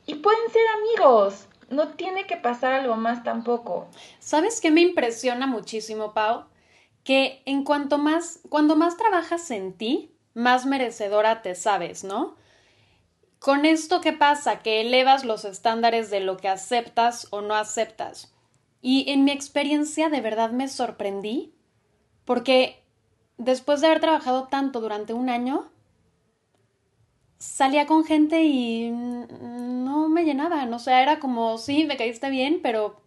y 0.06 0.16
pueden 0.16 0.50
ser 0.52 0.64
amigos. 0.68 1.48
No 1.70 1.90
tiene 1.90 2.28
que 2.28 2.36
pasar 2.36 2.74
algo 2.74 2.98
más 2.98 3.24
tampoco. 3.24 3.88
¿Sabes 4.20 4.60
qué 4.60 4.72
me 4.72 4.82
impresiona 4.82 5.48
muchísimo, 5.48 6.14
Pau? 6.14 6.52
que 7.04 7.42
en 7.46 7.64
cuanto 7.64 7.98
más, 7.98 8.40
cuando 8.50 8.76
más 8.76 8.98
trabajas 8.98 9.50
en 9.52 9.74
ti, 9.74 10.12
más 10.34 10.66
merecedora 10.66 11.42
te 11.42 11.56
sabes, 11.56 12.04
¿no? 12.04 12.36
Con 13.40 13.66
esto, 13.66 14.02
¿qué 14.02 14.14
pasa? 14.14 14.60
Que 14.60 14.82
elevas 14.82 15.26
los 15.26 15.46
estándares 15.46 16.12
de 16.12 16.20
lo 16.20 16.38
que 16.38 16.48
aceptas 16.48 17.28
o 17.32 17.42
no 17.42 17.56
aceptas. 17.56 18.32
Y 18.82 19.10
en 19.12 19.24
mi 19.24 19.32
experiencia 19.32 20.10
de 20.10 20.22
verdad 20.22 20.52
me 20.52 20.68
sorprendí 20.68 21.54
porque 22.26 22.84
después 23.38 23.82
de 23.82 23.88
haber 23.88 24.00
trabajado 24.00 24.48
tanto 24.48 24.82
durante 24.82 25.14
un 25.14 25.30
año, 25.30 25.70
salía 27.38 27.88
con 27.88 28.06
gente 28.06 28.44
y 28.44 28.92
no 28.92 30.10
me 30.10 30.24
llenaban. 30.24 30.74
O 30.74 30.80
sea, 30.80 31.02
era 31.02 31.20
como, 31.20 31.58
sí, 31.58 31.86
me 31.86 31.98
caíste 31.98 32.30
bien, 32.30 32.60
pero 32.62 33.02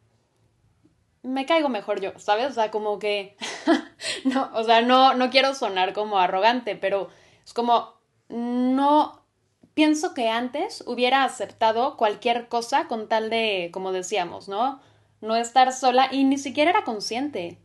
me 1.22 1.46
caigo 1.46 1.68
mejor 1.68 2.00
yo, 2.00 2.12
¿sabes? 2.18 2.50
O 2.50 2.54
sea, 2.54 2.70
como 2.70 2.98
que, 2.98 3.36
no, 4.24 4.50
o 4.54 4.64
sea, 4.64 4.82
no, 4.82 5.14
no 5.14 5.30
quiero 5.30 5.54
sonar 5.54 5.92
como 5.92 6.18
arrogante, 6.18 6.76
pero 6.76 7.08
es 7.44 7.54
como, 7.54 7.94
no, 8.28 9.22
pienso 9.74 10.14
que 10.14 10.28
antes 10.28 10.84
hubiera 10.86 11.24
aceptado 11.24 11.96
cualquier 11.96 12.48
cosa 12.48 12.88
con 12.88 13.08
tal 13.08 13.30
de, 13.30 13.70
como 13.72 13.92
decíamos, 13.92 14.48
¿no? 14.48 14.80
No 15.24 15.36
estar 15.36 15.72
sola 15.72 16.08
y 16.12 16.24
ni 16.24 16.36
siquiera 16.36 16.70
era 16.70 16.84
consciente. 16.84 17.58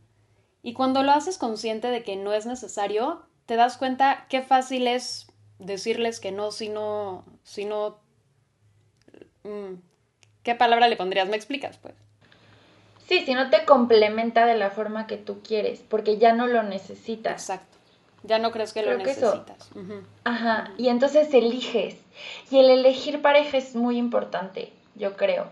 Y 0.62 0.72
cuando 0.72 1.02
lo 1.02 1.12
haces 1.12 1.36
consciente 1.36 1.88
de 1.88 2.02
que 2.02 2.16
no 2.16 2.32
es 2.32 2.46
necesario, 2.46 3.20
te 3.44 3.56
das 3.56 3.76
cuenta 3.76 4.24
qué 4.30 4.40
fácil 4.40 4.86
es 4.86 5.26
decirles 5.58 6.20
que 6.20 6.32
no 6.32 6.52
si 6.52 6.70
no, 6.70 7.22
si 7.42 7.66
no... 7.66 7.98
Mm, 9.44 9.74
¿Qué 10.42 10.54
palabra 10.54 10.88
le 10.88 10.96
pondrías? 10.96 11.28
¿Me 11.28 11.36
explicas, 11.36 11.76
pues? 11.76 11.94
Sí, 13.06 13.26
si 13.26 13.34
no 13.34 13.50
te 13.50 13.66
complementa 13.66 14.46
de 14.46 14.56
la 14.56 14.70
forma 14.70 15.06
que 15.06 15.18
tú 15.18 15.42
quieres, 15.42 15.80
porque 15.86 16.16
ya 16.16 16.32
no 16.32 16.46
lo 16.46 16.62
necesitas. 16.62 17.42
Exacto. 17.42 17.76
Ya 18.22 18.38
no 18.38 18.52
crees 18.52 18.72
que 18.72 18.82
lo 18.82 18.96
necesitas. 18.96 19.68
Ajá. 20.24 20.72
Y 20.78 20.88
entonces 20.88 21.34
eliges. 21.34 21.96
Y 22.50 22.58
el 22.58 22.70
elegir 22.70 23.20
pareja 23.20 23.58
es 23.58 23.76
muy 23.76 23.98
importante, 23.98 24.72
yo 24.94 25.14
creo. 25.14 25.50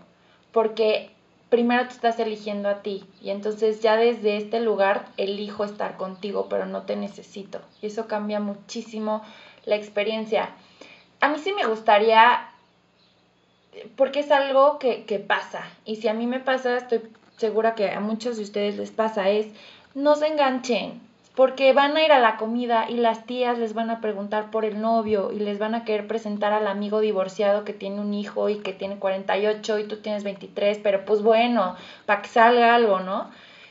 Porque 0.51 1.11
primero 1.49 1.87
te 1.87 1.93
estás 1.93 2.19
eligiendo 2.19 2.69
a 2.69 2.81
ti. 2.81 3.05
Y 3.21 3.31
entonces 3.31 3.81
ya 3.81 3.97
desde 3.97 4.37
este 4.37 4.59
lugar 4.59 5.05
elijo 5.17 5.63
estar 5.63 5.97
contigo, 5.97 6.47
pero 6.49 6.65
no 6.65 6.83
te 6.83 6.95
necesito. 6.95 7.61
Y 7.81 7.87
eso 7.87 8.07
cambia 8.07 8.39
muchísimo 8.39 9.23
la 9.65 9.75
experiencia. 9.75 10.49
A 11.21 11.29
mí 11.29 11.39
sí 11.39 11.53
me 11.53 11.65
gustaría 11.65 12.49
porque 13.95 14.21
es 14.21 14.31
algo 14.31 14.79
que, 14.79 15.05
que, 15.05 15.19
pasa. 15.19 15.63
Y 15.85 15.97
si 15.97 16.07
a 16.07 16.13
mí 16.13 16.27
me 16.27 16.39
pasa, 16.39 16.77
estoy 16.77 17.01
segura 17.37 17.75
que 17.75 17.91
a 17.91 17.99
muchos 17.99 18.37
de 18.37 18.43
ustedes 18.43 18.77
les 18.77 18.91
pasa, 18.91 19.29
es 19.29 19.47
no 19.93 20.15
se 20.15 20.27
enganchen, 20.27 21.01
porque 21.39 21.71
van 21.71 21.95
a 21.95 22.03
ir 22.03 22.11
a 22.11 22.19
la 22.19 22.35
comida 22.35 22.89
y 22.89 22.95
las 22.95 23.25
tías 23.25 23.57
les 23.57 23.73
van 23.73 23.89
a 23.89 24.01
preguntar 24.01 24.51
por 24.51 24.65
el 24.65 24.81
novio 24.81 25.31
y 25.31 25.39
les 25.39 25.57
van 25.57 25.73
a 25.73 25.85
querer 25.85 26.05
presentar 26.05 26.51
al 26.51 26.67
amigo 26.67 26.99
divorciado 26.99 27.63
que 27.63 27.71
tiene 27.71 28.01
un 28.01 28.13
hijo 28.13 28.49
y 28.49 28.57
que 28.57 28.73
tiene 28.73 28.97
48 28.97 29.79
y 29.79 29.87
tú 29.87 30.01
tienes 30.01 30.25
23, 30.25 30.79
pero 30.83 31.05
pues 31.05 31.21
bueno, 31.21 31.77
para 32.05 32.21
que 32.21 32.27
salga 32.27 32.75
algo, 32.75 32.99
¿no? 32.99 33.29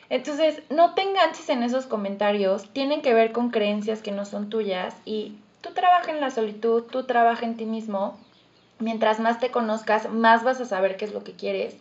Entonces, 0.09 0.63
no 0.71 0.95
te 0.95 1.03
enganches 1.03 1.51
en 1.51 1.63
esos 1.63 1.85
comentarios, 1.85 2.71
tienen 2.71 3.03
que 3.03 3.13
ver 3.13 3.33
con 3.33 3.51
creencias 3.51 4.01
que 4.01 4.13
no 4.13 4.25
son 4.25 4.49
tuyas 4.49 4.97
y 5.05 5.35
tú 5.61 5.75
trabaja 5.75 6.11
en 6.11 6.23
la 6.23 6.31
solitud, 6.31 6.85
tú 6.85 7.05
trabaja 7.05 7.45
en 7.45 7.59
ti 7.59 7.67
mismo. 7.67 8.19
Mientras 8.79 9.21
más 9.21 9.41
te 9.41 9.51
conozcas, 9.51 10.09
más 10.09 10.43
vas 10.43 10.59
a 10.63 10.65
saber 10.65 10.97
qué 10.97 11.05
es 11.05 11.13
lo 11.13 11.23
que 11.23 11.33
quieres 11.33 11.77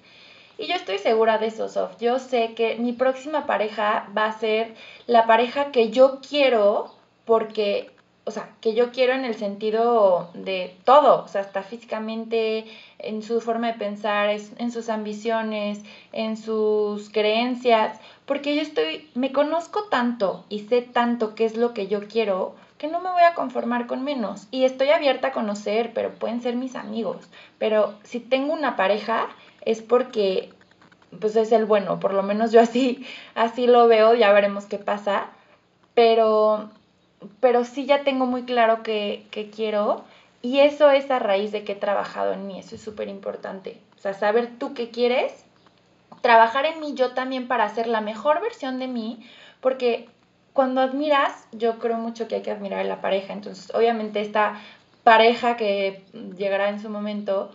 y 0.58 0.68
yo 0.68 0.76
estoy 0.76 0.98
segura 0.98 1.38
de 1.38 1.48
eso, 1.48 1.70
Sof. 1.70 1.98
Yo 2.00 2.20
sé 2.20 2.54
que 2.54 2.76
mi 2.76 2.94
próxima 2.94 3.46
pareja 3.46 4.10
va 4.18 4.26
a 4.26 4.40
ser 4.40 4.74
la 5.06 5.26
pareja 5.26 5.72
que 5.72 5.90
yo 5.90 6.20
quiero 6.28 6.94
porque, 7.26 7.92
o 8.26 8.32
sea, 8.32 8.50
que 8.62 8.74
yo 8.74 8.92
quiero 8.92 9.14
en 9.14 9.26
el 9.26 9.36
sentido 9.36 10.32
de 10.34 10.76
todo, 10.86 11.24
o 11.24 11.28
sea, 11.28 11.42
hasta 11.42 11.62
físicamente, 11.62 12.66
en 13.00 13.22
su 13.22 13.42
forma 13.42 13.68
de 13.68 13.78
pensar, 13.78 14.30
en 14.30 14.72
sus 14.72 14.90
ambiciones, 14.90 15.82
en 16.12 16.38
sus 16.38 17.10
creencias, 17.10 18.00
porque 18.26 18.56
yo 18.56 18.62
estoy, 18.62 19.10
me 19.14 19.32
conozco 19.32 19.84
tanto 19.84 20.46
y 20.50 20.62
sé 20.62 20.82
tanto 20.82 21.36
qué 21.36 21.46
es 21.46 21.56
lo 21.56 21.74
que 21.74 21.88
yo 21.88 22.08
quiero 22.08 22.56
que 22.78 22.88
no 22.88 23.00
me 23.02 23.10
voy 23.10 23.24
a 23.24 23.34
conformar 23.34 23.88
con 23.88 24.04
menos. 24.04 24.48
Y 24.52 24.64
estoy 24.64 24.90
abierta 24.90 25.30
a 25.30 25.32
conocer, 25.32 25.92
pero 25.94 26.14
pueden 26.14 26.42
ser 26.42 26.56
mis 26.56 26.76
amigos. 26.76 27.28
Pero 27.58 27.96
si 28.04 28.20
tengo 28.20 28.54
una 28.54 28.76
pareja, 28.76 29.28
es 29.68 29.82
porque 29.82 30.50
pues 31.20 31.36
es 31.36 31.52
el 31.52 31.66
bueno, 31.66 32.00
por 32.00 32.14
lo 32.14 32.24
menos 32.24 32.54
yo 32.54 32.62
así, 32.62 33.06
así 33.36 33.68
lo 33.68 33.88
veo, 33.88 34.14
ya 34.14 34.32
veremos 34.32 34.66
qué 34.66 34.80
pasa, 34.80 35.28
pero, 35.94 36.70
pero 37.42 37.66
sí 37.66 37.86
ya 37.86 38.04
tengo 38.04 38.26
muy 38.26 38.44
claro 38.44 38.82
que, 38.82 39.26
que 39.30 39.50
quiero 39.50 40.06
y 40.42 40.60
eso 40.60 40.90
es 40.90 41.12
a 41.12 41.20
raíz 41.20 41.52
de 41.52 41.66
que 41.66 41.74
he 41.74 41.76
trabajado 41.76 42.32
en 42.32 42.48
mí, 42.48 42.60
eso 42.60 42.76
es 42.76 42.82
súper 42.82 43.10
importante, 43.10 43.82
o 43.98 44.00
sea, 44.00 44.14
saber 44.14 44.58
tú 44.58 44.74
qué 44.74 44.90
quieres, 44.90 45.34
trabajar 46.22 46.66
en 46.66 46.80
mí 46.80 46.94
yo 46.94 47.12
también 47.12 47.50
para 47.50 47.66
hacer 47.66 47.88
la 47.88 48.00
mejor 48.00 48.42
versión 48.42 48.80
de 48.80 48.88
mí, 48.88 49.20
porque 49.60 50.08
cuando 50.54 50.80
admiras, 50.80 51.46
yo 51.52 51.78
creo 51.78 51.98
mucho 51.98 52.30
que 52.30 52.36
hay 52.36 52.42
que 52.42 52.52
admirar 52.52 52.80
a 52.80 52.84
la 52.86 53.02
pareja, 53.02 53.34
entonces 53.34 53.74
obviamente 53.76 54.22
esta 54.22 54.62
pareja 55.04 55.58
que 55.58 56.04
llegará 56.38 56.70
en 56.70 56.80
su 56.80 56.90
momento, 56.90 57.52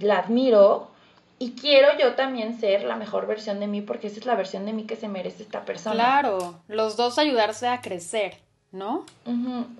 la 0.00 0.18
admiro, 0.18 0.90
y 1.38 1.52
quiero 1.52 1.88
yo 1.98 2.14
también 2.14 2.58
ser 2.58 2.84
la 2.84 2.96
mejor 2.96 3.26
versión 3.26 3.60
de 3.60 3.66
mí 3.66 3.82
porque 3.82 4.06
esa 4.06 4.20
es 4.20 4.26
la 4.26 4.34
versión 4.34 4.64
de 4.64 4.72
mí 4.72 4.84
que 4.84 4.96
se 4.96 5.08
merece 5.08 5.42
esta 5.42 5.64
persona. 5.64 5.94
Claro, 5.94 6.60
los 6.68 6.96
dos 6.96 7.18
ayudarse 7.18 7.68
a 7.68 7.80
crecer, 7.80 8.38
¿no? 8.72 9.04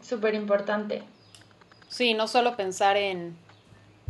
Súper 0.03 0.35
importante. 0.35 1.03
Sí, 1.89 2.15
no 2.15 2.29
solo 2.29 2.57
pensar 2.57 2.97
en, 2.97 3.37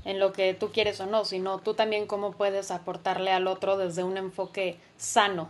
en 0.05 0.19
lo 0.19 0.33
que 0.33 0.55
tú 0.55 0.71
quieres 0.73 1.01
o 1.01 1.07
no, 1.07 1.25
sino 1.25 1.59
tú 1.59 1.75
también 1.75 2.07
cómo 2.07 2.33
puedes 2.33 2.71
aportarle 2.71 3.33
al 3.33 3.47
otro 3.47 3.77
desde 3.77 4.03
un 4.03 4.17
enfoque 4.17 4.79
sano. 4.97 5.49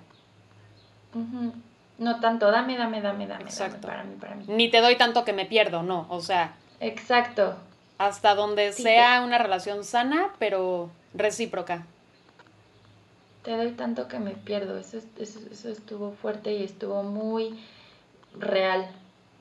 No 1.99 2.21
tanto, 2.21 2.51
dame, 2.51 2.77
dame, 2.77 3.01
dame, 3.01 3.27
dame, 3.27 3.45
Exacto. 3.45 3.87
para 3.87 4.05
mí, 4.05 4.17
para 4.21 4.35
mí. 4.35 4.45
Ni 4.49 4.71
te 4.71 4.83
doy 4.83 4.97
tanto 4.97 5.25
que 5.25 5.33
me 5.33 5.47
pierdo, 5.47 5.83
no, 5.83 6.07
o 6.11 6.21
sea. 6.21 6.55
Exacto. 6.81 7.57
Hasta 7.99 8.35
donde 8.35 8.73
sea 8.73 9.23
una 9.23 9.39
relación 9.39 9.85
sana, 9.85 10.35
pero 10.39 10.91
recíproca. 11.15 11.87
Te 13.43 13.57
doy 13.57 13.73
tanto 13.73 14.09
que 14.09 14.19
me 14.19 14.33
pierdo. 14.33 14.77
Eso, 14.77 14.99
eso, 15.19 15.69
estuvo 15.69 16.13
fuerte 16.13 16.53
y 16.53 16.65
estuvo 16.65 17.03
muy 17.03 17.59
real. 18.39 18.87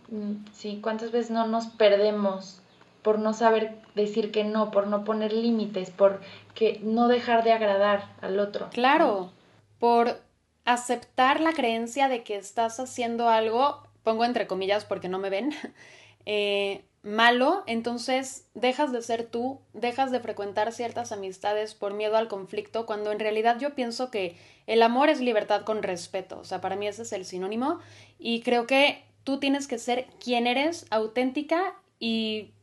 Mm, 0.10 0.45
sí, 0.53 0.80
¿cuántas 0.82 1.12
veces 1.12 1.32
no 1.32 1.47
nos 1.47 1.68
perdemos 1.68 2.62
por 3.01 3.20
no 3.20 3.34
saber 3.34 3.76
decir 3.93 4.32
que 4.32 4.43
no, 4.43 4.72
por 4.72 4.88
no 4.88 5.03
poner 5.03 5.34
límites, 5.34 5.89
por 5.89 6.22
que 6.53 6.80
no 6.84 7.08
dejar 7.08 7.43
de 7.43 7.51
agradar 7.51 8.10
al 8.22 8.39
otro? 8.39 8.70
Claro, 8.72 9.32
por 9.80 10.20
aceptar 10.66 11.39
la 11.39 11.53
creencia 11.53 12.08
de 12.08 12.24
que 12.24 12.36
estás 12.36 12.80
haciendo 12.80 13.30
algo, 13.30 13.84
pongo 14.03 14.26
entre 14.26 14.47
comillas 14.47 14.86
porque 14.86 15.10
no 15.10 15.20
me 15.20 15.30
ven, 15.30 15.53
eh, 16.26 16.84
malo, 17.06 17.64
entonces 17.68 18.47
dejas 18.56 18.91
de 18.91 19.03
ser 19.03 19.28
tú, 19.28 19.62
dejas 19.74 20.12
de 20.12 20.20
frecuentar 20.20 20.72
ciertas 20.74 21.12
amistades 21.12 21.76
por 21.76 21.93
miedo 21.93 22.18
al 22.18 22.28
conflicto, 22.28 22.88
cuando 22.88 23.12
en 23.12 23.20
realidad 23.20 23.60
yo 23.60 23.76
pienso 23.76 24.10
que 24.10 24.36
el 24.66 24.82
amor 24.82 25.10
es 25.10 25.22
libertad 25.22 25.62
con 25.62 25.84
respeto, 25.84 26.39
o 26.39 26.43
sea, 26.43 26.62
para 26.62 26.76
mí 26.76 26.88
ese 26.88 27.03
es 27.03 27.14
el 27.14 27.24
sinónimo, 27.24 27.80
y 28.18 28.41
creo 28.41 28.66
que 28.66 29.03
tú 29.24 29.39
tienes 29.39 29.68
que 29.68 29.78
ser 29.78 30.08
quien 30.20 30.47
eres, 30.47 30.88
auténtica 30.89 31.76
y 31.99 32.56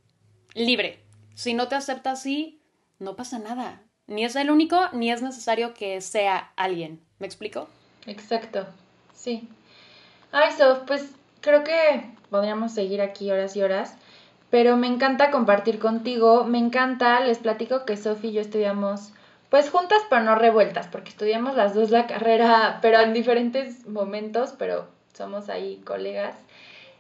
libre. 0.55 0.99
Si 1.34 1.55
no 1.55 1.68
te 1.68 1.76
aceptas 1.76 2.18
así, 2.18 2.61
no 2.99 3.14
pasa 3.14 3.38
nada. 3.38 3.80
Ni 4.09 4.24
es 4.24 4.34
el 4.34 4.51
único, 4.51 4.76
ni 4.93 5.12
es 5.12 5.22
necesario 5.22 5.72
que 5.72 6.01
sea 6.01 6.53
alguien. 6.57 7.01
¿Me 7.20 7.26
explico? 7.28 7.68
Exacto, 8.07 8.66
sí. 9.14 9.49
Ay, 10.32 10.53
Sof, 10.59 10.80
pues 10.84 11.12
creo 11.40 11.62
que 11.62 12.11
podríamos 12.28 12.72
seguir 12.72 13.01
aquí 13.01 13.30
horas 13.30 13.55
y 13.55 13.62
horas 13.62 13.97
pero 14.53 14.76
me 14.76 14.86
encanta 14.86 15.30
compartir 15.30 15.78
contigo, 15.78 16.44
me 16.44 16.59
encanta, 16.59 17.20
les 17.20 17.38
platico 17.38 17.86
que 17.86 17.96
Sofi 17.96 18.28
y 18.28 18.32
yo 18.32 18.42
estudiamos 18.42 19.14
pues 19.48 19.70
juntas 19.70 20.03
pero 20.11 20.24
no 20.24 20.34
revueltas, 20.34 20.88
porque 20.88 21.09
estudiamos 21.09 21.57
las 21.57 21.74
dos 21.74 21.90
la 21.90 22.07
carrera, 22.07 22.78
pero 22.82 23.00
en 23.00 23.14
diferentes 23.14 23.88
momentos, 23.88 24.53
pero 24.59 24.88
somos 25.14 25.48
ahí 25.48 25.80
colegas. 25.86 26.36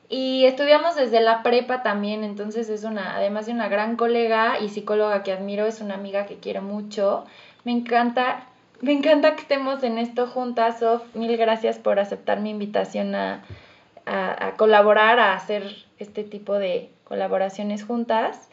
Y 0.08 0.46
estudiamos 0.46 0.96
desde 0.96 1.20
la 1.20 1.42
prepa 1.42 1.82
también, 1.82 2.24
entonces 2.24 2.70
es 2.70 2.84
una, 2.84 3.16
además 3.16 3.44
de 3.44 3.52
una 3.52 3.68
gran 3.68 3.96
colega 3.96 4.58
y 4.58 4.70
psicóloga 4.70 5.22
que 5.22 5.32
admiro, 5.32 5.66
es 5.66 5.82
una 5.82 5.94
amiga 5.94 6.24
que 6.24 6.38
quiero 6.38 6.62
mucho. 6.62 7.26
Me 7.64 7.72
encanta, 7.72 8.46
me 8.80 8.92
encanta 8.92 9.34
que 9.34 9.42
estemos 9.42 9.82
en 9.82 9.98
esto 9.98 10.26
juntas, 10.26 10.78
Sof. 10.78 11.02
Mil 11.14 11.36
gracias 11.36 11.78
por 11.78 12.00
aceptar 12.00 12.40
mi 12.40 12.48
invitación 12.48 13.14
a, 13.14 13.44
a 14.06 14.52
colaborar, 14.56 15.20
a 15.20 15.34
hacer 15.34 15.84
este 15.98 16.24
tipo 16.24 16.54
de 16.54 16.90
colaboraciones 17.12 17.84
juntas. 17.84 18.48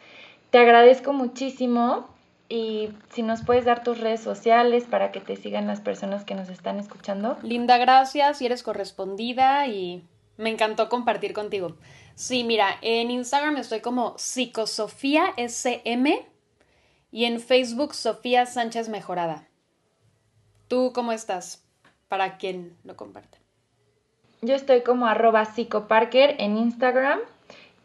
Te 0.50 0.58
agradezco 0.58 1.14
muchísimo 1.14 2.06
y 2.46 2.90
si 3.10 3.22
nos 3.22 3.42
puedes 3.42 3.64
dar 3.64 3.82
tus 3.82 4.00
redes 4.00 4.20
sociales 4.20 4.84
para 4.84 5.12
que 5.12 5.20
te 5.20 5.36
sigan 5.36 5.66
las 5.66 5.80
personas 5.80 6.26
que 6.26 6.34
nos 6.34 6.50
están 6.50 6.78
escuchando. 6.78 7.38
Linda, 7.42 7.78
gracias 7.78 8.42
y 8.42 8.44
eres 8.44 8.62
correspondida 8.62 9.66
y 9.66 10.04
me 10.36 10.50
encantó 10.50 10.90
compartir 10.90 11.32
contigo. 11.32 11.74
Sí, 12.14 12.44
mira, 12.44 12.76
en 12.82 13.10
Instagram 13.10 13.56
estoy 13.56 13.80
como 13.80 14.12
psicosofía 14.18 15.32
SM 15.38 16.22
y 17.12 17.24
en 17.24 17.40
Facebook 17.40 17.94
Sofía 17.94 18.44
Sánchez 18.44 18.90
Mejorada. 18.90 19.48
¿Tú 20.68 20.92
cómo 20.94 21.12
estás? 21.12 21.64
Para 22.08 22.36
quien 22.36 22.76
lo 22.84 22.94
comparte. 22.94 23.38
Yo 24.42 24.54
estoy 24.54 24.82
como 24.82 25.06
arroba 25.06 25.46
psicoparker 25.46 26.36
en 26.38 26.58
Instagram 26.58 27.20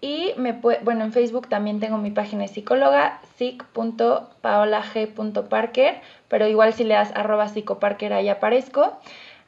y 0.01 0.33
me 0.37 0.53
bueno, 0.53 1.03
en 1.03 1.13
Facebook 1.13 1.47
también 1.47 1.79
tengo 1.79 1.97
mi 1.97 2.11
página 2.11 2.43
de 2.43 2.49
psicóloga, 2.49 3.21
psic.paolag.parker, 3.37 6.01
pero 6.27 6.47
igual 6.47 6.73
si 6.73 6.83
le 6.83 6.95
das 6.95 7.11
arroba 7.15 7.47
psicoparker 7.47 8.11
ahí 8.13 8.29
aparezco. 8.29 8.97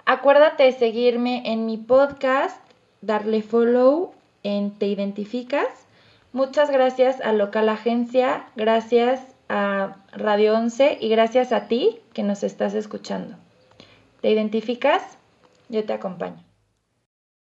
Acuérdate 0.06 0.64
de 0.64 0.72
seguirme 0.72 1.52
en 1.52 1.66
mi 1.66 1.78
podcast 1.78 2.62
darle 3.02 3.42
follow 3.42 4.14
en 4.44 4.72
Te 4.72 4.88
Identificas. 4.88 5.68
Muchas 6.32 6.72
gracias 6.72 7.20
a 7.22 7.34
Local 7.34 7.68
Agencia, 7.70 8.46
gracias 8.56 9.22
a 9.50 9.98
Radio 10.12 10.56
11 10.56 10.98
y 11.02 11.10
gracias 11.10 11.52
a 11.52 11.68
ti 11.68 12.00
que 12.14 12.24
nos 12.24 12.44
estás 12.44 12.74
escuchando. 12.74 13.36
¿Te 14.22 14.32
identificas? 14.32 15.18
Yo 15.70 15.86
te 15.86 15.94
acompaño. 15.94 16.47